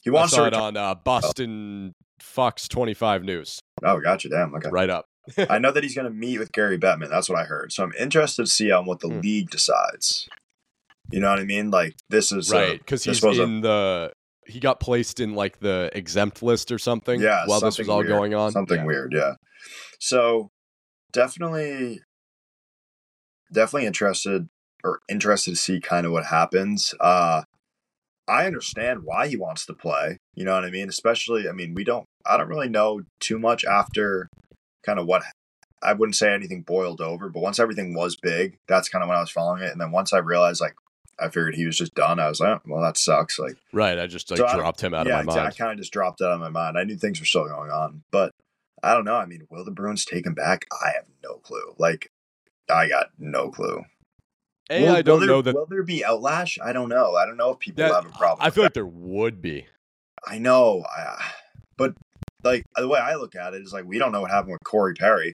[0.00, 0.46] He wants to.
[0.46, 4.28] it on uh, Boston Fox 25 News, oh, gotcha.
[4.28, 4.52] Damn.
[4.56, 4.68] Okay.
[4.70, 5.04] right up.
[5.48, 7.08] I know that he's going to meet with Gary Bettman.
[7.08, 7.70] That's what I heard.
[7.72, 9.20] So I'm interested to see on what the Hmm.
[9.20, 10.28] league decides.
[11.12, 11.70] You know what I mean?
[11.70, 14.12] Like this is right because he's was a- in the
[14.50, 17.98] he got placed in like the exempt list or something yeah, while this was all
[17.98, 18.08] weird.
[18.08, 18.84] going on Something Yeah.
[18.86, 19.34] weird, yeah.
[19.98, 20.48] So
[21.12, 22.00] definitely,
[23.52, 24.48] definitely interested
[24.82, 26.94] or interested to see kind of what happens.
[27.00, 27.42] Uh,
[28.28, 30.18] I understand why he wants to play.
[30.34, 30.88] You know what I mean?
[30.88, 32.04] Especially, I mean, we don't.
[32.24, 34.28] I don't really know too much after
[34.84, 35.22] kind of what.
[35.82, 39.16] I wouldn't say anything boiled over, but once everything was big, that's kind of when
[39.16, 39.72] I was following it.
[39.72, 40.74] And then once I realized, like,
[41.20, 42.18] I figured he was just done.
[42.18, 43.38] I was like, oh, well, that sucks.
[43.38, 43.98] Like, Right.
[43.98, 45.48] I just like So I- dropped him out yeah, of my mind.
[45.48, 46.78] I kind of just dropped out of my mind.
[46.78, 48.32] I knew things were still going on, but
[48.82, 49.16] I don't know.
[49.16, 50.66] I mean, will the Bruins take him back?
[50.82, 51.74] I have no clue.
[51.78, 52.10] Like,
[52.70, 53.82] I got no clue.
[54.70, 55.54] A, Will- I don't will there, know that.
[55.54, 56.58] Will there be outlash?
[56.64, 57.16] I don't know.
[57.16, 58.46] I don't know if people that have a problem.
[58.46, 59.66] I feel like there would be.
[60.26, 61.30] I know, I,
[61.76, 61.94] but
[62.44, 64.64] like the way I look at it is like we don't know what happened with
[64.64, 65.32] Corey Perry.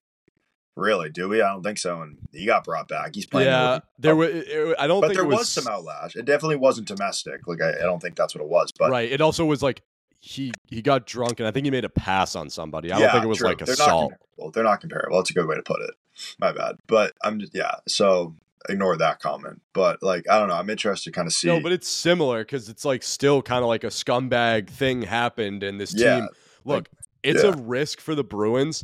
[0.77, 1.41] Really, do we?
[1.41, 2.03] I don't think so.
[2.03, 3.15] And he got brought back.
[3.15, 3.47] He's playing.
[3.47, 4.29] Yeah, there was.
[4.77, 6.15] I don't but think there was, was, some outlash.
[6.15, 7.47] It definitely wasn't domestic.
[7.47, 8.71] Like I, I don't think that's what it was.
[8.71, 9.11] But right.
[9.11, 9.81] It also was like
[10.19, 12.91] he he got drunk and I think he made a pass on somebody.
[12.91, 13.47] I yeah, don't think it was true.
[13.47, 14.11] like They're assault.
[14.11, 14.51] Not comparable.
[14.51, 15.17] They're not comparable.
[15.17, 15.95] That's a good way to put it.
[16.39, 16.75] My bad.
[16.85, 17.75] But I'm just yeah.
[17.87, 18.35] So
[18.69, 19.61] ignore that comment.
[19.73, 20.55] But like I don't know.
[20.55, 21.47] I'm interested to kind of see.
[21.47, 25.63] No, but it's similar because it's like still kind of like a scumbag thing happened,
[25.63, 26.29] and this Yeah, team.
[26.65, 26.87] Look,
[27.23, 27.49] it's yeah.
[27.49, 28.83] a risk for the Bruins.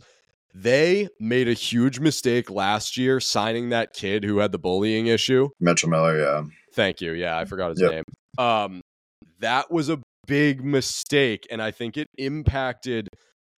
[0.54, 5.50] They made a huge mistake last year signing that kid who had the bullying issue.
[5.60, 6.20] Mitchell Miller.
[6.20, 6.44] Yeah.
[6.74, 7.14] Thank you.
[7.14, 7.92] Yeah, I forgot his Yep.
[7.92, 8.04] name.
[8.38, 8.82] Um,
[9.40, 13.08] that was a big mistake, and I think it impacted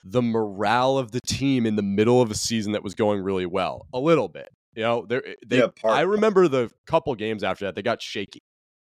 [0.04, 3.46] the morale of the team in the middle of a season that was going really
[3.46, 3.88] well.
[3.94, 5.06] A little bit, you know.
[5.08, 8.40] They, they Yeah, part- I remember the couple games after that they got shaky,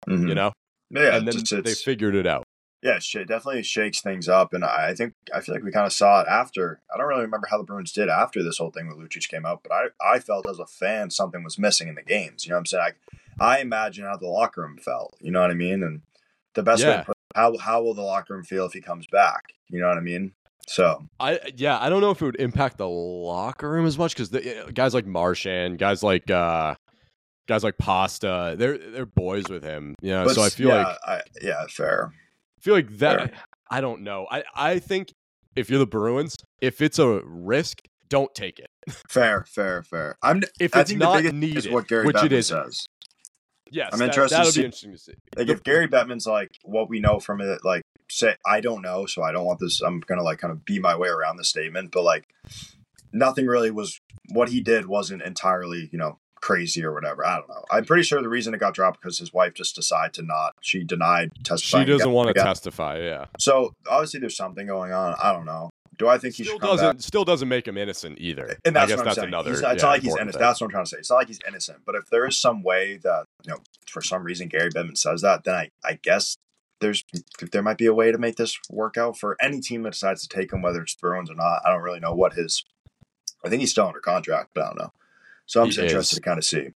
[0.07, 0.29] Mhm.
[0.29, 0.53] you know,
[0.91, 1.15] Yeah.
[1.17, 2.43] and then just, they figured it out.
[2.83, 5.93] Yeah, shit definitely shakes things up, and I think I feel like we kind of
[5.93, 6.79] saw it after.
[6.93, 9.45] I don't really remember how the Bruins did after this whole thing with Lucic came
[9.47, 12.45] out, but I I felt as a fan something was missing in the games.
[12.45, 12.91] You know what I'm saying?
[13.39, 15.15] I, I imagine how the locker room felt.
[15.19, 15.81] You know what I mean?
[15.81, 16.01] And
[16.53, 16.97] the best way Yeah.
[16.99, 19.53] to put it, how how will the locker room feel if he comes back?
[19.69, 20.33] You know what I mean?
[20.67, 24.13] So I yeah, I don't know if it would impact the locker room as much
[24.13, 26.75] because the guys like Marchand, guys like uh,
[27.47, 29.95] guys like Pasta, they're they're boys with him.
[30.01, 32.11] You know, so I feel yeah, like I, yeah, fair.
[32.67, 33.33] Feel like that.
[33.71, 34.27] I don't know.
[34.29, 35.13] I I think
[35.55, 38.67] if you're the Bruins, if it's a risk, don't take it.
[39.09, 40.17] Fair, fair, fair.
[40.21, 40.43] I'm.
[40.59, 42.47] If I it's not needed, is what Gary which Bettman is.
[42.47, 42.85] says.
[43.71, 45.13] Yes, I'm that, interested to That'll see- be interesting to see.
[45.37, 49.05] Like if Gary Bettman's like what we know from it, like say I don't know,
[49.05, 49.79] so I don't want this.
[49.81, 52.25] I'm gonna like kind of be my way around the statement, but like
[53.13, 53.97] nothing really was
[54.33, 57.25] what he did wasn't entirely you know crazy or whatever.
[57.25, 57.63] I don't know.
[57.71, 60.53] I'm pretty sure the reason it got dropped because his wife just decided to not.
[60.61, 61.85] She denied testifying.
[61.85, 62.99] She doesn't want to testify.
[62.99, 65.15] Yeah, So obviously there's something going on.
[65.21, 65.69] I don't know.
[65.97, 67.01] Do I think he still should come doesn't back?
[67.01, 68.55] still doesn't make him innocent either.
[68.65, 69.27] And that's I guess what I'm that's saying.
[69.29, 69.49] another.
[69.49, 70.31] He's it's yeah, not like he's innocent.
[70.33, 70.39] thing.
[70.41, 70.97] That's what I'm trying to say.
[70.99, 71.79] It's not like he's innocent.
[71.85, 75.21] But if there is some way that you know, for some reason Gary Bettman says
[75.21, 76.37] that, then I, I guess
[76.81, 77.03] there's
[77.51, 80.21] there might be a way to make this work out for any team that decides
[80.21, 81.61] to take him, whether it's Bruins or not.
[81.65, 82.63] I don't really know what his.
[83.43, 84.91] I think he's still under contract, but I don't know.
[85.47, 86.19] So I'm just interested is.
[86.19, 86.69] to kind of see,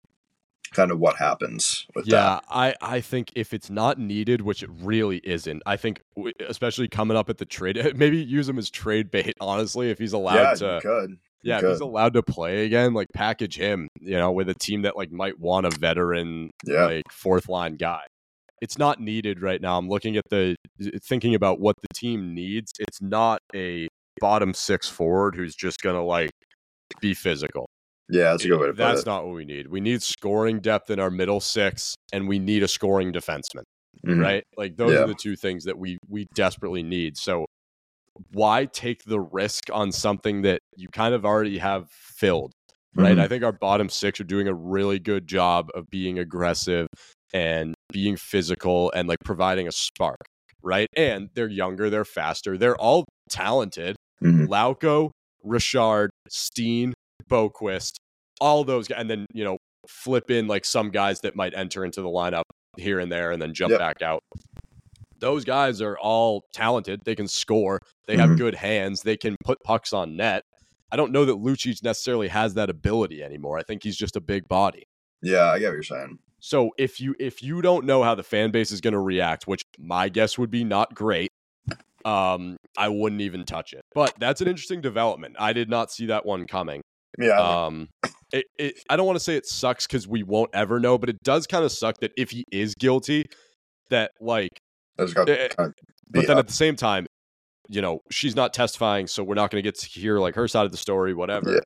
[0.74, 2.12] kind of what happens with that.
[2.12, 6.34] Yeah, I, I think if it's not needed, which it really isn't, I think w-
[6.48, 9.36] especially coming up at the trade, maybe use him as trade bait.
[9.40, 11.18] Honestly, if he's allowed Yeah, to, could.
[11.44, 14.84] yeah, if he's allowed to play again, like package him, you know, with a team
[14.84, 16.86] that like might want a veteran, Yeah.
[16.86, 18.04] like fourth line guy.
[18.62, 19.78] It's not needed right now.
[19.78, 20.56] I'm looking at the
[21.04, 22.72] thinking about what the team needs.
[22.80, 23.88] It's not a
[24.20, 26.30] bottom six forward who's just gonna like
[27.02, 27.68] be physical.
[28.12, 29.06] Yeah, that's a good way to put That's it.
[29.08, 29.68] not what we need.
[29.68, 33.64] We need scoring depth in our middle six, and we need a scoring defenseman
[34.06, 34.22] Mhm.
[34.22, 34.44] right?
[34.58, 35.00] Like those Yeah.
[35.04, 37.18] are the two things that we we desperately need.
[37.18, 37.46] So
[38.34, 42.52] why take the risk on something that you kind of already have filled,
[42.96, 43.16] right?
[43.18, 43.22] Mhm.
[43.22, 46.88] I think our bottom six are doing a really good job of being aggressive
[47.34, 50.18] and being physical and like providing a spark,
[50.62, 50.88] right?
[50.98, 53.96] And they're younger, they're faster, they're all talented.
[54.22, 54.48] Mhm.
[54.48, 55.12] Lauko,
[55.44, 56.94] Richard, Steen,
[57.30, 57.94] Boqvist,
[58.42, 59.58] all those guys, and then you know
[59.88, 62.44] flip in like some guys that might enter into the lineup
[62.78, 63.80] here and there, and then jump Yep.
[63.80, 64.20] back out.
[65.20, 67.00] Those guys are all talented.
[67.06, 67.80] They can score.
[68.08, 68.38] They have Mhm.
[68.38, 69.02] good hands.
[69.04, 70.44] They can put pucks on net.
[70.92, 73.58] I don't know that Lucic necessarily has that ability anymore.
[73.58, 74.84] I think he's just a big body.
[75.22, 76.18] Yeah, I get what you're saying.
[76.40, 79.46] So if you if you don't know how the fan base is going to react,
[79.48, 81.30] which my guess would be not great,
[82.04, 83.82] um, I wouldn't even touch it.
[83.94, 85.36] But that's an interesting development.
[85.40, 86.82] I did not see that one coming.
[87.20, 87.90] Yeah, Um,
[88.32, 91.10] it, it, I don't want to say it sucks because we won't ever know, but
[91.10, 93.26] it does kind of suck that if he is guilty,
[93.90, 94.52] that like,
[95.00, 95.74] eh, kind of
[96.10, 96.40] but then up.
[96.40, 97.06] at the same time,
[97.70, 100.48] you know, she's not testifying, so we're not going to get to hear like her
[100.48, 101.54] side of the story, whatever.
[101.54, 101.60] Yeah.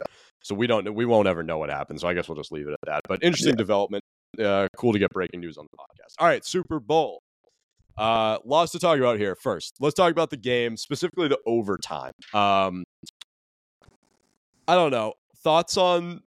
[0.44, 2.00] So we don't, we won't ever know what happened.
[2.00, 3.02] So I guess we'll just leave it at that.
[3.08, 3.58] But interesting Yeah.
[3.58, 4.04] development.
[4.40, 6.14] Uh, cool to get breaking news on the podcast.
[6.20, 7.22] All right, Super Bowl.
[7.98, 9.36] Uh, lots to talk about here.
[9.42, 12.12] First, let's talk about the game, specifically the overtime.
[12.34, 12.84] Um,
[14.68, 15.14] I don't know.
[15.44, 16.22] Thoughts on.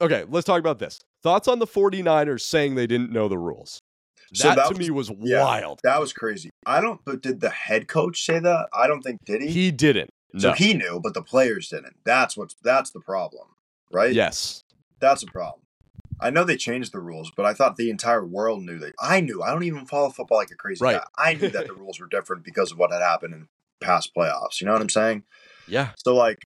[0.00, 1.00] Okay, let's talk about this.
[1.22, 3.78] Thoughts on the 49ers saying they didn't know the rules.
[4.34, 5.44] So That, that to was- me was yeah.
[5.44, 5.80] wild.
[5.84, 6.50] That was crazy.
[6.66, 7.00] I don't.
[7.04, 8.68] But did the head coach say that?
[8.72, 9.48] I don't think did he.
[9.48, 10.10] He didn't.
[10.38, 10.54] so No.
[10.54, 11.96] he knew, but the players didn't.
[12.04, 13.48] That's what's that's the problem,
[13.92, 14.12] right?
[14.14, 14.62] yes.
[15.00, 15.60] that's a problem.
[16.20, 18.94] I know they changed the rules, but I thought the entire world knew that.
[19.00, 19.42] I knew.
[19.42, 20.98] I don't even follow football like a crazy Right.
[20.98, 21.06] guy.
[21.18, 23.48] I knew that the rules were different because of what had happened in
[23.80, 24.60] past playoffs.
[24.60, 25.24] You know what I'm saying?
[25.66, 25.90] Yeah.
[26.04, 26.38] So like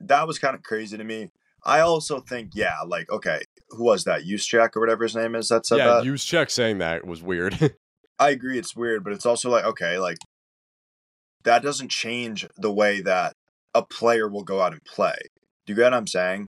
[0.00, 1.30] that was kind of crazy to me.
[1.64, 4.22] I also think, yeah, like okay, who was that?
[4.22, 6.04] Juszczyk or whatever his name is that said yeah, that.
[6.04, 7.76] Juszczyk saying that was weird.
[8.18, 10.18] I agree, it's weird, but it's also like okay, like
[11.44, 13.34] that doesn't change the way that
[13.74, 15.16] a player will go out and play.
[15.66, 16.46] Do you get what I'm saying?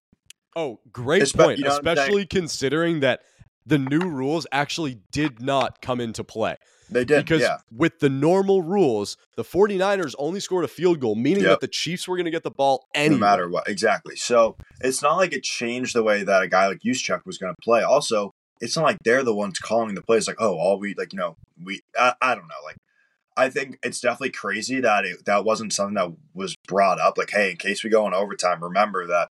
[0.57, 1.59] oh, great Espe- point.
[1.59, 1.99] you know what I'm saying?
[1.99, 3.21] Especially considering that
[3.65, 6.57] the new rules actually did not come into play.
[6.91, 11.15] They did, because yeah, with the normal rules, the 49ers only scored a field goal,
[11.17, 11.51] meaning Yep.
[11.51, 13.15] that the Chiefs were going to get the ball anyway.
[13.19, 14.15] no matter what, exactly.
[14.17, 17.53] So it's not like it changed the way that a guy like Juszczyk was going
[17.55, 17.83] to play.
[17.83, 18.31] Also,
[18.61, 20.27] it's not like they're the ones calling the plays.
[20.29, 21.81] Like, oh, all we like, you know, we.
[21.99, 22.77] I, I don't know, like.
[23.39, 27.19] I think it's definitely crazy that it, that wasn't something that was brought up.
[27.19, 29.29] Like, hey, in case we go in overtime, remember that,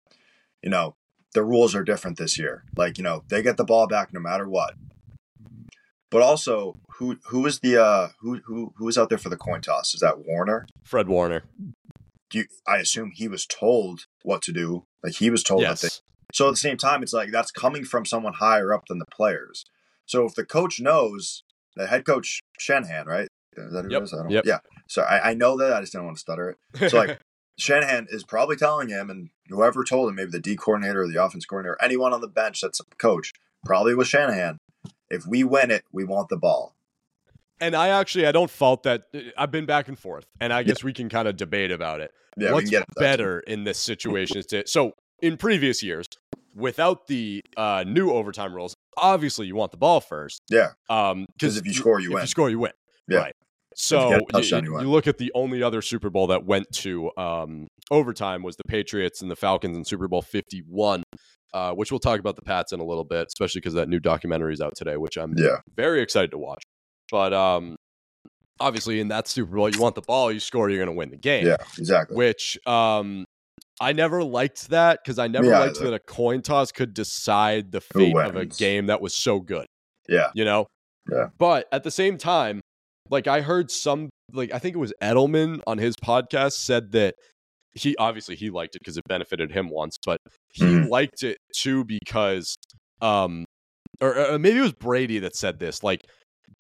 [0.62, 0.94] you know,
[1.34, 2.64] the rules are different this year.
[2.78, 4.72] Like, you know, they get the ball back no matter what.
[6.10, 9.36] But also, who who is the uh who who who is out there for the
[9.36, 9.94] coin toss?
[9.94, 10.66] Is that Warner?
[10.82, 11.44] Fred Warner.
[12.30, 14.86] Do you, I assume he was told what to do?
[15.02, 15.88] Like he was told that they
[16.32, 19.06] so at the same time, it's like that's coming from someone higher up than the
[19.06, 19.64] players.
[20.06, 21.44] So if the coach knows,
[21.76, 23.28] the head coach Shanahan, right?
[23.56, 24.14] Is that who Yep, it is?
[24.14, 24.44] I don't, yep.
[24.44, 24.58] Yeah.
[24.88, 25.72] So I, I know that.
[25.72, 26.90] I just didn't want to stutter it.
[26.90, 27.20] So like
[27.58, 31.22] Shanahan is probably telling him, and whoever told him, maybe the D coordinator or the
[31.22, 33.32] offense coordinator, anyone on the bench that's a coach,
[33.64, 34.58] probably was Shanahan.
[35.10, 36.74] If we win it, we want the ball.
[37.60, 39.02] and I actually I don't fault that.
[39.36, 42.12] I've been back and forth, and I guess we can kind of debate about it.
[42.36, 43.00] Yeah, we What's can get into too.
[43.00, 46.06] better in this situation to so in previous years
[46.54, 50.42] without the uh, new overtime rules, obviously you want the ball first.
[50.50, 52.22] Yeah, Um, because if you score, you if win.
[52.22, 52.72] you score, you win.
[53.08, 53.18] Yeah.
[53.18, 53.36] Right.
[53.76, 54.82] So you, you- you win.
[54.82, 58.64] you look at the only other Super Bowl that went to um, overtime was the
[58.68, 61.02] Patriots and the Falcons in Super Bowl 51,
[61.54, 64.00] uh, which we'll talk about the Pats in a little bit, especially because that new
[64.00, 66.62] documentary is out today, which I'm Yeah, very excited to watch.
[67.10, 67.76] But um,
[68.58, 71.10] obviously, in that Super Bowl, you want the ball, you score, you're going to win
[71.10, 71.46] the game.
[71.46, 72.16] yeah, exactly.
[72.16, 73.24] Which um,
[73.80, 75.90] I never liked that because I never Me liked either.
[75.90, 79.66] that a coin toss could decide the fate of a game that was so good
[80.08, 80.66] Yeah, you know?
[81.10, 81.28] Yeah.
[81.38, 82.60] But at the same time,
[83.10, 87.14] like I heard some like I think it was Edelman on his podcast said that
[87.72, 90.18] he obviously he liked it because it benefited him once, but
[90.52, 90.88] he Mhm.
[90.88, 92.56] liked it too because
[93.00, 93.44] um
[94.00, 96.02] or, or maybe it was Brady that said this like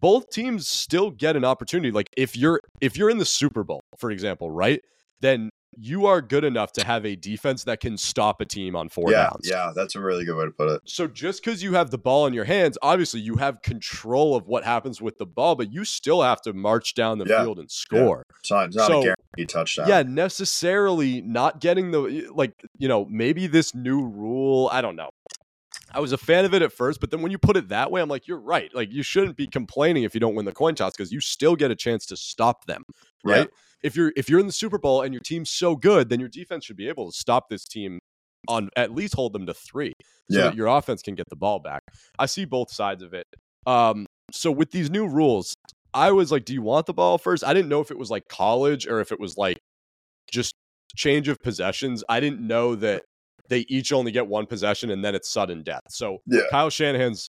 [0.00, 3.80] both teams still get an opportunity like if you're if you're in the Super Bowl
[3.98, 4.80] for example right
[5.20, 8.88] then you are good enough to have a defense that can stop a team on
[8.88, 9.70] four yeah, downs yeah.
[9.74, 10.82] That's a really good way to put it.
[10.84, 14.46] so just because you have the ball in your hands, obviously you have control of
[14.48, 17.42] what happens with the ball, but you still have to march down the Yeah.
[17.42, 18.24] field and score.
[18.40, 19.88] It's not, it's not So- a guaranteed touchdown.
[19.88, 25.10] Yeah, necessarily not getting the like, you know, maybe this new rule, I don't know.
[25.92, 27.90] I was a fan of it at first, but then when you put it that
[27.90, 28.72] way, I'm like, you're right.
[28.74, 31.56] Like you shouldn't be complaining if you don't win the coin toss because you still
[31.56, 32.84] get a chance to stop them,
[33.24, 33.44] Yeah.
[33.82, 36.28] If you're if you're in the Super Bowl and your team's so good, then your
[36.28, 37.98] defense should be able to stop this team
[38.48, 39.92] on at least hold them to three
[40.30, 40.44] so Yeah.
[40.44, 41.82] that your offense can get the ball back.
[42.18, 43.26] I see both sides of it.
[43.66, 45.54] Um, so with these new rules,
[45.92, 47.44] I was like, do you want the ball first?
[47.44, 49.58] I didn't know if it was like college or if it was like
[50.30, 50.54] just
[50.96, 52.02] change of possessions.
[52.08, 53.02] I didn't know that
[53.48, 55.82] they each only get one possession and then it's sudden death.
[55.90, 56.42] So Yeah.
[56.50, 57.28] Kyle Shanahan's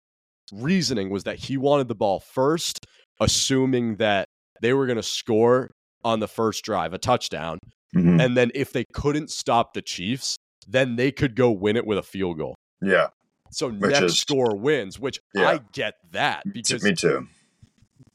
[0.52, 2.86] reasoning was that he wanted the ball first,
[3.20, 4.27] assuming that
[4.62, 5.70] they were going to score
[6.05, 7.59] on the first drive, a touchdown.
[7.94, 8.22] Mhm.
[8.24, 10.36] And then if they couldn't stop the Chiefs,
[10.68, 12.55] then they could go win it with a field goal.
[12.81, 13.09] Yeah.
[13.51, 15.48] So Which next is- score wins, which Yeah.
[15.48, 17.27] I get that because Me too.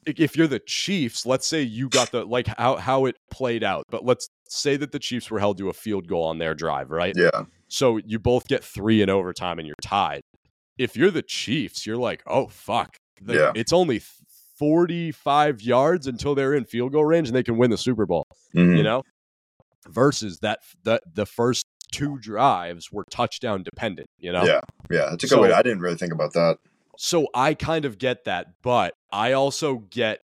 [0.06, 3.84] if you're the Chiefs, let's say you got the like how how it played out,
[3.90, 6.92] but let's say that the Chiefs were held to a field goal on their drive,
[6.92, 7.14] right?
[7.18, 7.46] Yeah.
[7.68, 10.22] So you both get three in overtime and you're tied.
[10.78, 13.52] If you're the Chiefs, you're like, oh fuck, The- Yeah.
[13.56, 14.00] it's only
[14.58, 18.26] 45 yards until they're in field goal range and they can win the Super Bowl.
[18.56, 18.78] Mhm.
[18.78, 19.04] You know,
[19.88, 24.08] versus that the the first two drives were touchdown dependent.
[24.18, 24.62] You know, Yeah.
[24.92, 25.10] Yeah.
[25.12, 25.52] That's a good So- way.
[25.54, 26.58] I didn't really think about that.
[26.98, 30.22] so I kind of get that, but I also get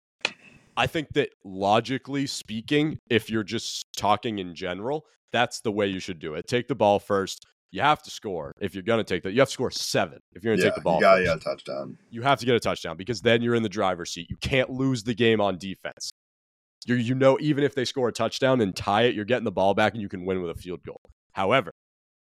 [0.78, 6.00] I think that logically speaking, if you're just talking in general, that's the way you
[6.02, 6.48] should do it.
[6.48, 7.46] Take the ball first.
[7.76, 8.54] You have to score.
[8.62, 10.20] If you're going to take that, you have to score seven.
[10.34, 10.70] If you're going to Yeah.
[10.70, 11.26] take the ball, first.
[11.26, 11.98] yeah, touchdown.
[12.10, 14.28] you have to get a touchdown because then you're in the driver's seat.
[14.30, 16.12] You can't lose the game on defense.
[16.86, 19.52] You you know even if they score a touchdown and tie it, you're getting the
[19.52, 21.02] ball back and you can win with a field goal.
[21.34, 21.72] However,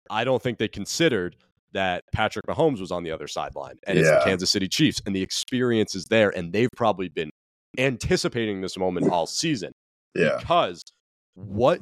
[0.08, 1.36] I don't think they considered
[1.72, 5.14] that Patrick Mahomes was on the other sideline and it's the Kansas City Chiefs and
[5.16, 7.30] the experience is there and they've probably been
[7.78, 9.72] anticipating this moment all season
[10.14, 10.36] Yeah.
[10.38, 10.82] because
[11.34, 11.80] what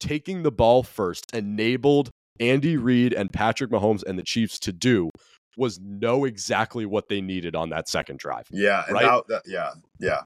[0.00, 2.10] taking the ball first enabled
[2.40, 5.10] Andy Reid and Patrick Mahomes and the Chiefs to do
[5.56, 8.46] was know exactly what they needed on that second drive.
[8.50, 9.04] Yeah, and Right?
[9.04, 10.20] that, that- yeah, yeah.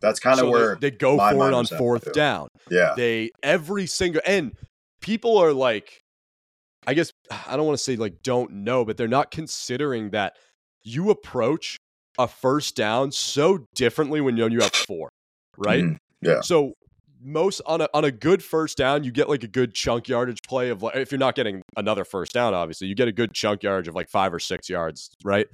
[0.00, 2.10] That's kind of So where they, they go for it on fourth too.
[2.12, 2.48] down.
[2.70, 4.52] yeah, They every single and
[5.00, 6.00] people are like,
[6.88, 10.34] I guess I don't want to say like don't know, but they're not considering that
[10.82, 11.76] you approach
[12.18, 15.08] a first down so differently when you you have four,
[15.56, 15.84] right?
[15.84, 15.96] Mhm.
[16.20, 16.40] Yeah.
[16.40, 16.72] So
[17.22, 20.42] most on a on a good first down, you get like a good chunk yardage
[20.42, 23.32] play of like if you're not getting another first down, obviously you get a good
[23.32, 25.46] chunk yardage of like five or six yards, right?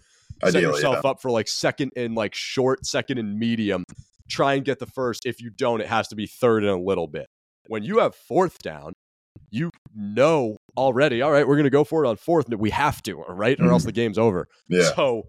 [0.44, 3.84] Set Ideally, yourself up for like second and like short, second and medium.
[4.28, 5.26] Try and get the first.
[5.26, 7.26] If you don't, it has to be third and a little bit.
[7.66, 8.92] When you have fourth down,
[9.50, 11.22] you know already.
[11.22, 12.48] All right, we're gonna go for it on fourth.
[12.48, 13.88] We have to, right, or else mm-hmm.
[13.88, 14.48] the game's over.
[14.68, 15.24] yeah, So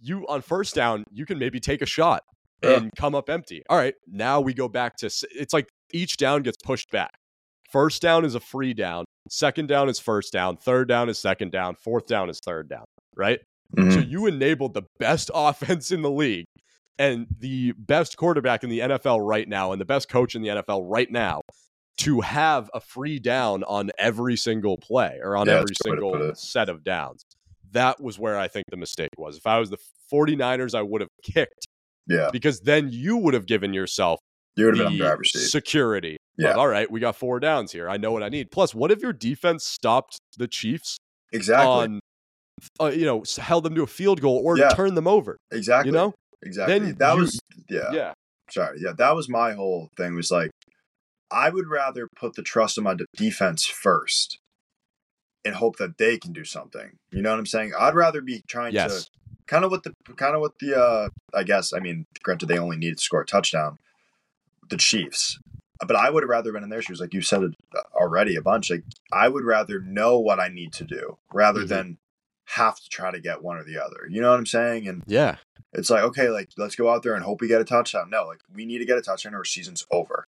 [0.00, 2.22] you on first down, you can maybe take a shot
[2.62, 2.76] Yeah.
[2.78, 3.62] and come up empty.
[3.68, 7.12] All right, now we go back to it's like each down gets pushed back.
[7.70, 9.04] First down is a free down.
[9.30, 10.56] Second down is first down.
[10.56, 11.76] Third down is second down.
[11.76, 12.84] Fourth down is third down.
[13.14, 13.40] Right.
[13.76, 13.92] Mhm.
[13.92, 16.46] So you enabled the best offense in the league
[16.98, 20.48] and the best quarterback in the NFL right now and the best coach in the
[20.48, 21.42] NFL right now
[21.98, 25.84] to have a free down on every single play or on Yeah, every that's a
[25.84, 27.22] good way to put single set of downs.
[27.72, 29.36] That was where I think the mistake was.
[29.36, 29.78] If I was the
[30.12, 31.66] 49ers, I would have kicked
[32.08, 32.30] yeah.
[32.32, 34.18] because then you would have given yourself
[34.56, 35.48] You would have been on driver's seat.
[35.48, 36.16] security.
[36.36, 36.50] Yeah.
[36.52, 37.88] Of, all right, we got four downs here.
[37.88, 38.50] I know what I need.
[38.50, 40.96] Plus, what if your defense stopped the Chiefs
[41.32, 42.00] Exactly, on,
[42.80, 44.68] uh, you know, held them to a field goal or Yeah.
[44.70, 45.36] turned them over?
[45.50, 46.78] exactly, You know, exactly.
[46.78, 47.90] then that you- was yeah.
[47.92, 48.12] yeah.
[48.50, 48.92] Sorry, yeah.
[48.96, 50.14] That was my whole thing.
[50.14, 50.50] Was like,
[51.30, 54.38] I would rather put the trust in my de- defense first,
[55.44, 56.96] and hope that they can do something.
[57.10, 57.72] You know what I'm saying?
[57.78, 59.04] I'd rather be trying Yes.
[59.04, 59.10] to
[59.48, 62.58] kind of what the kind of what the uh I guess I mean granted they
[62.58, 63.78] only needed to score a touchdown
[64.70, 65.38] the Chiefs
[65.86, 67.54] but I would have rather been in their shoes like you said it
[67.94, 71.68] already a bunch like I would rather know what I need to do rather Mhm.
[71.68, 71.98] than
[72.46, 75.02] have to try to get one or the other you know what I'm saying and
[75.06, 75.36] Yeah.
[75.72, 78.26] it's like okay like let's go out there and hope we get a touchdown no
[78.26, 80.24] like we need to get a touchdown or season's over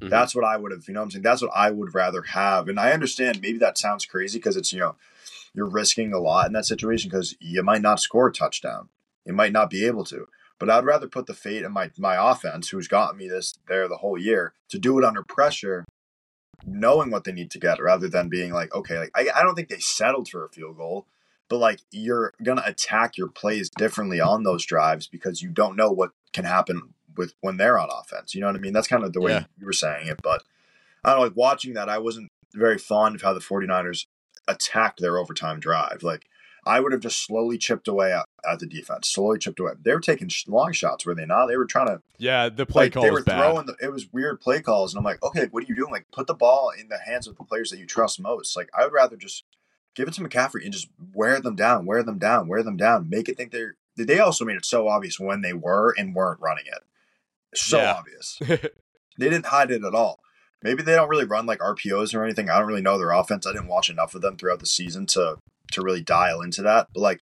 [0.00, 0.10] Mhm.
[0.10, 2.22] that's what I would have you know what I'm saying that's what I would rather
[2.22, 4.96] have and I understand maybe that sounds crazy because it's you know
[5.56, 8.90] you're risking a lot in that situation because you might not score a touchdown.
[9.24, 10.28] You might not be able to.
[10.58, 13.88] But I'd rather put the fate in my my offense, who's gotten me this there
[13.88, 15.84] the whole year, to do it under pressure,
[16.64, 19.54] knowing what they need to get, rather than being like, okay, like I, I don't
[19.54, 21.06] think they settled for a field goal,
[21.48, 25.90] but like you're gonna attack your plays differently on those drives because you don't know
[25.90, 28.34] what can happen with when they're on offense.
[28.34, 28.72] You know what I mean?
[28.72, 29.44] That's kind of the way Yeah.
[29.58, 30.20] you were saying it.
[30.22, 30.42] But
[31.04, 34.06] I don't know, like watching that, I wasn't very fond of how the 49ers
[34.48, 36.02] attacked their overtime drive.
[36.02, 36.26] Like
[36.66, 39.72] I would have just slowly chipped away at, at the defense, slowly chipped away.
[39.80, 41.46] They were taking sh- long shots, were they not?
[41.46, 42.48] They were trying to Yeah.
[42.48, 43.38] The play like call they were bad.
[43.38, 43.66] throwing.
[43.66, 45.92] The, it was weird play calls, and I'm like, okay, what are you doing?
[45.92, 48.56] Like put the ball in the hands of the players that you trust most.
[48.56, 49.44] Like I would rather just
[49.94, 53.08] give it to McCaffrey and just wear them down, wear them down, wear them down.
[53.08, 53.76] Make it think they're.
[53.96, 56.82] They also made it so obvious when they were and weren't running it.
[57.54, 57.94] So Yeah.
[57.94, 58.38] obvious.
[59.18, 60.20] They didn't hide it at all.
[60.66, 62.50] Maybe they don't really run like RPOs or anything.
[62.50, 63.46] I don't really know their offense.
[63.46, 65.36] I didn't watch enough of them throughout the season to
[65.72, 66.88] to really dial into that.
[66.92, 67.20] But like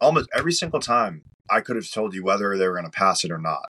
[0.00, 3.24] almost every single time, I could have told you whether they were going to pass
[3.24, 3.70] it or not.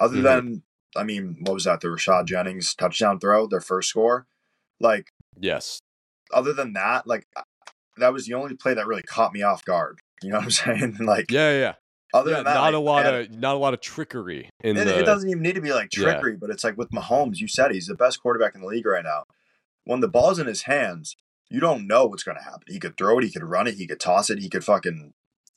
[0.00, 0.22] Other Mhm.
[0.24, 0.62] than,
[0.96, 1.80] I mean, what was that?
[1.80, 4.26] The Rashad Jennings touchdown throw, their first score.
[4.80, 5.78] Like yes.
[6.32, 7.28] other than that, like
[7.98, 10.00] that was the only play that really caught me off guard.
[10.20, 10.96] You know what I'm saying?
[11.00, 11.52] like Yeah.
[11.58, 11.74] Yeah.
[12.12, 12.18] Yeah.
[12.20, 14.50] other Yeah, than that, not like, a lot man, of not a lot of trickery
[14.62, 15.00] in it, the.
[15.00, 16.04] it doesn't even need to be like Yeah.
[16.04, 18.86] trickery, but it's like with Mahomes, you said he's the best quarterback in the league
[18.86, 19.24] right now.
[19.84, 21.16] When the ball's in his hands,
[21.50, 22.62] you don't know what's going to happen.
[22.68, 25.12] He could throw it, he could run it, he could toss it, he could fucking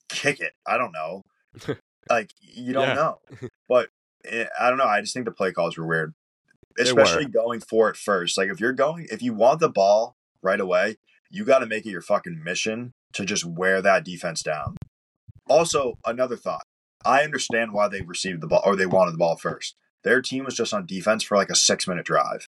[0.09, 0.53] kick it.
[0.65, 1.21] I don't know.
[2.09, 2.93] like you don't Yeah.
[2.95, 3.19] know.
[3.69, 3.89] But
[4.25, 4.85] eh, I don't know.
[4.85, 6.13] I just think the play calls were weird,
[6.77, 7.31] especially were.
[7.31, 8.37] going for it first.
[8.37, 10.97] Like if you're going, if you want the ball right away,
[11.31, 14.75] you got to make it your fucking mission to just wear that defense down.
[15.47, 16.63] Also, another thought.
[17.05, 19.75] I understand why they received the ball or they wanted the ball first.
[20.03, 22.47] Their team was just on defense for like a six minute drive.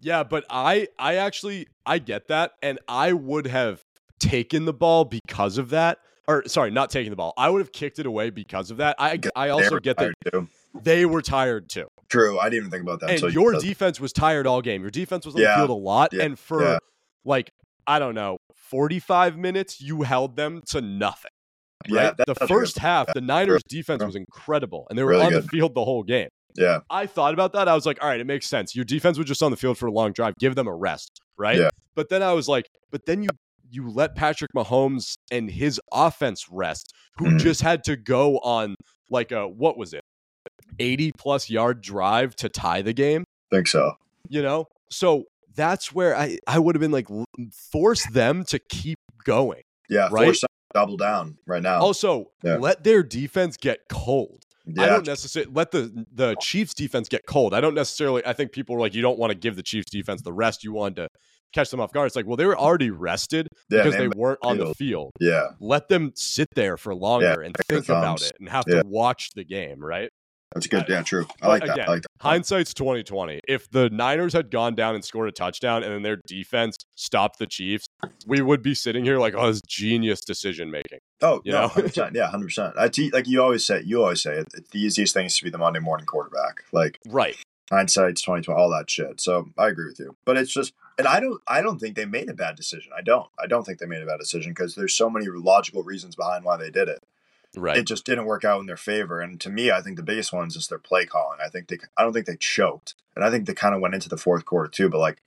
[0.00, 3.84] Yeah, but I I actually I get that and I would have
[4.18, 5.98] taken the ball because of that.
[6.28, 7.32] Or sorry, not taking the ball.
[7.36, 8.96] I would have kicked it away because of that.
[8.98, 10.48] I I also get that too.
[10.82, 11.88] they were tired too.
[12.08, 12.38] True.
[12.38, 13.10] I didn't even think about that.
[13.10, 14.82] And until your defense was tired all game.
[14.82, 16.78] Your defense was on Yeah, the field a lot yeah, and for yeah.
[17.24, 17.50] like
[17.86, 21.30] I don't know, 45 minutes you held them to nothing.
[21.88, 22.16] Yeah, Right?
[22.26, 22.80] the first good.
[22.82, 26.02] half, the Niners defense was incredible and they were Really on the field the whole
[26.02, 26.28] game.
[26.54, 26.80] Yeah.
[26.90, 27.66] I thought about that.
[27.68, 28.74] I was like, all right, it makes sense.
[28.76, 30.34] Your defense was just on the field for a long drive.
[30.38, 31.58] Give them a rest, right?
[31.58, 31.70] Yeah.
[31.94, 33.28] But then I was like, but then you
[33.70, 37.38] you let Patrick Mahomes and his offense rest, who Mhm.
[37.40, 38.74] just had to go on
[39.08, 40.02] like a what was it,
[40.78, 43.24] eighty plus yard drive to tie the game.
[43.50, 43.92] think so.
[44.28, 47.08] You know, so that's where I I would have been like
[47.70, 49.62] force them to keep going.
[49.88, 50.08] Yeah.
[50.10, 50.24] Right?
[50.24, 51.80] Force them double down right now.
[51.80, 52.56] Also, Yeah.
[52.56, 54.44] let their defense get cold.
[54.78, 57.52] I don't necessarily let the the Chiefs defense get cold.
[57.52, 58.24] I don't necessarily.
[58.24, 60.62] I think people are like, you don't want to give the Chiefs defense the rest.
[60.62, 61.08] You want to
[61.52, 62.06] catch them off guard.
[62.06, 65.10] It's like, well, they were already rested yeah, because they weren't on the field.
[65.20, 68.82] yeah, Let them sit there for longer and think about it and have Yeah.
[68.82, 69.80] to watch the game.
[69.84, 70.10] Right?
[70.54, 70.84] That's good.
[70.88, 71.26] Yeah, true.
[71.40, 71.72] I like that.
[71.74, 72.08] again, I like that.
[72.20, 73.40] Hindsight's twenty twenty.
[73.48, 77.38] If the Niners had gone down and scored a touchdown, and then their defense stopped
[77.38, 77.86] the Chiefs,
[78.26, 80.98] we would be sitting here like, oh, this genius decision making.
[81.20, 81.68] Oh, you no, know?
[81.68, 82.14] 100%.
[82.14, 82.74] Yeah, hundred percent.
[82.78, 83.82] I te- like you always say.
[83.84, 86.64] You always say it, it's the easiest thing is to be the Monday morning quarterback.
[86.72, 87.36] Like Right?
[87.70, 89.20] hindsight's twenty twenty, all that shit.
[89.20, 90.14] So I agree with you.
[90.26, 92.92] But it's just, and I don't, I don't think they made a bad decision.
[92.96, 93.28] I don't.
[93.42, 96.44] I don't think they made a bad decision because there's so many logical reasons behind
[96.44, 96.98] why they did it.
[97.56, 97.76] Right.
[97.76, 99.20] It just didn't work out in their favor.
[99.20, 101.38] And to me, I think the biggest one is just their play calling.
[101.44, 103.94] I think they, I don't think they choked, and I think they kind of went
[103.94, 104.88] into the fourth quarter too.
[104.88, 105.20] But like,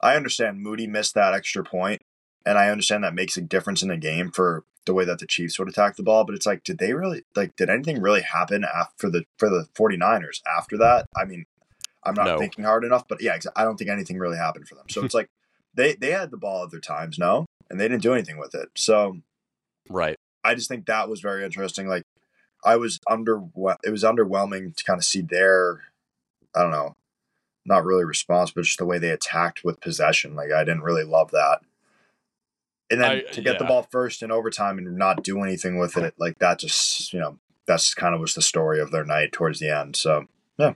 [0.00, 2.02] I understand Moody missed that extra point,
[2.44, 5.26] and I understand that makes a difference in the game for the way that the
[5.26, 6.24] Chiefs would attack the ball.
[6.24, 7.56] But it's like, did they really like?
[7.56, 11.06] Did anything really happen after the for the 49ers after that?
[11.16, 11.46] I mean,
[12.04, 12.38] I'm not No.
[12.38, 14.90] thinking hard enough, but yeah, I don't think anything really happened for them.
[14.90, 15.30] So it's like
[15.72, 18.54] they they had the ball at their times, no, and they didn't do anything with
[18.54, 18.68] it.
[18.76, 19.20] So
[19.88, 20.16] right.
[20.46, 21.88] I just think that was very interesting.
[21.88, 22.04] Like
[22.64, 23.42] I was under
[23.84, 25.82] it was underwhelming to kind of see their
[26.54, 26.96] I don't know,
[27.64, 30.34] not really response, but just the way they attacked with possession.
[30.34, 31.60] Like I didn't really love that.
[32.90, 35.96] And then I- to get the ball first in overtime and not do anything with
[35.96, 39.32] it, like that just you know, that's kind of was the story of their night
[39.32, 39.96] towards the end.
[39.96, 40.26] So
[40.58, 40.74] Yeah,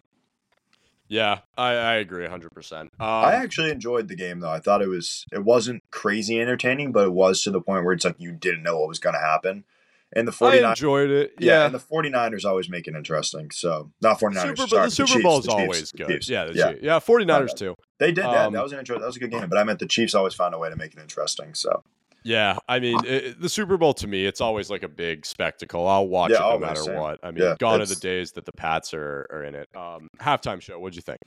[1.10, 2.72] I, I agree 100%.
[2.80, 4.50] Um, I actually enjoyed the game though.
[4.50, 7.92] I thought it was it wasn't crazy entertaining, but it was to the point where
[7.92, 9.64] it's like you didn't know what was gonna happen.
[10.12, 11.34] And the I 49ers enjoyed it.
[11.38, 11.66] Yeah, Yeah.
[11.66, 13.50] and the 49ers always make it interesting.
[13.52, 14.40] So, not 49ers.
[14.42, 16.08] Super, sorry, but the Super Chiefs, Bowl's the Chiefs, always good.
[16.08, 16.28] Chiefs.
[16.28, 16.72] Yeah, yeah.
[16.72, 16.82] Chiefs.
[16.82, 17.76] yeah, 49ers too.
[18.00, 18.46] They did that.
[18.46, 18.98] Um, that was an intro.
[18.98, 19.48] That was a good game.
[19.48, 21.54] But I meant the Chiefs always found a way to make it interesting.
[21.54, 21.84] So,
[22.22, 25.86] Yeah, I mean, it, the Super Bowl to me, it's always like a big spectacle.
[25.86, 26.96] I'll watch Yeah, it no matter same.
[26.96, 27.20] what.
[27.22, 29.68] I mean, Yeah, gone are the days that the Pats are, are in it.
[29.74, 31.18] Um, halftime show, what'd you think?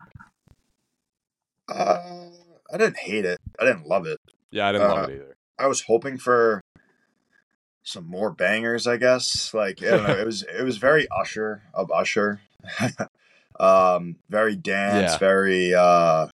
[1.69, 2.29] uh,
[2.71, 3.39] I didn't hate it.
[3.59, 4.19] I didn't love it.
[4.51, 5.35] Yeah, I didn't love Uh, it either.
[5.57, 6.61] I was hoping for
[7.83, 8.87] some more bangers.
[8.87, 9.53] I guess.
[9.53, 10.17] Like I don't know.
[10.17, 12.41] It was it was very Usher of Usher.
[13.59, 15.13] um, very dance.
[15.13, 15.17] Yeah.
[15.17, 16.27] Very uh,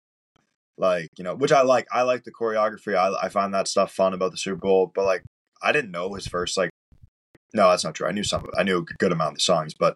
[0.78, 1.88] like you know, which I like.
[1.92, 2.96] I like the choreography.
[2.96, 4.92] I I find that stuff fun about the Super Bowl.
[4.94, 5.24] But like,
[5.62, 6.70] I didn't know his first like.
[7.54, 8.08] No, that's not true.
[8.08, 8.46] I knew some.
[8.58, 9.96] I knew a good amount of the songs, but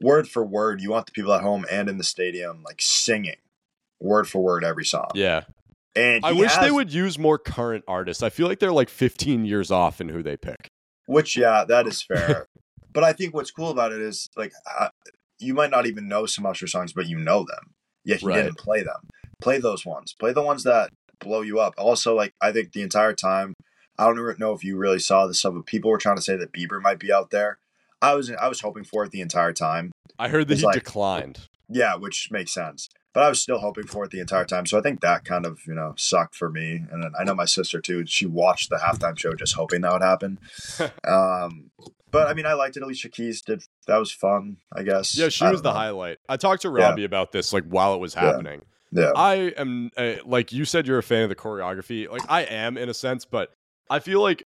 [0.00, 3.36] word for word, you want the people at home and in the stadium like singing
[4.00, 5.10] word for word every song.
[5.14, 5.42] Yeah,
[5.96, 8.22] And I he wish they would use more current artists.
[8.22, 10.68] I feel like they're like 15 years off in who they pick.
[11.06, 12.46] Which, yeah, that is fair.
[12.92, 14.88] but I think what's cool about it is like uh,
[15.40, 17.74] you might not even know some Usher songs, but you know them.
[18.04, 18.36] Yet you Right.
[18.44, 19.00] didn't play them.
[19.40, 20.14] Play those ones.
[20.18, 20.90] Play the ones that
[21.20, 21.74] blow you up.
[21.78, 23.54] Also, like I think the entire time,
[23.98, 26.36] I don't know if you really saw this stuff, but people were trying to say
[26.36, 27.58] that Bieber might be out there.
[28.00, 29.92] I was I was hoping for it the entire time.
[30.18, 31.40] I heard that It's he like- declined.
[31.70, 32.88] Yeah, which makes sense.
[33.12, 34.64] But I was still hoping for it the entire time.
[34.66, 36.82] So I think that kind of, you know, sucked for me.
[36.90, 38.04] And I know my sister too.
[38.06, 40.38] She watched the halftime show just hoping that would happen.
[41.06, 41.70] um,
[42.10, 42.82] but I mean, I liked it.
[42.82, 43.62] Alicia Keys did.
[43.86, 45.16] That was fun, I guess.
[45.16, 45.76] Yeah, she was the know.
[45.78, 46.18] highlight.
[46.28, 46.88] I talked to Yeah.
[46.90, 48.62] Robbie about this like while it was happening.
[48.90, 49.12] Yeah.
[49.14, 52.08] I am uh, like you said you're a fan of the choreography.
[52.10, 53.52] Like I am in a sense, but
[53.90, 54.42] I feel like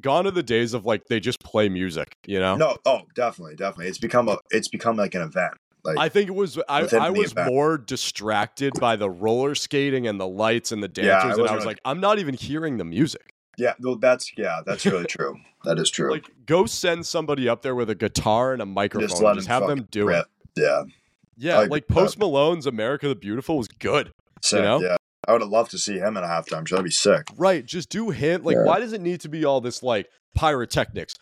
[0.00, 2.56] gone are the days of like they just play music, you know?
[2.56, 3.88] No, oh, definitely, definitely.
[3.88, 4.38] It's become a.
[4.50, 5.54] It's become like an event.
[5.84, 7.48] Like I think it was I, I was event.
[7.52, 11.48] more distracted by the roller skating and the lights and the Yeah, I dancers and
[11.48, 13.30] I really- like I'm not even hearing the music.
[13.56, 15.36] yeah, well, that's yeah, that's really true.
[15.64, 16.10] That is true.
[16.10, 19.46] Like go send somebody up there with a guitar and a microphone just let just
[19.48, 20.26] have them do rip.
[20.56, 20.60] it.
[20.62, 20.82] Yeah,
[21.36, 24.12] Yeah, I agree like with uh, Post Malone's America the Beautiful was good.
[24.42, 24.62] sick.
[24.62, 24.80] know?
[24.80, 24.96] Yeah,
[25.28, 26.76] I would have loved to see him in a halftime show.
[26.76, 27.24] That'd be sick.
[27.36, 28.42] Right, just do him.
[28.42, 28.64] Like, Yeah.
[28.64, 31.14] why does it need to be all this like pyrotechnics?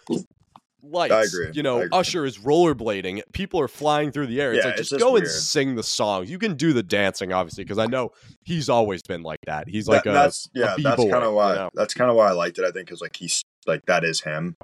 [0.87, 1.89] Lights, agree, You know, agree.
[1.99, 3.23] Usher is rollerblading.
[3.33, 4.53] People are flying through the air.
[4.53, 6.31] It's Yeah, like it's just just go and sing the songs.
[6.31, 8.11] You can do the dancing, obviously, because I know
[8.45, 9.67] he's always been like that.
[9.67, 11.71] He's like That- a that's yeah, that's kind of why you know?
[11.73, 12.65] that's kind of why I liked it.
[12.67, 14.57] I think because like he's like that is him,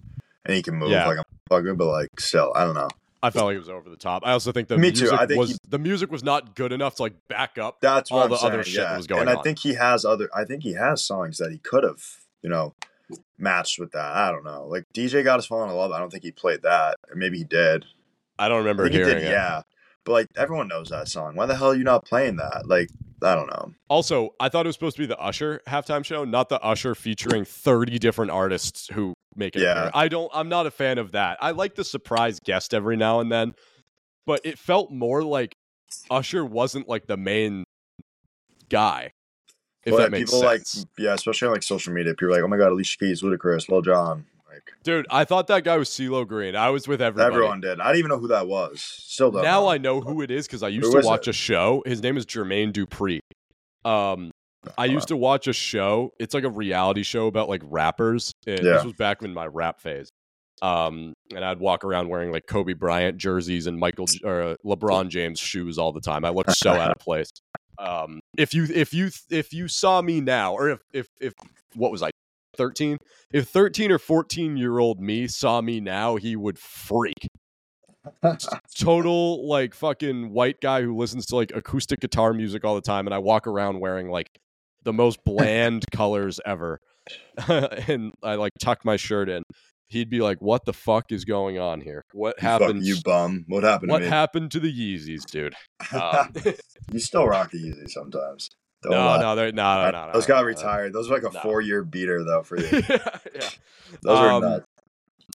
[0.45, 1.07] and he can move Yeah.
[1.07, 1.75] like a fucker.
[1.75, 2.89] But like still, I don't know.
[3.23, 4.23] I felt like it was over the top.
[4.25, 5.03] I also think the Me too.
[5.03, 7.81] music I think was he- the music was not good enough to like back up.
[7.81, 9.43] That's All I'm the saying, other shit that was going and I on.
[9.43, 10.29] think he has other.
[10.35, 12.03] I think he has songs that he could have,
[12.43, 12.75] you know,
[13.39, 14.17] matched with that.
[14.17, 14.67] I don't know.
[14.67, 15.93] Like DJ got us falling in love.
[15.93, 17.85] I don't think he played that, or maybe he did.
[18.39, 19.19] I don't I remember he did.
[19.19, 19.23] it.
[19.25, 19.63] Yeah,
[20.05, 21.37] but like everyone knows that song.
[21.37, 22.67] Why the hell are you not playing that?
[22.67, 22.89] Like
[23.23, 23.75] I don't know.
[23.89, 26.95] Also, I thought it was supposed to be the Usher halftime show, not the Usher
[26.95, 29.63] featuring 30 different artists who make it.
[29.63, 29.73] Yeah.
[29.89, 29.91] appear.
[29.95, 31.39] I don't I'm not a fan of that.
[31.41, 33.55] I like the surprise guest every now and then,
[34.27, 35.57] but it felt more like
[36.11, 37.65] Usher wasn't like the main
[38.69, 39.13] guy.
[39.85, 40.77] If But that makes people sense.
[40.79, 43.23] like yeah, especially on like social media, people are like, oh my god, Alicia Keys,
[43.23, 44.27] Ludacris, Lil Jon.
[44.53, 46.55] Like Dude, I thought that guy was CeeLo Green.
[46.57, 47.35] I was with everybody.
[47.35, 47.81] everyone did.
[47.81, 48.81] I didn't even know who that was.
[48.83, 49.43] Still don't.
[49.43, 49.69] now know.
[49.71, 51.31] I know who it is because I used Who to watch it?
[51.31, 51.83] a show.
[51.87, 53.21] His name is Jermaine Dupri.
[53.89, 54.33] Um,
[54.77, 56.13] I used to watch a show.
[56.19, 58.33] It's like a reality show about like rappers.
[58.47, 58.75] And Yeah.
[58.75, 60.11] This was back in my rap phase.
[60.63, 65.09] Um, and I'd walk around wearing like Kobe Bryant jerseys and Michael or uh, LeBron
[65.09, 66.25] James shoes all the time.
[66.25, 67.31] I looked so out of place.
[67.79, 71.33] Um, if you if you if you saw me now, or if if if
[71.75, 72.11] what was I,
[72.59, 72.99] thirteen?
[73.33, 77.29] If thirteen or fourteen year old me saw me now, he would freak
[78.75, 83.07] total like fucking white guy who listens to like acoustic guitar music all the time
[83.07, 84.31] and I walk around wearing like
[84.85, 86.81] the most bland colors ever.
[87.49, 89.43] and I like tuck my shirt in.
[89.89, 92.05] He'd be like, "What the fuck is going on here?
[92.13, 92.85] What You happened?
[92.87, 93.45] You bum.
[93.49, 94.11] What happened what to me?
[94.11, 95.55] happened to the Yeezys, dude?"
[95.93, 96.33] Um,
[96.93, 98.49] you still rock the Yeezys sometimes.
[98.83, 99.21] Don't no, lie.
[99.21, 100.13] no, they're no, no, no.
[100.13, 100.47] Those no, got no.
[100.47, 100.93] retired.
[100.93, 101.41] Those were like a No.
[101.41, 102.69] four year beater though for you.
[102.89, 103.49] yeah.
[104.03, 104.67] Those are Um, nuts.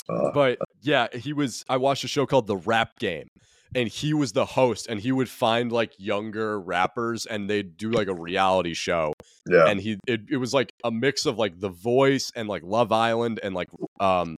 [0.08, 1.64] Uh, But yeah, he was.
[1.68, 3.28] I watched a show called The Rap Game,
[3.74, 7.90] and he was the host, and he would find like younger rappers, and they'd do
[7.90, 9.12] like a reality show,
[9.46, 9.66] yeah.
[9.66, 12.92] and he it, it was like a mix of like The Voice and like Love
[12.92, 13.68] Island and like
[14.00, 14.36] um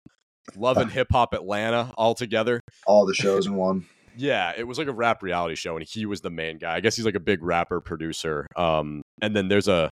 [0.56, 2.60] Love and Hip Hop Atlanta all together.
[2.86, 3.86] All the shows in one.
[4.16, 6.76] Yeah, it was like a rap reality show, and he was the main guy.
[6.76, 8.46] I guess he's like a big rapper producer.
[8.56, 9.90] Um, and then there's a,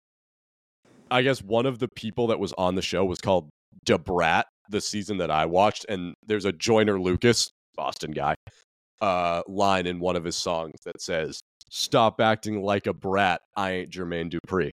[1.10, 3.48] I guess one of the people that was on the show was called
[3.84, 8.36] Da Brat, the season that I watched, and there's a Joyner Lucas, Boston guy,
[9.02, 13.42] uh, line in one of his songs that says, "Stop acting like a brat.
[13.56, 14.70] I ain't Jermaine Dupri."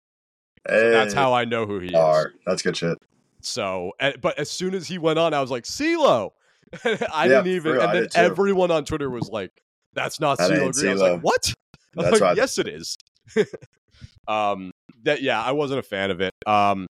[0.67, 2.27] So that's how I know who he is.
[2.45, 2.97] That's good shit.
[3.41, 3.91] So,
[4.21, 6.31] but as soon as he went on, I was like, CeeLo.
[6.85, 6.89] I
[7.25, 7.79] Yeah, didn't even.
[7.79, 9.51] And then everyone on Twitter was like,
[9.93, 11.53] "That's not CeeLo Green." I was like, "What?"
[11.95, 12.37] I was That's like, right.
[12.37, 12.97] yes, it is.
[14.27, 14.71] um,
[15.03, 16.31] that yeah, I wasn't a fan of it.
[16.47, 16.87] Um,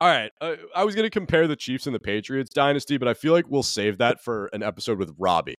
[0.00, 3.14] all right, uh, I was gonna compare the Chiefs and the Patriots dynasty, but I
[3.14, 5.56] feel like we'll save that for an episode with Robbie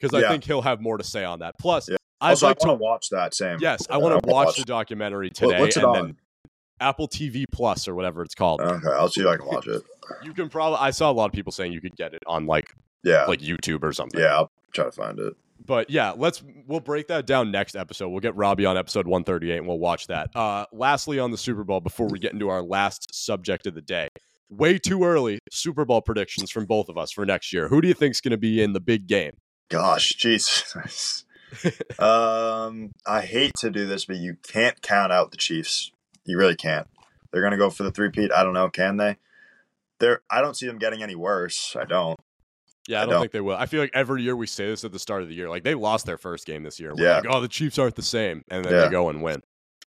[0.00, 1.54] because I think he'll have more to say on that.
[1.58, 1.96] Plus, Yeah.
[2.22, 2.68] I'd Also, like I to.
[2.68, 3.58] want to watch that Sam.
[3.60, 6.16] Yes, I want to watch the documentary today, What's it and on?
[6.78, 8.60] Apple TV Plus or whatever it's called.
[8.60, 9.82] Okay, I'll see if I can watch it.
[10.22, 10.78] you can probably.
[10.80, 12.74] I saw a lot of people saying you could get it on like
[13.04, 14.20] Yeah, like YouTube or something.
[14.20, 14.34] yeah.
[14.34, 15.34] I'll try to find it.
[15.64, 18.08] But yeah, let's we'll break that down next episode.
[18.08, 20.30] We'll get Robbie on episode 138 and we'll watch that.
[20.34, 23.82] Uh lastly on the Super Bowl before we get into our last subject of the
[23.82, 24.08] day.
[24.48, 27.68] Way too early Super Bowl predictions from both of us for next year.
[27.68, 29.32] Who do you think's going to be in the big game?
[29.70, 31.24] Gosh, Jesus.
[31.98, 35.92] um, I hate to do this, but you can't count out the Chiefs.
[36.24, 36.86] You really can't.
[37.32, 38.32] They're gonna go for the three-peat.
[38.32, 38.68] I don't know.
[38.68, 39.16] Can they?
[40.00, 40.20] They're.
[40.30, 41.76] I don't see them getting any worse.
[41.80, 42.18] I don't.
[42.88, 43.20] Yeah, I I don't, don't.
[43.22, 43.56] think they will.
[43.56, 45.48] I feel like every year we say this at the start of the year.
[45.48, 46.92] Like they lost their first game this year.
[46.94, 47.16] We're Yeah.
[47.18, 48.84] like, oh, the Chiefs aren't the same, and then Yeah.
[48.86, 49.42] they go and win.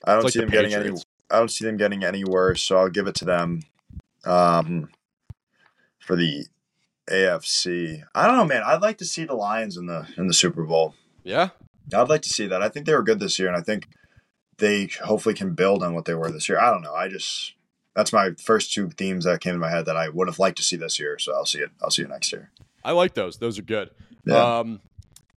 [0.06, 0.90] I don't It's like see the them getting any.
[1.30, 2.62] I don't see them getting any worse.
[2.64, 3.62] So I'll give it to them.
[4.26, 4.90] Um,
[6.00, 6.46] for the
[7.10, 8.64] AFC, I don't know, man.
[8.66, 10.96] I'd like to see the Lions in the in the Super Bowl.
[11.24, 11.50] Yeah,
[11.94, 12.62] I'd like to see that.
[12.62, 13.88] I think they were good this year, and I think
[14.58, 16.60] they hopefully can build on what they were this year.
[16.60, 16.94] I don't know.
[16.94, 17.56] I just
[17.96, 20.58] that's my first two themes that came to my head that I would have liked
[20.58, 21.20] to see this year.
[21.20, 21.72] So I'll see it.
[21.82, 22.52] I'll see it next year.
[22.84, 23.38] I like those.
[23.38, 23.90] Those are good.
[24.26, 24.60] Yeah.
[24.60, 24.82] Um,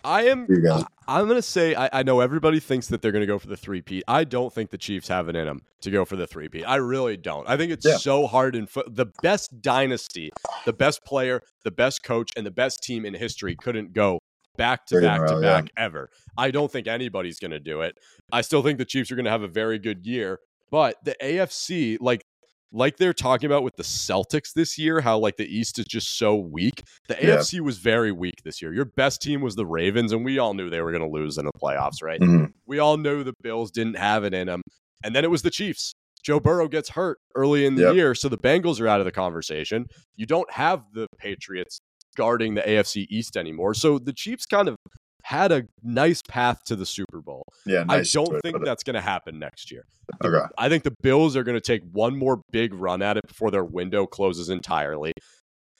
[0.05, 0.47] I am.
[0.49, 0.85] You.
[1.09, 3.39] I, am going to say I, I know everybody thinks that they're going to go
[3.39, 4.05] for the three peat.
[4.07, 6.65] I don't think the Chiefs have it in them to go for the three peat.
[6.67, 7.49] I really don't.
[7.49, 7.97] I think it's Yeah.
[7.97, 10.31] so hard in fo- the best dynasty,
[10.65, 14.19] the best player, the best coach, and the best team in history couldn't go
[14.57, 15.61] back to a back to row, yeah.
[15.61, 16.11] back ever.
[16.37, 17.97] I don't think anybody's going to do it.
[18.33, 20.41] I still think the Chiefs are going to have a very good year,
[20.71, 22.24] but the AFC, like
[22.75, 26.19] like they're talking about with the Celtics this year, how like the East is just
[26.19, 26.83] so weak.
[27.09, 27.37] The Yeah.
[27.37, 28.75] AFC was very weak this year.
[28.75, 31.39] Your best team was the Ravens, and we all knew they were going to lose
[31.39, 32.21] in the playoffs, right?
[32.21, 32.53] Mhm.
[32.67, 34.63] We all knew the Bills didn't have it in them.
[35.05, 35.93] And then it was the Chiefs.
[36.25, 37.95] Joe Burrow gets hurt early in the Yep.
[37.95, 39.87] year, so the Bengals are out of the conversation.
[40.17, 41.79] You don't have the Patriots
[42.17, 43.75] guarding the AFC East anymore.
[43.75, 44.77] So the Chiefs kind of
[45.27, 47.45] had a nice path to the Super Bowl.
[47.65, 49.85] Yeah, nice I don't think that's going to happen next year.
[50.23, 50.45] okay.
[50.59, 53.51] I think the Bills are going to take one more big run at it before
[53.51, 55.13] their window closes entirely.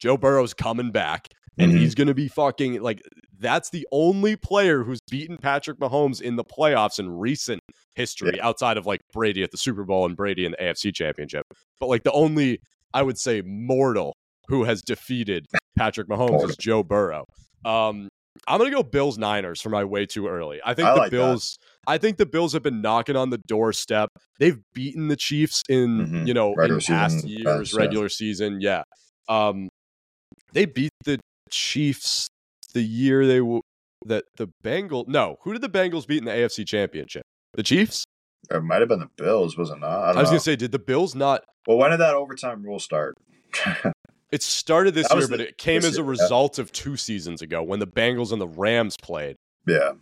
[0.01, 1.79] Joe Burrow's coming back, and Mhm.
[1.79, 3.03] he's going to be fucking like
[3.39, 7.61] that's the only player who's beaten Patrick Mahomes in the playoffs in recent
[7.95, 11.45] history outside of like Brady at the Super Bowl and Brady in the AFC Championship.
[11.79, 12.61] But like the only
[12.95, 14.15] I would say mortal
[14.49, 15.45] who has defeated
[15.77, 17.25] Patrick Mahomes is Joe Burrow.
[17.67, 18.09] Um
[18.49, 20.61] I'm gonna go Bills Niners for my way too early.
[20.65, 21.17] I think I the like that.
[21.17, 21.59] Bills.
[21.87, 24.09] I think the Bills have been knocking on the doorstep.
[24.39, 26.27] They've beaten the Chiefs in Mhm.
[26.27, 27.81] you know Regular in past season, years, past, yeah.
[27.81, 28.61] regular season.
[28.61, 28.83] Yeah,
[29.29, 29.69] um,
[30.53, 31.19] they beat the
[31.51, 32.27] Chiefs
[32.73, 33.61] the year they w-
[34.07, 35.07] that the Bengals.
[35.09, 37.23] No, who did the Bengals beat in the AFC Championship?
[37.55, 38.05] The Chiefs.
[38.51, 39.89] It might have been the Bills, was it not?
[39.89, 40.25] I, I, was know.
[40.25, 41.45] gonna say, did the Bills not?
[41.67, 43.15] well, when did that overtime rule start?
[44.35, 46.11] It started this That year, was but it came as a year, yeah.
[46.11, 49.37] result of two seasons ago when the Bengals and the Rams played.
[49.67, 49.93] Yeah.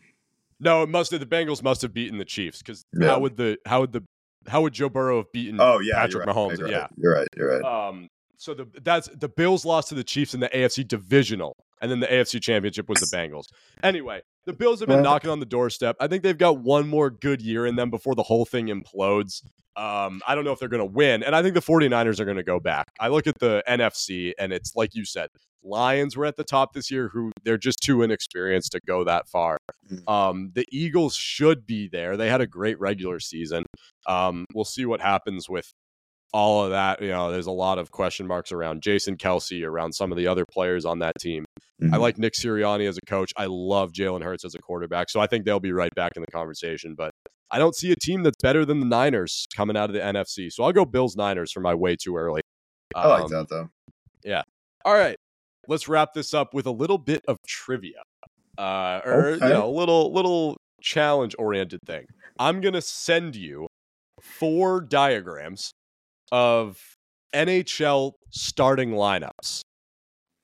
[0.59, 3.09] No, it must have the Bengals must have beaten the Chiefs because Yeah.
[3.09, 4.03] how would the how would the
[4.49, 5.97] how would Joe Burrow have beaten Oh yeah.
[5.97, 6.57] Patrick right, Mahomes?
[6.59, 6.87] You're right, Yeah.
[6.97, 7.29] You're right.
[7.37, 7.89] You're right.
[7.89, 11.91] Um, so the that's the Bills lost to the Chiefs in the AFC divisional, and
[11.91, 13.47] then the AFC Championship was the Bengals.
[13.83, 15.97] Anyway, the Bills have been knocking on the doorstep.
[16.01, 19.43] I think they've got one more good year in them before the whole thing implodes.
[19.77, 22.25] Um, I don't know if they're going to win, and I think the 49ers are
[22.25, 22.89] going to go back.
[23.01, 25.29] I look at the NFC, and it's like you said,
[25.65, 29.29] Lions were at the top this year, who they're just too inexperienced to go that
[29.29, 29.57] far.
[29.91, 30.09] Mhm.
[30.11, 32.17] Um, the Eagles should be there.
[32.17, 33.65] They had a great regular season.
[34.07, 35.73] Um, we'll see what happens with
[36.33, 37.01] all of that.
[37.03, 40.27] You know, there's a lot of question marks around Jason Kelce, around some of the
[40.27, 41.45] other players on that team.
[41.83, 42.01] I Mhm.
[42.01, 43.33] like Nick Sirianni as a coach.
[43.37, 45.11] I love Jalen Hurts as a quarterback.
[45.11, 46.95] So I think they'll be right back in the conversation.
[46.95, 47.11] But
[47.51, 50.49] I don't see a team that's better than the Niners coming out of the NFC.
[50.51, 52.41] So I'll go Bills Niners for my way too early.
[52.95, 53.69] I like Um, that though.
[54.25, 54.43] Yeah.
[54.85, 55.17] All right.
[55.69, 58.03] Let's wrap this up with a little bit of trivia.
[58.59, 59.47] Uh, or Okay.
[59.49, 62.05] you know, a little little challenge oriented thing.
[62.39, 63.67] I'm gonna send you
[64.21, 65.73] four diagrams
[66.33, 66.81] of
[67.33, 69.61] NHL starting lineups.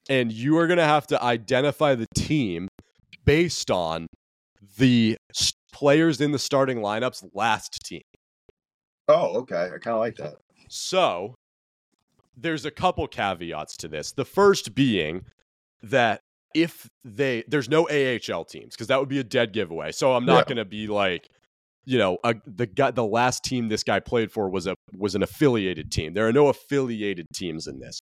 [0.09, 2.69] And you are gonna have to identify the team
[3.25, 4.07] based on
[4.79, 5.17] the
[5.73, 8.03] players in the starting lineups last team.
[9.09, 9.65] Oh, okay.
[9.75, 10.37] I kind of like that.
[10.69, 11.35] So
[12.37, 14.13] there's a couple caveats to this.
[14.13, 15.25] The first being
[15.83, 16.21] that
[16.55, 19.93] if they there's no AHL teams because that would be a dead giveaway.
[19.93, 20.55] So I'm not Yeah.
[20.55, 21.29] going to be like
[21.89, 25.15] you know, a, the guy, the last team this guy played for was a was
[25.15, 26.13] an affiliated team.
[26.13, 27.99] There are no affiliated teams in this.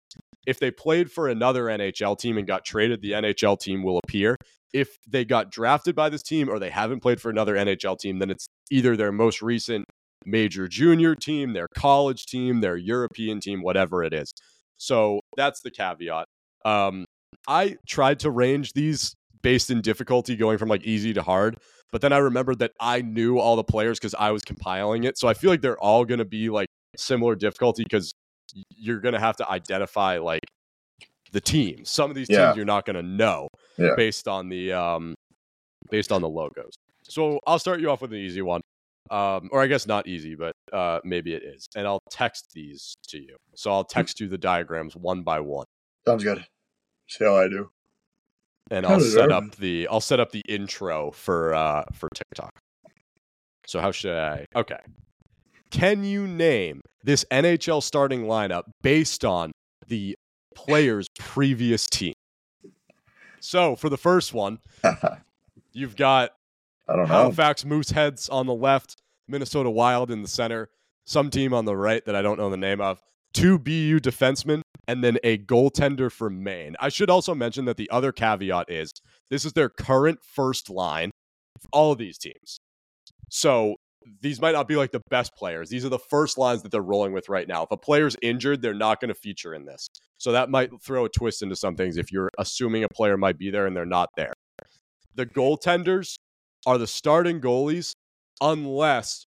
[0.47, 4.37] If they played for another NHL team and got traded, the NHL team will appear.
[4.73, 8.19] If they got drafted by this team or they haven't played for another NHL team,
[8.19, 9.83] then it's either their most recent
[10.25, 14.31] major junior team, their college team, their European team, whatever it is.
[14.77, 16.27] So that's the caveat.
[16.63, 17.03] Um,
[17.49, 21.57] I tried to range these based in difficulty, going from like easy to hard.
[21.93, 25.19] But then I remembered that I knew all the players because I was compiling it.
[25.19, 26.67] So I feel like they're all going to be like
[26.97, 28.11] similar difficulty because
[28.75, 30.41] you're going to have to identify like
[31.31, 31.85] the team.
[31.85, 32.45] Some of these Yeah.
[32.45, 33.47] teams you're not going to know
[33.77, 33.93] Yeah.
[33.95, 35.13] based on the um,
[35.91, 36.73] based on the logos.
[37.03, 38.61] So I'll start you off with an easy one,
[39.11, 41.67] um, or I guess not easy, but uh, maybe it is.
[41.75, 43.35] And I'll text these to you.
[43.53, 45.65] So I'll text you the diagrams one by one,
[46.07, 46.43] Sounds good.
[47.07, 47.69] See how I do.
[48.71, 52.51] And I'll set up the I'll set up the intro for uh, for TikTok.
[53.65, 54.45] So how should I?
[54.55, 54.79] Okay.
[55.71, 59.51] Can you name this NHL starting lineup based on
[59.87, 60.15] the
[60.55, 62.13] player's previous team?
[63.39, 64.59] So for the first one,
[65.73, 66.31] you've got
[66.87, 67.13] I don't know.
[67.13, 70.69] Halifax Mooseheads on the left, Minnesota Wild in the center,
[71.05, 73.01] some team on the right that I don't know the name of,
[73.33, 76.75] two BU defensemen, and then a goaltender for Maine.
[76.79, 78.91] I should also mention that the other caveat is
[79.29, 81.11] this is their current first line
[81.59, 82.57] for all of these teams.
[83.29, 83.75] So
[84.21, 85.69] these might not be like the best players.
[85.69, 87.63] These are the first lines that they're rolling with right now.
[87.63, 89.87] If a player's injured, they're not going to feature in this.
[90.17, 93.37] So that might throw a twist into some things if you're assuming a player might
[93.37, 94.33] be there and they're not there.
[95.15, 96.15] The goaltenders
[96.65, 97.93] are the starting goalies
[98.41, 99.25] unless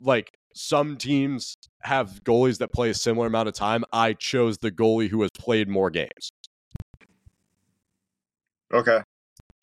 [0.00, 3.84] like some teams have goalies that play a similar amount of time.
[3.92, 6.30] I chose the goalie who has played more games.
[8.72, 9.00] okay.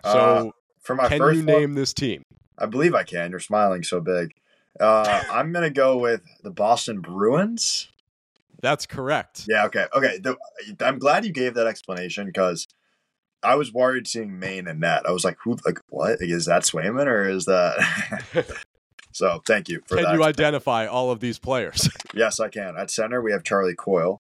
[0.04, 0.52] Uh, So
[0.82, 2.24] for my can first you one, name this team?
[2.58, 3.32] I believe I can.
[3.32, 4.34] You're smiling so big.
[4.80, 7.90] Uh, I'm gonna go with the Boston Bruins.
[8.62, 9.46] That's correct.
[9.48, 9.66] Yeah.
[9.66, 9.88] Okay.
[9.96, 10.20] Okay.
[10.20, 10.38] The,
[10.82, 12.68] I'm glad you gave that explanation because
[13.42, 15.04] I was worried seeing Maine and net.
[15.08, 15.58] I was like, who?
[15.66, 18.46] Like, what is that Swayman or is that?
[19.12, 20.14] so thank you for Can that.
[20.14, 21.90] you identify all of these players?
[22.14, 22.76] yes, I can.
[22.78, 24.22] At center, we have Charlie Coyle.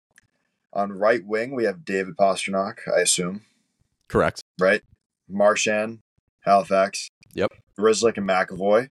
[0.73, 2.77] On right wing, we have David Pastrnak.
[2.95, 3.41] I assume
[4.07, 4.41] correct.
[4.59, 4.81] right.
[5.29, 5.99] Marchand,
[6.41, 7.07] Halifax.
[7.35, 7.51] Yep.
[7.79, 8.87] Grzelcyk and McAvoy.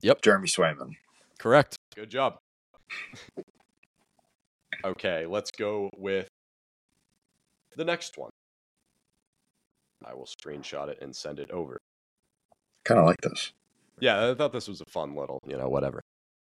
[0.00, 0.22] Yep.
[0.22, 0.92] Jeremy Swayman.
[1.38, 1.76] Correct.
[1.94, 2.38] Good job.
[4.84, 6.28] okay, let's go with
[7.76, 8.30] the next one.
[10.04, 11.78] I will screenshot it and send it over.
[12.84, 13.52] Kind of like this.
[14.00, 16.02] Yeah, I thought this was a fun little, you know, whatever.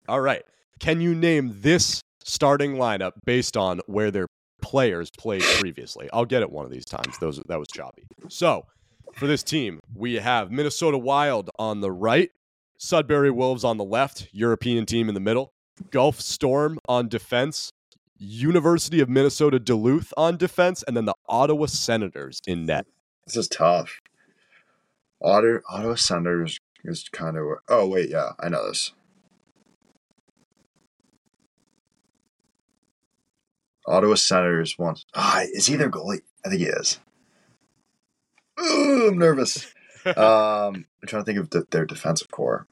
[0.08, 0.42] All right.
[0.80, 4.26] Can you name this starting lineup based on where their
[4.62, 6.08] players played previously?
[6.12, 7.18] I'll get it one of these times.
[7.18, 8.04] Those that was choppy.
[8.28, 8.66] So,
[9.14, 12.30] for this team, we have Minnesota Wild on the right,
[12.76, 15.52] Sudbury Wolves on the left, European team in the middle,
[15.90, 17.72] Guelph Storm on defense,
[18.18, 22.86] University of Minnesota Duluth on defense, and then the Ottawa Senators in net.
[23.26, 24.00] This is tough.
[25.20, 27.44] Otter Ottawa Senators is kind of.
[27.68, 28.92] Oh wait, yeah, I know this.
[33.86, 35.04] Ottawa Senators once.
[35.14, 36.20] Ah, is he their goalie?
[36.44, 37.00] I think he is.
[38.60, 39.72] Ooh, I'm nervous.
[40.06, 42.66] um, I'm trying to think of the, their defensive core.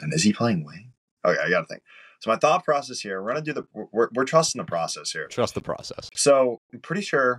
[0.00, 0.92] And is he playing wing?
[1.24, 1.82] Okay, I got to think.
[2.20, 5.26] So my thought process here, we're gonna do the we're, we're trusting the process here.
[5.28, 6.10] Trust the process.
[6.14, 7.38] So I'm pretty sure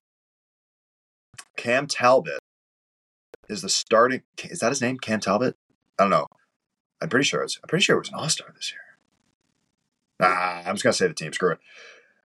[1.55, 2.39] Cam Talbot
[3.51, 4.21] is the starting.
[4.43, 4.97] Is that his name?
[4.97, 5.55] Cam Talbot?
[5.99, 6.27] I don't know.
[7.01, 7.57] I'm pretty sure it's.
[7.63, 8.81] I'm pretty sure it was an All Star this year.
[10.21, 11.33] Ah, I'm just gonna say the team.
[11.33, 11.59] Screw it.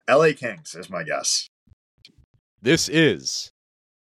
[0.08, 0.34] L.A.
[0.34, 1.48] Kings is my guess.
[2.62, 3.52] This is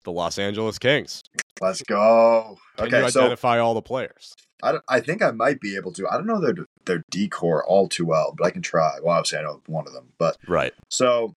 [0.04, 1.22] the Los Angeles Kings.
[1.62, 2.58] Let's go.
[2.78, 4.34] Can okay, you so identify all the players?
[4.62, 6.08] I, I think I might be able to.
[6.08, 6.56] I don't know their
[6.86, 8.98] their decor all too well, but I can try.
[9.02, 10.74] Well, obviously I know one of them, but Right.
[10.90, 11.34] so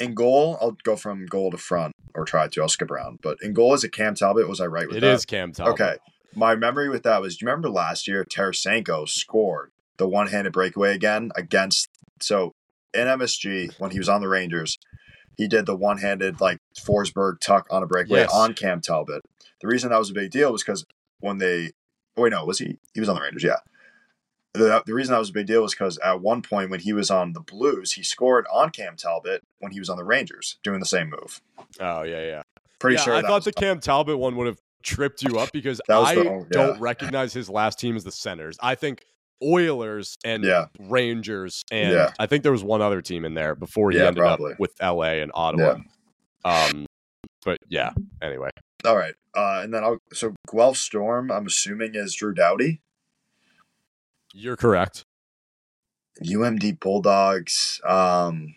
[0.00, 2.62] in goal, I'll go from goal to front or try to.
[2.62, 4.48] I'll skip around, but in goal is it Cam Talbot?
[4.48, 5.14] Was I right with It that?
[5.14, 5.74] is Cam Talbot.
[5.74, 5.96] Okay.
[6.34, 10.52] My memory with that was do you remember last year Tarasenko scored the one handed
[10.52, 11.88] breakaway again against
[12.20, 12.52] so
[12.92, 14.78] in MSG when he was on the Rangers,
[15.36, 18.30] he did the one handed like Forsberg tuck on a breakaway Yes.
[18.34, 19.22] on Cam Talbot.
[19.62, 20.84] The reason that was a big deal was because
[21.20, 21.70] when they
[22.16, 23.56] oh, wait, no, was he he was on the Rangers, yeah.
[24.56, 26.92] The, the reason that was a big deal was because at one point when he
[26.92, 30.58] was on the Blues, he scored on Cam Talbot when he was on the Rangers,
[30.62, 31.40] doing the same move.
[31.80, 32.42] Oh yeah, yeah.
[32.78, 35.80] Pretty yeah, sure I thought the Cam Talbot one would have tripped you up because
[35.88, 38.56] I the- oh, don't recognize his last team as the Senators.
[38.62, 39.04] I think
[39.42, 40.66] Oilers and Yeah.
[40.78, 42.12] Rangers and Yeah.
[42.18, 44.52] I think there was one other team in there before he Yeah, ended probably.
[44.52, 45.76] up with LA and Ottawa.
[46.44, 46.86] Um,
[47.44, 47.90] but yeah.
[48.22, 48.50] Anyway,
[48.84, 49.14] All right.
[49.34, 52.80] Uh, and then I'll so Guelph Storm, I'm assuming is Drew Doughty.
[54.38, 55.02] You're correct.
[56.22, 57.80] UMD Bulldogs.
[57.84, 58.54] Um,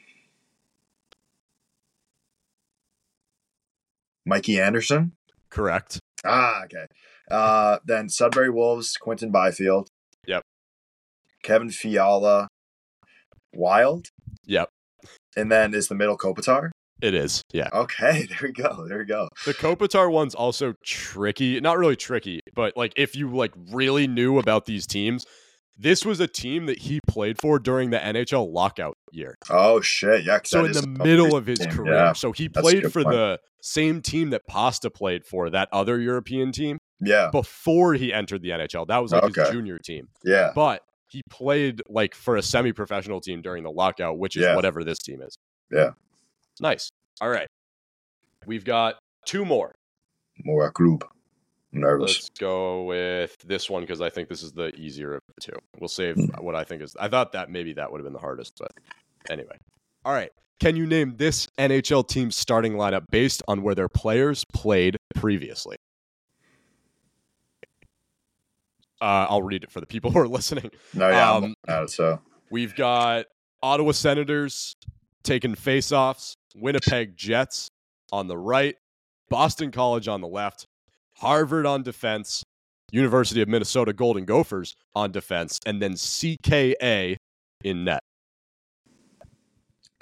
[4.26, 5.14] Mikey Anderson.
[5.50, 6.00] Correct.
[6.26, 6.86] Ah, okay.
[7.32, 9.88] Uh, then Sudbury Wolves, Quinton Byfield.
[10.28, 10.44] Yep.
[11.44, 12.50] Kevin Fiala,
[13.54, 14.08] Wild.
[14.46, 14.68] Yep.
[15.38, 16.72] And then is the middle Kopitar.
[17.02, 17.42] It is.
[17.54, 17.70] Yeah.
[17.72, 18.86] Okay, there we go.
[18.86, 19.30] There we go.
[19.46, 21.62] The Kopitar one's also tricky.
[21.62, 25.26] Not really tricky, but like if you like really knew about these teams,
[25.82, 29.36] this was a team that he played for during the NHL lockout year.
[29.50, 30.40] Oh shit, Yeah.
[30.44, 31.94] So in the middle of his team, career.
[31.94, 33.16] Yeah, So he That's played for point.
[33.16, 38.42] the same team that Pasta played for, that other European team, yeah, before he entered
[38.42, 38.88] the NHL.
[38.88, 40.10] That was like his junior team.
[40.26, 40.52] yeah.
[40.54, 44.56] But he played like for a semi-professional team during the lockout, which is Yeah.
[44.56, 45.36] whatever this team is.
[45.72, 45.92] Yeah.
[46.60, 46.92] Nice.
[47.22, 47.48] All right.
[48.46, 48.96] We've got
[49.26, 49.74] two more.
[50.44, 51.04] More Club.
[51.74, 52.16] I'm nervous.
[52.16, 55.58] Let's go with this one because I think this is the easier of the two.
[55.80, 56.26] We'll save Hmm.
[56.44, 56.96] what I think is.
[57.00, 58.72] I thought that maybe that would have been the hardest, but
[59.30, 59.58] anyway.
[60.06, 60.32] All right.
[60.60, 65.78] Can you name this NHL team's starting lineup based on where their players played previously?
[69.02, 70.72] Uh, I'll read it for the people who are listening.
[70.94, 72.20] No, yeah, Um, so
[72.52, 73.26] We've got
[73.62, 74.76] Ottawa Senators
[75.24, 77.70] taking faceoffs, Winnipeg Jets
[78.12, 78.76] on the right,
[79.30, 80.66] Boston College on the left,
[81.20, 82.44] Harvard on defense,
[82.92, 87.16] University of Minnesota Golden Gophers on defense, and then CKA
[87.64, 88.02] in net.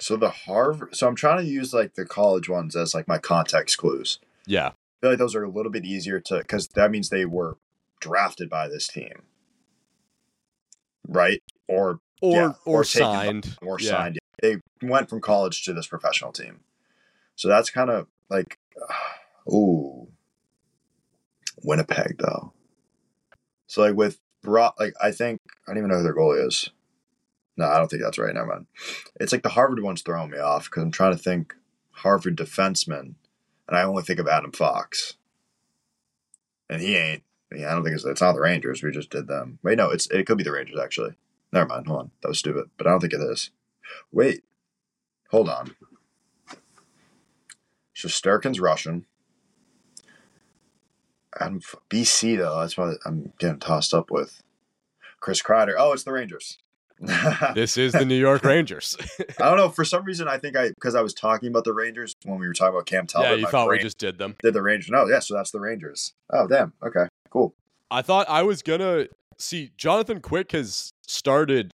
[0.00, 0.94] so the Harvard.
[0.94, 4.20] So I'm trying to use like the college ones as like my context clues.
[4.46, 4.68] Yeah.
[4.68, 7.56] I feel like those are a little bit easier to because that means they were
[8.00, 9.22] drafted by this team,
[11.06, 11.42] right?
[11.68, 13.56] Or Or Yeah, or, or taken by- signed.
[13.62, 13.90] or Yeah.
[13.90, 14.18] signed.
[14.42, 16.60] They went from college to this professional team,
[17.36, 18.58] so that's kind of like,
[19.52, 20.08] ooh,
[21.62, 22.52] Winnipeg though.
[23.66, 26.70] So like with Bro, like I think I don't even know who their goalie is.
[27.56, 28.32] No, I don't think that's right.
[28.32, 28.66] Never mind.
[29.18, 31.54] It's like the Harvard one's throwing me off because I'm trying to think
[31.90, 33.14] Harvard defenseman,
[33.66, 35.14] and I only think of Adam Fox,
[36.70, 37.24] and he ain't.
[37.52, 38.82] Yeah, I don't think it's it's not the Rangers.
[38.82, 39.58] We just did them.
[39.62, 41.14] Wait, no, it's it could be the Rangers actually.
[41.52, 41.86] Never mind.
[41.88, 42.70] Hold on, that was stupid.
[42.76, 43.50] But I don't think it is.
[44.12, 44.44] Wait,
[45.30, 45.74] hold on.
[47.96, 49.06] Shesterkin's Russian.
[51.40, 51.60] I'm
[51.90, 52.60] BC though.
[52.60, 54.40] That's what I'm getting tossed up with.
[55.20, 55.74] Chris Kreider.
[55.76, 56.58] Oh, it's the Rangers.
[57.54, 58.96] This is the New York Rangers.
[59.40, 59.68] I don't know.
[59.68, 62.46] For some reason, I think I because I was talking about the Rangers when we
[62.48, 63.30] were talking about Cam Talbot.
[63.30, 64.34] yeah, you thought we just did them.
[64.42, 64.90] did the Rangers.
[64.90, 65.20] No, yeah.
[65.20, 66.12] So that's the Rangers.
[66.32, 66.72] Oh, damn.
[66.84, 67.54] Okay, cool.
[67.90, 69.06] I thought I was gonna
[69.38, 71.70] see Jonathan Quick has started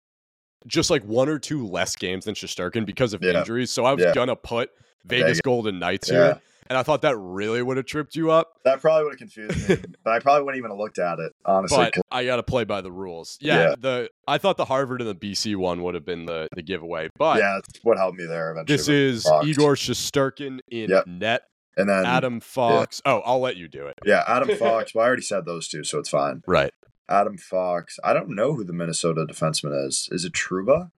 [0.68, 3.40] just like one or two less games than Shesterkin because of Yeah.
[3.40, 3.72] injuries.
[3.72, 4.14] So I was Yeah.
[4.14, 4.72] gonna put
[5.06, 5.42] Vegas Vegas.
[5.42, 6.16] Golden Knights Yeah.
[6.18, 8.54] here, and I thought that really would have tripped you up.
[8.66, 11.34] That probably would have confused me, but I probably wouldn't even have looked at it
[11.46, 11.78] honestly.
[11.96, 13.38] But I got to play by the rules.
[13.42, 13.76] Yeah, Yeah.
[13.80, 17.10] the I thought the Harvard and the BC one would have been the the giveaway,
[17.18, 18.78] but yeah, that's what helped me there eventually.
[18.78, 19.48] this is Fox.
[19.48, 21.08] Igor Shesterkin in Yep.
[21.08, 21.44] net.
[21.76, 23.02] and then Adam Fox.
[23.06, 23.96] Oh, I'll let you do it.
[24.06, 24.94] yeah, Adam Fox.
[24.94, 26.44] well, I already said those two, so it's fine.
[26.48, 26.72] Right.
[27.10, 28.00] Adam Fox.
[28.04, 30.08] I don't know who the Minnesota defenseman is.
[30.12, 30.92] Is it Trouba?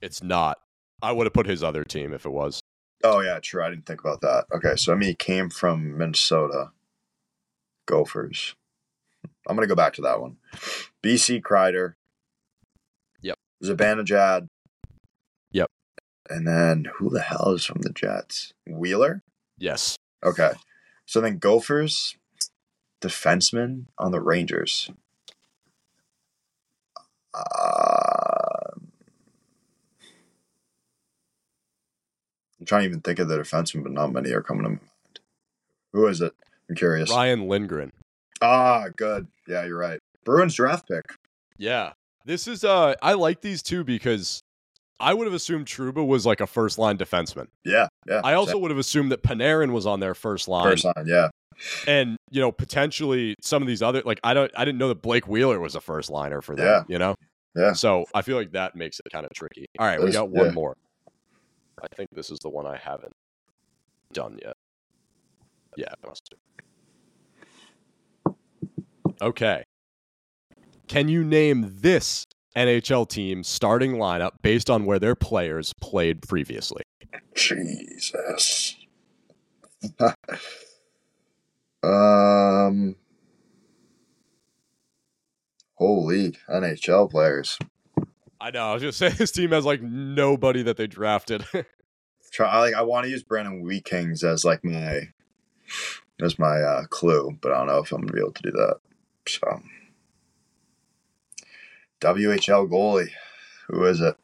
[0.00, 0.58] It's not.
[1.00, 2.61] I would have put his other team if it was.
[3.04, 3.64] Oh yeah, true.
[3.64, 4.44] I didn't think about that.
[4.54, 6.70] Okay, so I mean, he came from Minnesota.
[7.86, 8.54] Gophers.
[9.46, 10.36] I'm gonna go back to that one.
[11.02, 11.94] BC Kreider.
[13.20, 13.38] Yep.
[13.64, 14.48] Zibanejad.
[15.50, 15.70] Yep.
[16.30, 18.52] And then who the hell is from the Jets?
[18.66, 19.22] Wheeler.
[19.58, 19.96] Yes.
[20.24, 20.52] Okay.
[21.06, 22.16] So then Gophers,
[23.00, 24.90] defenseman on the Rangers.
[27.34, 28.41] Uh,
[32.62, 34.80] I'm trying to even think of the defenseman, but not many are coming to mind.
[35.92, 36.32] Who is it?
[36.70, 37.10] I'm curious.
[37.10, 37.90] Ryan Lindgren.
[38.40, 39.26] Ah, good.
[39.48, 39.98] Yeah, you're right.
[40.24, 41.02] Bruins draft pick.
[41.58, 41.94] Yeah.
[42.24, 44.40] This is uh I like these two because
[45.00, 47.48] I would have assumed Trouba was like a first line defenseman.
[47.64, 48.20] Yeah, yeah.
[48.22, 50.64] I also would have assumed that Panarin was on their first line.
[50.64, 51.04] first line.
[51.04, 51.30] Yeah,
[51.88, 55.02] and you know potentially some of these other like I don't I didn't know that
[55.02, 56.66] Blake Wheeler was a first liner for them.
[56.66, 56.82] Yeah.
[56.86, 57.16] You know.
[57.56, 57.72] Yeah.
[57.72, 59.66] So I feel like that makes it kind of tricky.
[59.80, 60.52] All right, That we got one yeah.
[60.52, 60.76] more.
[61.80, 63.14] I think this is the one I haven't
[64.12, 64.56] done yet.
[65.76, 66.36] Yeah, I must do.
[69.20, 69.64] Okay.
[70.88, 72.26] Can you name this
[72.56, 76.82] NHL team starting lineup based on where their players played previously?
[77.34, 78.76] Jesus.
[81.82, 82.96] um.
[85.74, 87.58] Holy NHL players.
[88.42, 88.70] I know.
[88.70, 91.44] I was gonna say this team has like nobody that they drafted.
[92.32, 95.08] Try I like I want to use Brandon Wheat Kings as like my
[96.20, 98.50] as my uh, clue, but I don't know if I'm gonna be able to do
[98.50, 98.80] that.
[99.28, 99.62] So
[102.00, 103.10] WHL goalie.
[103.68, 104.16] Who is it?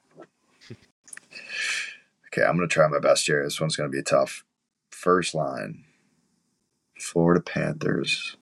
[2.26, 3.44] Okay, I'm gonna try my best here.
[3.44, 4.44] This one's gonna be tough.
[4.90, 5.84] First line.
[6.98, 8.36] Florida Panthers.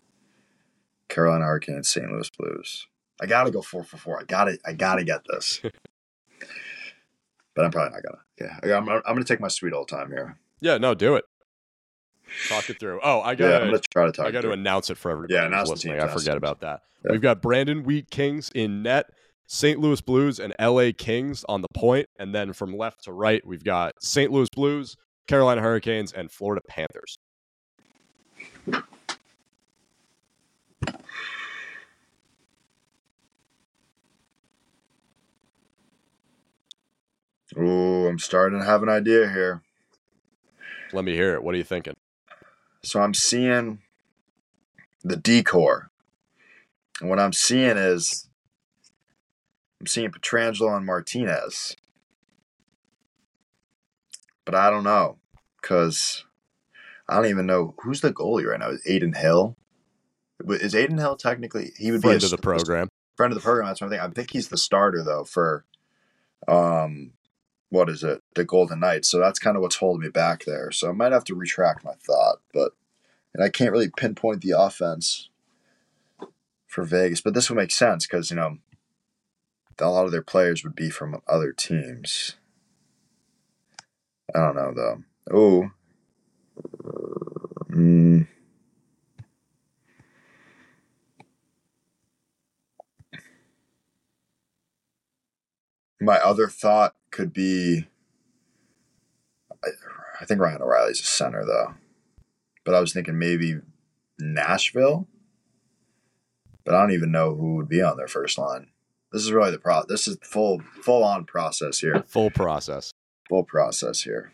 [1.09, 2.11] Carolina Hurricanes, St.
[2.11, 2.87] Louis Blues.
[3.21, 4.21] I gotta go four for four.
[4.21, 5.61] I gotta I gotta get this.
[7.55, 8.61] but I'm probably not gonna.
[8.65, 10.39] Yeah, I'm, I'm gonna take my sweet old time here.
[10.61, 11.25] yeah, no, do it.
[12.49, 13.01] Talk it through.
[13.03, 13.53] Oh, I gotta.
[13.53, 14.27] Yeah, I'm gonna try to talk.
[14.27, 16.81] I got to announce it for everybody Yeah, announce the teams, I forget about that.
[17.05, 17.13] Yeah.
[17.13, 19.07] We've got Brandon Wheat Kings in net,
[19.47, 19.79] St.
[19.79, 23.65] Louis Blues and LA Kings on the point, and then from left to right, we've
[23.65, 24.31] got St.
[24.31, 24.97] Louis Blues,
[25.29, 27.19] Carolina Hurricanes, and Florida Panthers.
[37.59, 39.63] Ooh, I'm starting to have an idea here.
[40.93, 41.43] Let me hear it.
[41.43, 41.95] What are you thinking?
[42.83, 43.81] So I'm seeing
[45.03, 45.91] the decor.
[47.01, 48.29] And what I'm seeing is
[49.81, 51.77] I'm seeing Pietrangelo and Martinez.
[54.45, 55.19] But I don't know.
[55.63, 56.25] Cause
[57.09, 58.71] I don't even know who's the goalie right now.
[58.71, 59.57] Is Adin Hill?
[60.49, 62.89] Is Adin Hill technically he would Friend be a of the program.
[63.17, 63.67] friend of the program.
[63.67, 64.01] That's one thing.
[64.01, 65.65] I think he's the starter though for,
[66.47, 67.13] um,
[67.71, 68.23] what is it?
[68.35, 69.09] The Golden Knights.
[69.09, 70.71] So that's kind of what's holding me back there.
[70.71, 72.73] So I might have to retract my thought, but
[73.35, 75.29] and I can't really pinpoint the offense
[76.67, 77.21] for Vegas.
[77.21, 78.59] But this would make sense because you know
[79.79, 82.37] a lot of their players would be from other teams.
[84.35, 85.03] I don't know though.
[85.31, 85.71] Oh.
[87.71, 88.16] Mm.
[96.07, 97.89] My other thought could be
[99.65, 99.69] I,
[100.21, 101.75] I think Ryan O'Reilly's a center though.
[102.65, 103.57] But I was thinking maybe
[104.21, 105.09] Nashville.
[106.65, 108.69] But I don't even know who would be on their first line.
[109.13, 112.05] This is really the pro this is full full on process here.
[112.07, 112.93] Full process.
[113.29, 114.31] Full process here.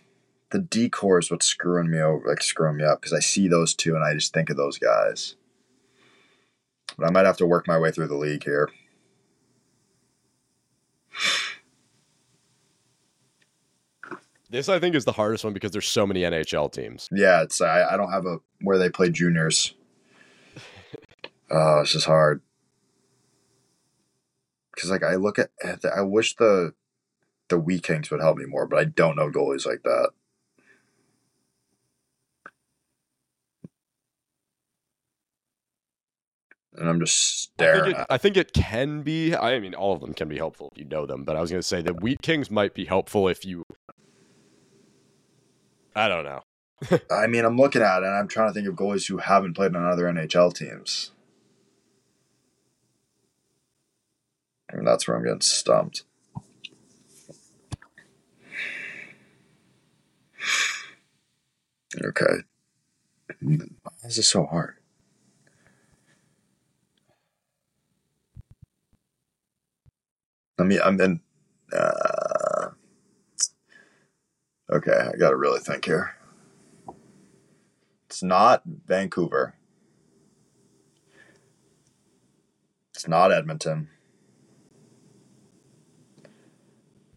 [0.50, 3.74] The decor is what's screwing me over like screwing me up because I see those
[3.74, 5.36] two and I just think of those guys.
[6.98, 8.68] But I might have to work my way through the league here.
[14.52, 17.08] This I think is the hardest one because there's so many NHL teams.
[17.10, 19.74] Yeah, it's I, I don't have a where they play juniors.
[21.50, 22.42] Oh, it's just hard.
[24.78, 26.74] Cause like I look at, at the, I wish the
[27.48, 30.10] the Wheat Kings would help me more, but I don't know goalies like that.
[36.76, 38.06] And I'm just I think, staring it.
[38.10, 39.34] I think it can be.
[39.34, 41.24] I mean, all of them can be helpful if you know them.
[41.24, 43.62] But I was going to say the Wheat Kings might be helpful if you.
[45.94, 46.43] I don't know.
[47.10, 49.55] I mean, I'm looking at it and I'm trying to think of goalies who haven't
[49.55, 51.12] played on other NHL teams.
[54.69, 56.05] And that's where I'm getting stumped.
[62.02, 62.43] Okay.
[63.40, 64.77] Why is this so hard?
[70.59, 71.20] I mean, I'm in.
[71.73, 72.51] Uh,
[74.72, 76.14] Okay, I got to really think here.
[78.06, 79.54] It's not Vancouver.
[82.94, 83.90] It's not Edmonton.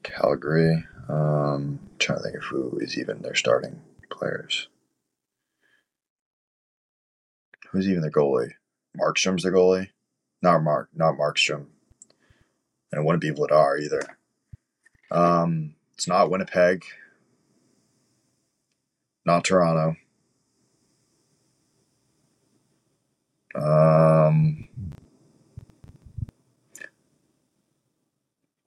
[0.03, 0.83] Calgary.
[1.07, 4.67] Um, trying to think of who is even their starting players.
[7.71, 8.51] Who's even their goalie?
[8.99, 9.91] Markstrom's the goalie.
[10.41, 11.67] Not Mark, not Markstrom.
[12.91, 14.17] And it wouldn't be Vladar either.
[15.09, 16.83] Um, it's not Winnipeg.
[19.25, 19.95] Not Toronto.
[23.55, 24.67] Um,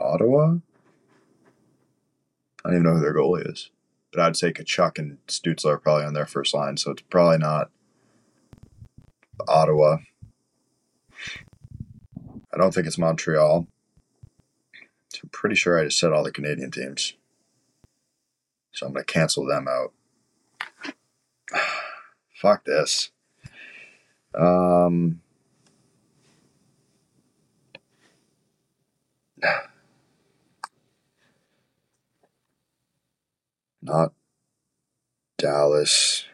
[0.01, 0.57] Ottawa.
[2.65, 3.71] I don't even know who their goalie is,
[4.13, 7.39] but I'd say Tkachuk and Stutzle are probably on their first line, so it's probably
[7.39, 7.71] not
[9.47, 9.99] Ottawa.
[12.53, 13.69] I don't think it's Montreal.
[15.23, 17.15] I'm pretty sure I just said all the Canadian teams.
[18.73, 19.93] So I'm going to cancel them out.
[22.39, 23.11] Fuck this.
[24.33, 25.21] Um,
[33.83, 34.13] not
[35.37, 36.27] Dallas.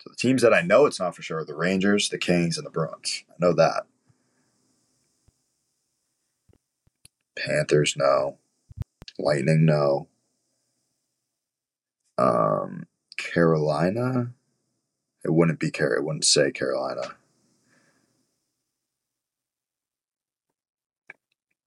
[0.00, 2.58] So the teams that I know it's not for sure are the Rangers, the Kings,
[2.58, 3.22] and the Bruins.
[3.30, 3.84] I know that.
[7.36, 8.38] Panthers, no.
[9.16, 10.08] Lightning, no.
[12.18, 12.86] Um,
[13.16, 14.32] Carolina.
[15.24, 15.94] It wouldn't be Car.
[15.96, 17.16] It wouldn't say Carolina.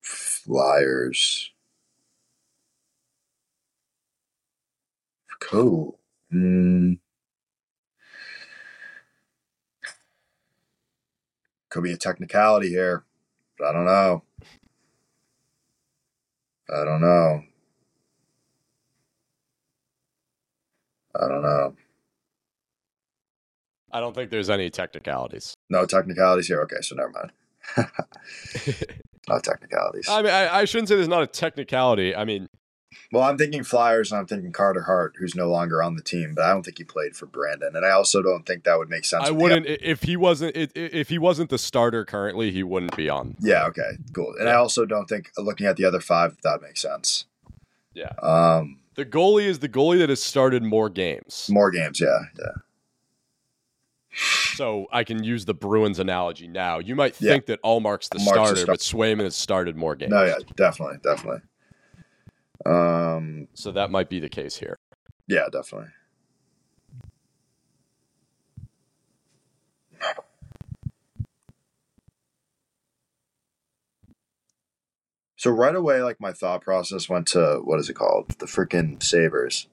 [0.02, 1.52] Flyers.
[5.40, 6.00] Cool.
[6.34, 7.00] Mm.
[11.70, 13.04] Could be a technicality here.
[13.58, 14.24] But I don't know.
[16.74, 17.44] I don't know.
[21.22, 21.76] I don't know.
[23.92, 25.54] I don't think there's any technicalities.
[25.70, 26.62] No technicalities here.
[26.62, 27.32] Okay, so never mind.
[29.30, 30.08] no technicalities.
[30.10, 32.16] I mean, I, I shouldn't say there's not a technicality.
[32.16, 32.48] I mean,
[33.12, 36.34] Well, I'm thinking Flyers and I'm thinking Carter Hart, who's no longer on the team,
[36.36, 37.76] but I don't think he played for Brandon.
[37.76, 39.28] And I also don't think that would make sense.
[39.28, 43.10] I wouldn't i- if he wasn't if he wasn't the starter currently, he wouldn't be
[43.10, 43.36] on.
[43.42, 44.34] Yeah, okay, cool.
[44.40, 47.26] And I also don't think looking at the other five that makes sense.
[47.94, 48.14] Yeah.
[48.24, 51.48] Um The goalie is the goalie that has started more games.
[51.50, 52.52] more games, yeah, yeah.
[54.56, 56.80] So I can use the Bruins analogy now.
[56.80, 57.32] You might Yeah.
[57.32, 60.12] think that Ullmark's the Ullmark's the starter, star- but Swayman has started more games.
[60.12, 61.42] No, yeah, definitely, definitely.
[62.66, 64.78] Um So that might be the case here.
[65.28, 65.90] yeah, definitely.
[75.42, 78.30] So right away, like my thought process went to what is it called?
[78.38, 79.66] The freaking Sabres.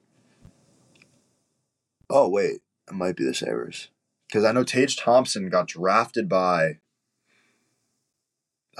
[2.09, 3.89] Oh wait, it might be the Sabres
[4.27, 6.79] because I know Tage Thompson got drafted by.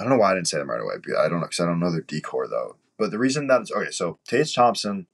[0.00, 0.94] don't know why I didn't say them right away.
[1.16, 2.74] I don't know because I don't know their decor though.
[2.98, 5.06] But the reason that it's okay, so Tage Thompson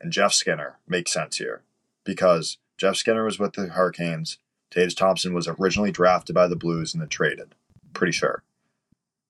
[0.00, 1.64] and Jeff Skinner make sense here
[2.04, 4.38] because Jeff Skinner was with the Hurricanes.
[4.70, 7.56] Tage Thompson was originally drafted by the Blues and then traded.
[7.94, 8.44] Pretty sure.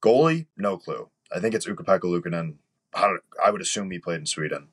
[0.02, 1.08] Goalie, no clue.
[1.34, 2.54] I think it's Ukko-Pekka Luukkonen.
[2.94, 4.68] I, I would assume he played in Sweden.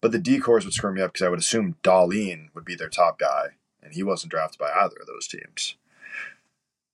[0.00, 2.88] But the decors would screw me up because I would assume Dahlin would be their
[2.88, 3.50] top guy,
[3.82, 5.76] and he wasn't drafted by either of those teams.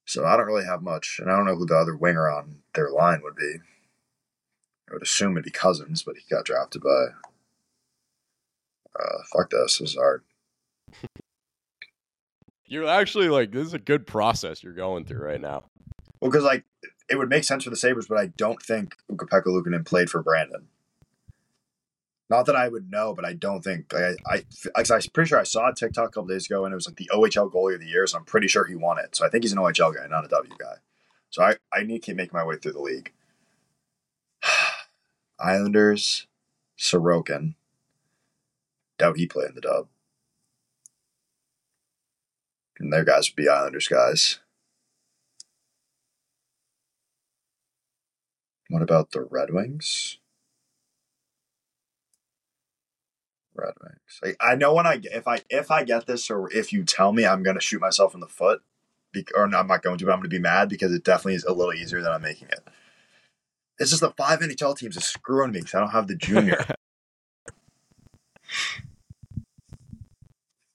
[0.04, 2.62] So I don't really have much, and I don't know who the other winger on
[2.74, 3.56] their line would be.
[4.88, 7.06] I would assume it'd be Cozens, but he got drafted by.
[8.98, 10.22] Uh, fuck this, this is hard.
[12.66, 15.64] You're actually like this is a good process you're going through right now.
[16.20, 16.64] Well, because like
[17.08, 20.22] it would make sense for the Sabres, but I don't think Ukko-Pekka Luukkonen played for
[20.22, 20.68] Brandon.
[22.30, 24.14] Not that I would know, but I don't think I.
[24.26, 24.44] I,
[24.76, 26.86] I I'm pretty sure I saw a TikTok a couple days ago, and it was
[26.86, 28.06] like the OHL goalie of the year.
[28.06, 29.16] So I'm pretty sure he won it.
[29.16, 30.74] So I think he's an OHL guy, not a W guy.
[31.30, 33.12] So I I need to keep making my way through the league.
[35.40, 36.26] Islanders,
[36.78, 37.54] Sorokin.
[38.98, 39.88] Doubt he played in the dub.
[42.78, 44.38] And their guys would be Islanders guys.
[48.68, 50.18] What about the Red Wings?
[53.54, 54.20] Red Wings.
[54.22, 57.12] Like, I know when I if I if I get this or if you tell
[57.12, 58.62] me, I'm gonna shoot myself in the foot.
[59.12, 61.34] Be, or no, I'm not going to, but I'm gonna be mad because it definitely
[61.34, 62.60] is a little easier than I'm making it.
[63.78, 66.64] It's just the five NHL teams is screwing me because I don't have the junior.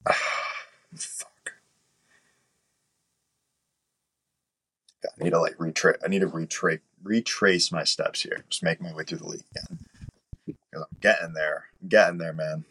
[0.95, 1.53] Fuck.
[5.05, 5.97] I need to like retrace.
[6.03, 8.45] I need to retrace retrace my steps here.
[8.49, 9.80] Just make my way through the league again.
[10.73, 11.65] 'Cause I'm getting there.
[11.81, 12.65] I'm getting there, man.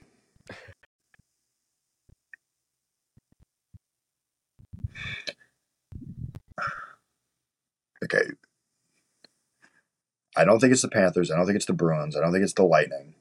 [8.04, 8.32] Okay.
[10.36, 11.30] I don't think it's the Panthers.
[11.30, 12.16] I don't think it's the Bruins.
[12.16, 13.14] I don't think it's the Lightning.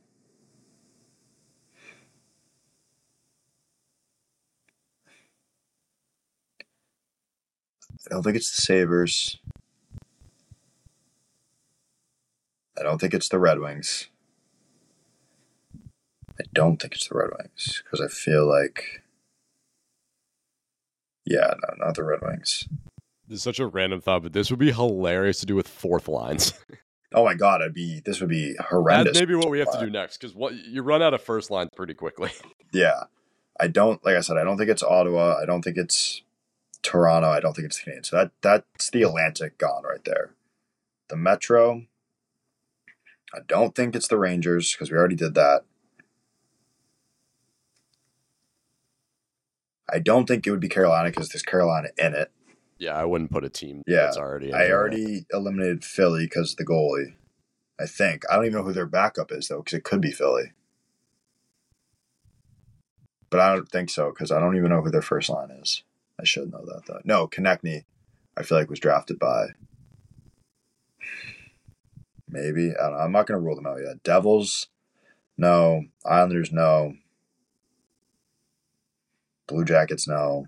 [8.09, 9.37] I don't think it's the Sabres.
[12.81, 14.07] I don't think it's the Red Wings.
[16.39, 19.03] I don't think it's the Red Wings because I feel like,
[21.25, 22.67] yeah, no, not the Red Wings.
[23.27, 26.07] This is such a random thought, but this would be hilarious to do with fourth
[26.07, 26.53] lines.
[27.13, 29.19] Oh my god, I'd be this would be That's horrendous.
[29.19, 31.69] maybe what we have to do next because what you run out of first lines
[31.75, 32.31] pretty quickly.
[32.73, 33.03] Yeah,
[33.59, 34.37] I don't like I said.
[34.37, 35.35] I don't think it's Ottawa.
[35.37, 36.21] I don't think it's
[36.83, 37.27] Toronto.
[37.27, 38.05] I don't think it's Canadian.
[38.05, 40.35] So that that's the Atlantic gone right there.
[41.09, 41.83] The Metro.
[43.33, 45.63] I don't think it's the Rangers because we already did that.
[49.91, 52.31] I don't think it would be Carolina because there's Carolina in it.
[52.77, 54.53] Yeah, I wouldn't put a team Yeah, that's already.
[54.53, 57.13] I already eliminated Philly because the goalie.
[57.79, 60.11] I think I don't even know who their backup is though because it could be
[60.11, 60.53] Philly,
[63.29, 65.83] but I don't think so because I don't even know who their first line is.
[66.19, 67.01] I should know that though.
[67.03, 67.85] No, Konecny,
[68.37, 69.47] I feel like was drafted by.
[72.31, 72.97] Maybe I don't know.
[72.99, 74.03] I'm not going to rule them out yet.
[74.03, 74.67] Devils,
[75.37, 75.83] no.
[76.05, 76.93] Islanders, no.
[79.47, 80.47] Blue Jackets, no.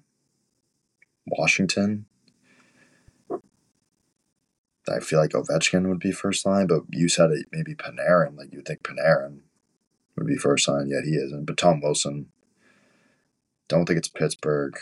[1.25, 2.05] Washington,
[4.89, 8.37] I feel like Ovechkin would be first line, but you said it maybe Panarin.
[8.37, 9.39] Like you'd think Panarin
[10.15, 11.45] would be first line, yet he isn't.
[11.45, 12.27] But Tom Wilson,
[13.69, 14.77] don't think it's Pittsburgh.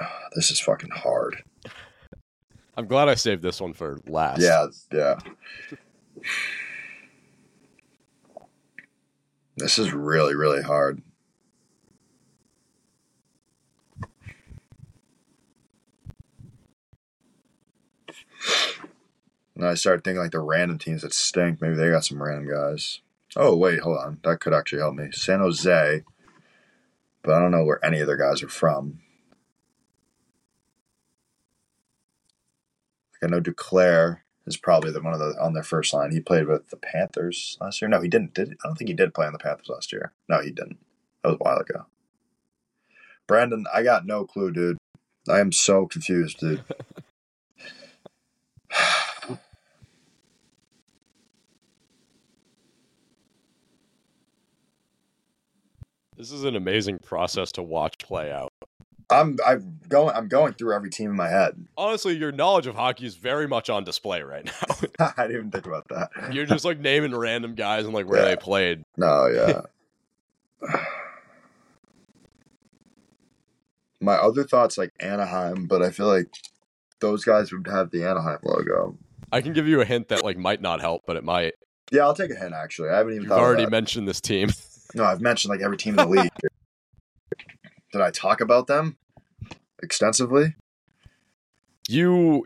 [0.00, 1.44] Ah, This is fucking hard.
[2.76, 4.40] I'm glad I saved this one for last.
[4.40, 5.18] Yeah, yeah.
[9.56, 11.00] This is really, really hard.
[19.54, 21.60] And I started thinking like the random teams that stink.
[21.60, 23.00] Maybe they got some random guys.
[23.36, 24.18] Oh wait, hold on.
[24.24, 25.12] That could actually help me.
[25.12, 26.02] San Jose,
[27.22, 29.00] but I don't know where any of their guys are from.
[33.24, 36.12] I know Duclair is probably the one of the on their first line.
[36.12, 37.88] He played with the Panthers last year.
[37.88, 38.34] No, he didn't.
[38.34, 40.12] Did I don't think he did play on the Panthers last year.
[40.28, 40.78] No, he didn't.
[41.22, 41.86] That was a while ago.
[43.26, 44.76] Brandon, I got no clue, dude.
[45.28, 46.62] I am so confused, dude.
[56.16, 58.52] This is an amazing process to watch play out.
[59.10, 61.54] I'm I'm going I'm going through every team in my head.
[61.76, 64.44] Honestly, your knowledge of hockey is very much on display right
[64.98, 65.12] now.
[65.16, 66.10] I didn't even think about that.
[66.32, 68.24] You're just like naming random guys and like where Yeah.
[68.26, 68.82] they played.
[68.96, 69.60] No, yeah.
[74.00, 76.26] My other thoughts like Anaheim, but I feel like
[77.00, 78.96] those guys would have the Anaheim logo.
[79.32, 81.54] I can give you a hint that like might not help, but it might.
[81.90, 82.54] Yeah, I'll take a hint.
[82.54, 84.50] Actually, I haven't even You've already mentioned this team.
[84.94, 86.30] No, I've mentioned like every team in the league.
[87.94, 88.96] Did I talk about them
[89.80, 90.56] extensively?
[91.88, 92.44] You,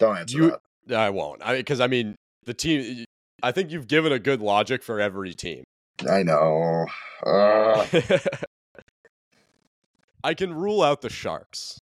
[0.00, 0.56] Don't answer You-
[0.88, 0.98] that.
[0.98, 1.40] I won't.
[1.40, 2.16] I because I mean
[2.46, 3.04] the team.
[3.44, 5.62] I think you've given a good logic for every team.
[6.10, 6.86] I know.
[7.24, 7.86] Uh,
[10.24, 11.78] I can rule out the Sharks.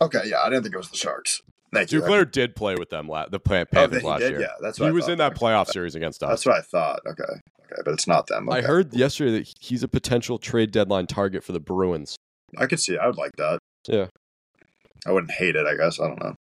[0.00, 1.42] okay, yeah, I didn't think it was the Sharks.
[1.74, 2.00] Thank you.
[2.00, 4.30] Duclair did play with them la- the Oh, Panthers last did?
[4.30, 4.40] year.
[4.40, 5.12] Yeah, that's what he I was thought.
[5.12, 6.30] in that playoff series against us.
[6.30, 7.00] That's what I thought.
[7.06, 7.40] Okay,
[7.72, 8.48] okay, but it's not them.
[8.50, 12.16] I heard yesterday that he's a potential trade deadline target for the Bruins.
[12.56, 12.98] I could see.
[12.98, 13.58] I would like that.
[13.86, 14.06] Yeah.
[15.06, 15.66] I wouldn't hate it.
[15.66, 16.34] I guess I don't know.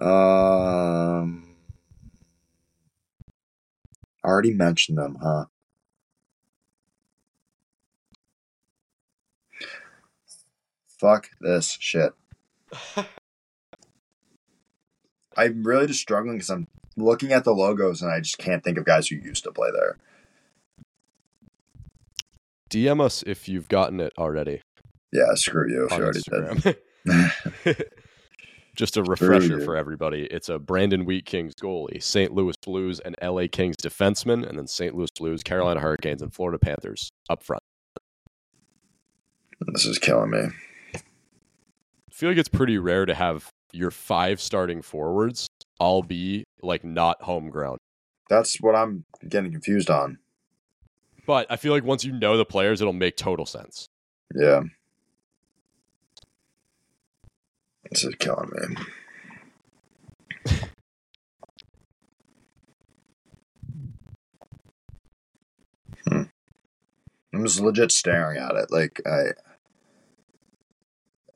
[0.00, 1.56] Um,
[4.24, 5.46] I already mentioned them, huh?
[10.98, 12.12] Fuck this shit.
[15.36, 18.78] I'm really just struggling because I'm looking at the logos and I just can't think
[18.78, 19.98] of guys who used to play there.
[22.70, 24.60] DM us if you've gotten it already
[25.12, 27.84] Yeah, screw you if you already did.
[28.74, 30.22] Just a refresher for everybody.
[30.22, 32.32] It's a Brandon Wheat Kings goalie, St.
[32.32, 34.94] Louis Blues and LA Kings defenseman, and then St.
[34.94, 37.62] Louis Blues, Carolina Hurricanes, and Florida Panthers up front.
[39.72, 40.48] this is killing me.
[40.94, 41.00] I
[42.10, 45.48] feel like it's pretty rare to have your five starting forwards
[45.82, 47.78] I'll be like not homegrown.
[48.30, 50.18] That's what I'm getting confused on.
[51.26, 53.88] But I feel like once you know the players, it'll make total sense.
[54.32, 54.62] Yeah.
[57.90, 58.76] This is killing me.
[66.06, 66.22] Hmm.
[67.34, 68.70] I'm just legit staring at it.
[68.70, 69.32] Like I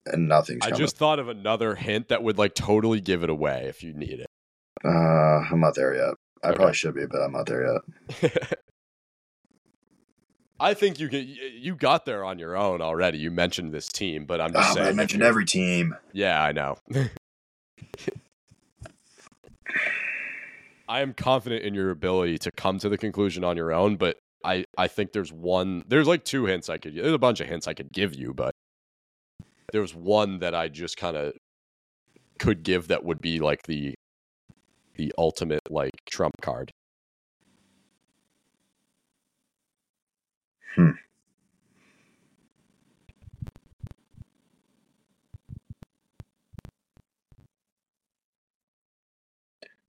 [0.06, 3.64] and nothing's I just thought of another hint that would like totally give it away
[3.68, 4.24] if you need
[4.86, 6.14] uh, I'm not there yet.
[6.42, 6.56] I Okay.
[6.56, 7.80] probably should be, but I'm not there
[8.20, 8.58] yet.
[10.60, 11.26] I think you can.
[11.26, 13.18] You got there on your own already.
[13.18, 14.86] You mentioned this team, but I'm just Oh, saying.
[14.88, 15.94] I mentioned every team.
[16.12, 16.76] Yeah, I know.
[20.88, 24.18] I am confident in your ability to come to the conclusion on your own, but
[24.44, 27.48] I, I think there's one there's like two hints I could there's a bunch of
[27.48, 28.52] hints I could give you, but
[29.72, 31.32] there's one that I just kind of
[32.38, 33.94] could give that would be like the
[34.96, 36.72] the ultimate like trump card.
[40.74, 40.90] Hmm.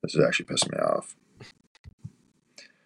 [0.03, 1.15] This is actually pissing me off.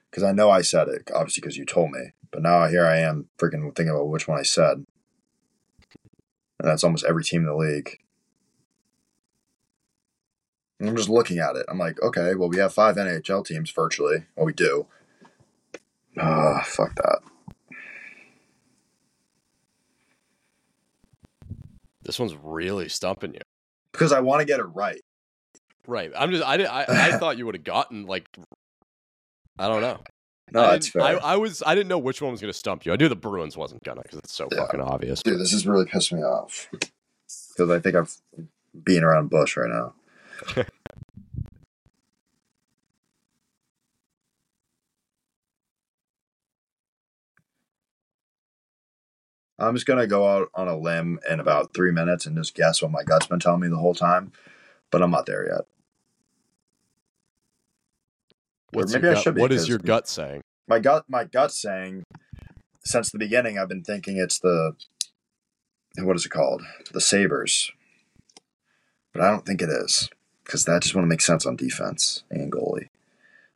[0.10, 2.14] Because I know I said it, obviously, because you told me.
[2.32, 4.86] But now here I am freaking thinking about which one I said.
[6.60, 8.00] And that's almost every team in the league.
[10.82, 11.64] And I'm just looking at it.
[11.70, 14.26] I'm like, okay, well, we have five NHL teams virtually.
[14.36, 14.88] Well, we do.
[16.20, 17.20] Ah, fuck that.
[22.02, 23.42] This one's really stumping you.
[23.92, 25.00] Because I want to get it right.
[25.86, 26.12] Right.
[26.18, 28.28] I'm just I did I, I thought you would have gotten like
[29.60, 30.00] I don't know.
[30.52, 31.04] No, I that's fair.
[31.04, 32.92] I, I was I didn't know which one was going to stump you.
[32.92, 34.58] I knew the Bruins wasn't gonna because it's so Yeah.
[34.62, 35.22] fucking obvious.
[35.22, 36.70] Dude, this is really pissing me off.
[36.72, 38.08] Because I think I'm
[38.84, 39.94] being around bush right now.
[49.60, 52.82] I'm just gonna go out on a limb in about three minutes and just guess
[52.82, 54.32] what my gut's been telling me the whole time,
[54.90, 55.66] but I'm not there yet.
[58.72, 60.42] What's maybe I gut- should be, what is your gut saying?
[60.68, 62.04] My gut, my gut's saying,
[62.84, 64.74] since the beginning, I've been thinking it's the,
[66.00, 67.72] what is it called, the Sabres,
[69.14, 70.10] but I don't think it is
[70.52, 72.90] because that just to make sense on defense and goalie.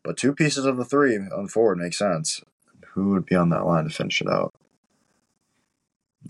[0.02, 2.42] But two pieces of the three on forward make sense.
[2.94, 4.54] Who would be on that line to finish it out?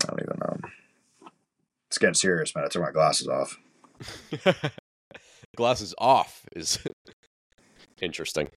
[0.02, 1.30] I don't even know.
[1.86, 2.64] It's getting serious, man.
[2.64, 3.60] I took my glasses off.
[5.56, 6.80] Glasses off is
[8.02, 8.48] interesting.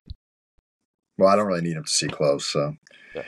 [1.18, 2.76] Well, I don't really need them to see close, so.
[3.14, 3.24] Yeah.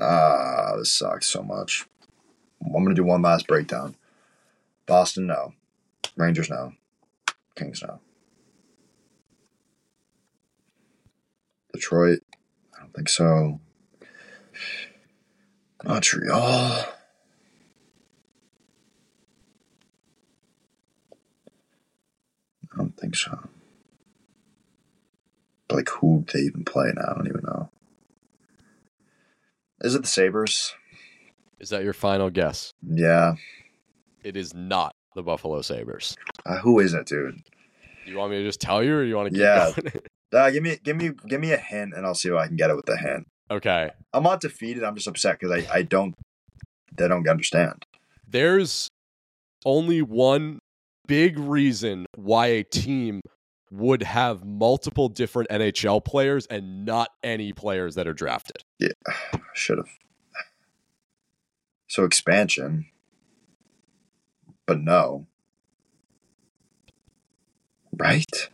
[0.00, 1.86] Ah, this sucks so much.
[2.64, 3.96] I'm going to do one last breakdown.
[4.86, 5.54] Boston, no.
[6.16, 6.72] Rangers, no.
[7.56, 8.00] Kings, no.
[11.72, 12.20] Detroit,
[12.76, 13.60] I don't think so.
[15.84, 16.84] Montreal.
[22.72, 23.38] I don't think so.
[25.68, 27.08] But like, who they even play now?
[27.10, 27.70] I don't even know.
[29.80, 30.74] Is it the Sabres?
[31.60, 32.72] Is that your final guess?
[32.82, 33.34] Yeah.
[34.24, 36.16] It is not the Buffalo Sabres.
[36.46, 37.42] Uh, who is it, dude?
[38.06, 40.00] You want me to just tell you, or you want to keep Yeah.
[40.32, 42.54] Uh, give me, give me, give me a hint, and I'll see if I can
[42.54, 43.26] get it with the hint.
[43.50, 43.90] okay.
[44.12, 44.84] I'm not defeated.
[44.84, 46.14] I'm just upset because I, I don't,
[46.96, 47.84] they don't understand.
[48.28, 48.88] There's
[49.64, 50.60] only one
[51.08, 53.22] big reason why a team
[53.72, 58.62] would have multiple different NHL players and not any players that are drafted.
[58.78, 58.90] Yeah,
[59.54, 59.88] should have.
[61.90, 62.86] So expansion,
[64.64, 65.26] but no.
[67.92, 68.48] Right.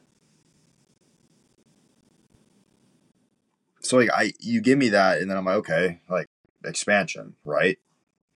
[3.81, 6.29] So like I, you give me that, and then I'm like, okay, like
[6.65, 7.77] expansion, right?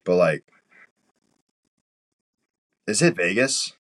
[0.05, 0.45] But like,
[2.87, 3.73] is it Vegas?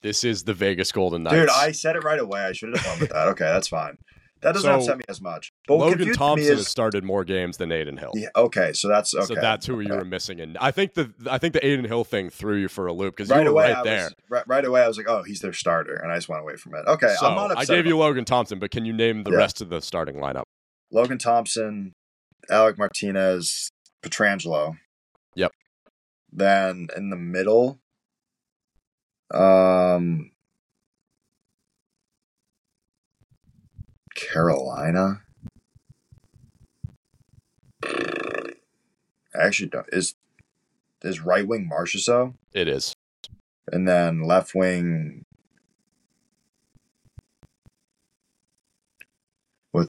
[0.00, 1.36] This is the Vegas Golden Knights.
[1.36, 2.40] Dude, I said it right away.
[2.40, 3.28] I should have gone with that.
[3.28, 3.98] Okay, that's fine.
[4.42, 5.52] That doesn't So, upset me as much.
[5.68, 8.10] But Logan Thompson me has started more games than Adin Hill.
[8.14, 9.26] yeah, okay, so that's okay.
[9.26, 12.02] So that's who you were missing, and I think the I think the Adin Hill
[12.04, 13.68] thing threw you for a loop because right you were away.
[13.72, 14.04] right I there.
[14.04, 16.42] Was, right, right away, I was like, "Oh, he's their starter," and I just went
[16.42, 16.84] away from it.
[16.88, 19.36] Okay, so I'm not I gave you Logan Thompson, but can you name the Yeah.
[19.38, 20.44] rest of the starting lineup?
[20.90, 21.92] Logan Thompson,
[22.50, 23.70] Alec Martinez,
[24.04, 24.76] Pietrangelo.
[25.36, 25.52] Yep.
[26.32, 27.78] Then in the middle,
[29.32, 30.32] um,
[34.14, 35.22] Carolina.
[39.34, 39.88] I actually don't.
[39.92, 40.14] Is
[41.02, 42.34] is right wing Marchessault?
[42.52, 42.94] It is.
[43.70, 45.24] And then left wing
[49.72, 49.88] with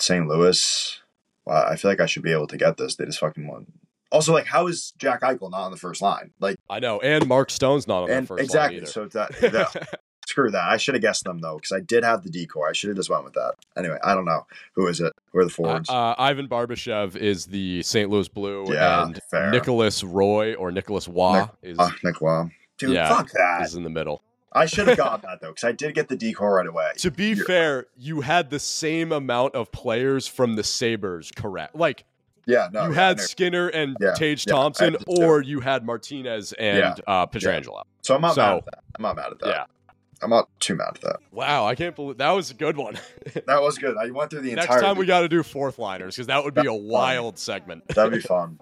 [0.00, 0.26] St.
[0.26, 1.00] Louis.
[1.44, 2.96] Wow, I feel like I should be able to get this.
[2.96, 3.66] They just fucking won.
[4.10, 6.32] Also, like, how is Jack Eichel not on the first line?
[6.40, 8.78] Like, I know, and Mark Stone's not on the first exactly.
[8.78, 9.10] line Exactly.
[9.10, 10.00] So that, that
[10.36, 10.64] screw that.
[10.70, 12.68] I should have guessed them though, because I did have the decor.
[12.68, 13.54] I should have just went with that.
[13.76, 15.12] Anyway, I don't know who is it.
[15.32, 15.88] Who are the Uh, forwards?
[15.90, 18.10] uh, Ivan Barbashev is the St.
[18.10, 19.50] Louis Blue, Yeah, and fair.
[19.50, 22.50] Nicholas Roy or Nicholas Waugh is, Ah, Nick Wow.
[22.78, 23.62] Dude, yeah, fuck that.
[23.62, 24.22] is in the middle.
[24.52, 26.90] I should have got that though, because I did get the decor right away.
[26.98, 31.74] To be You're- fair, you had the same amount of players from the Sabres correct.
[31.74, 32.04] Like
[32.44, 32.84] Yeah, no.
[32.88, 33.20] you yeah, had.
[33.20, 37.82] Skinner and Yeah, Tage Thompson, or you had Martinez and Yeah, uh, Pietrangelo.
[38.02, 38.84] So I'm not so- mad at that.
[38.96, 39.48] I'm not mad at that.
[39.48, 39.64] Yeah.
[40.22, 41.16] I'm not too mad at that.
[41.30, 42.98] Wow, I can't believe that was a good one.
[43.46, 43.96] That was good.
[43.96, 44.66] I went through the entire.
[44.68, 47.86] Next time we got to do fourth liners because that would be a wild segment.
[47.94, 48.58] That'd be fun.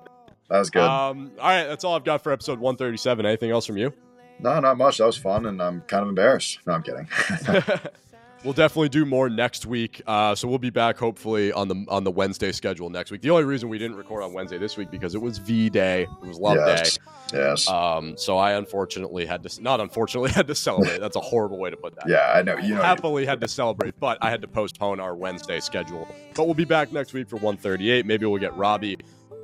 [0.49, 0.83] That was good.
[0.83, 3.25] Um, all right, that's all I've got for episode 137.
[3.25, 3.93] Anything else from you?
[4.41, 4.99] no, not much.
[4.99, 6.59] That was fun, and I'm kind of embarrassed.
[6.67, 7.09] No, I'm kidding.
[8.45, 10.03] we'll definitely do more next week.
[10.07, 13.23] Uh, so we'll be back hopefully on the on the Wednesday schedule next week.
[13.23, 16.03] The only reason we didn't record on Wednesday this week because it was V Day.
[16.03, 16.99] It was Love yes.
[16.99, 17.05] Day.
[17.33, 17.69] Yes.
[17.69, 21.01] Um, so I unfortunately had to not unfortunately had to celebrate.
[21.01, 22.09] That's a horrible way to put that.
[22.09, 22.57] yeah, I know.
[22.59, 22.83] You know.
[22.83, 26.07] Happily had to celebrate, but I had to postpone our Wednesday schedule.
[26.35, 28.07] But we'll be back next week for 138.
[28.07, 28.99] Maybe we'll get Robbie.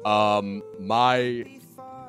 [0.05, 1.45] Um, my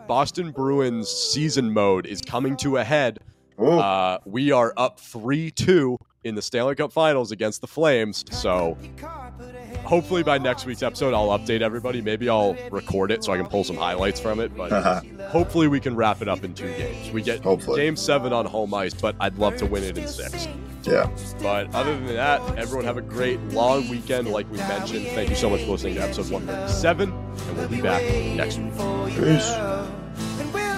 [0.07, 3.19] Boston Bruins season mode is coming to a head.
[3.59, 8.23] Uh, we are up 3 2 in the Stanley Cup finals against the Flames.
[8.31, 8.77] So
[9.83, 12.01] hopefully by next week's episode, I'll update everybody.
[12.01, 14.55] Maybe I'll record it so I can pull some highlights from it.
[14.55, 14.71] But
[15.29, 17.11] hopefully we can wrap it up in two games.
[17.11, 17.81] We get Hopefully.
[17.81, 20.47] game seven on home ice, but I'd love to win it in six.
[20.83, 21.09] yeah.
[21.41, 25.07] But other than that, everyone have a great long weekend, like we mentioned.
[25.07, 28.03] Thank you so much for listening to episode 137, and we'll be back
[28.35, 29.15] next week.
[29.15, 30.70] Peace.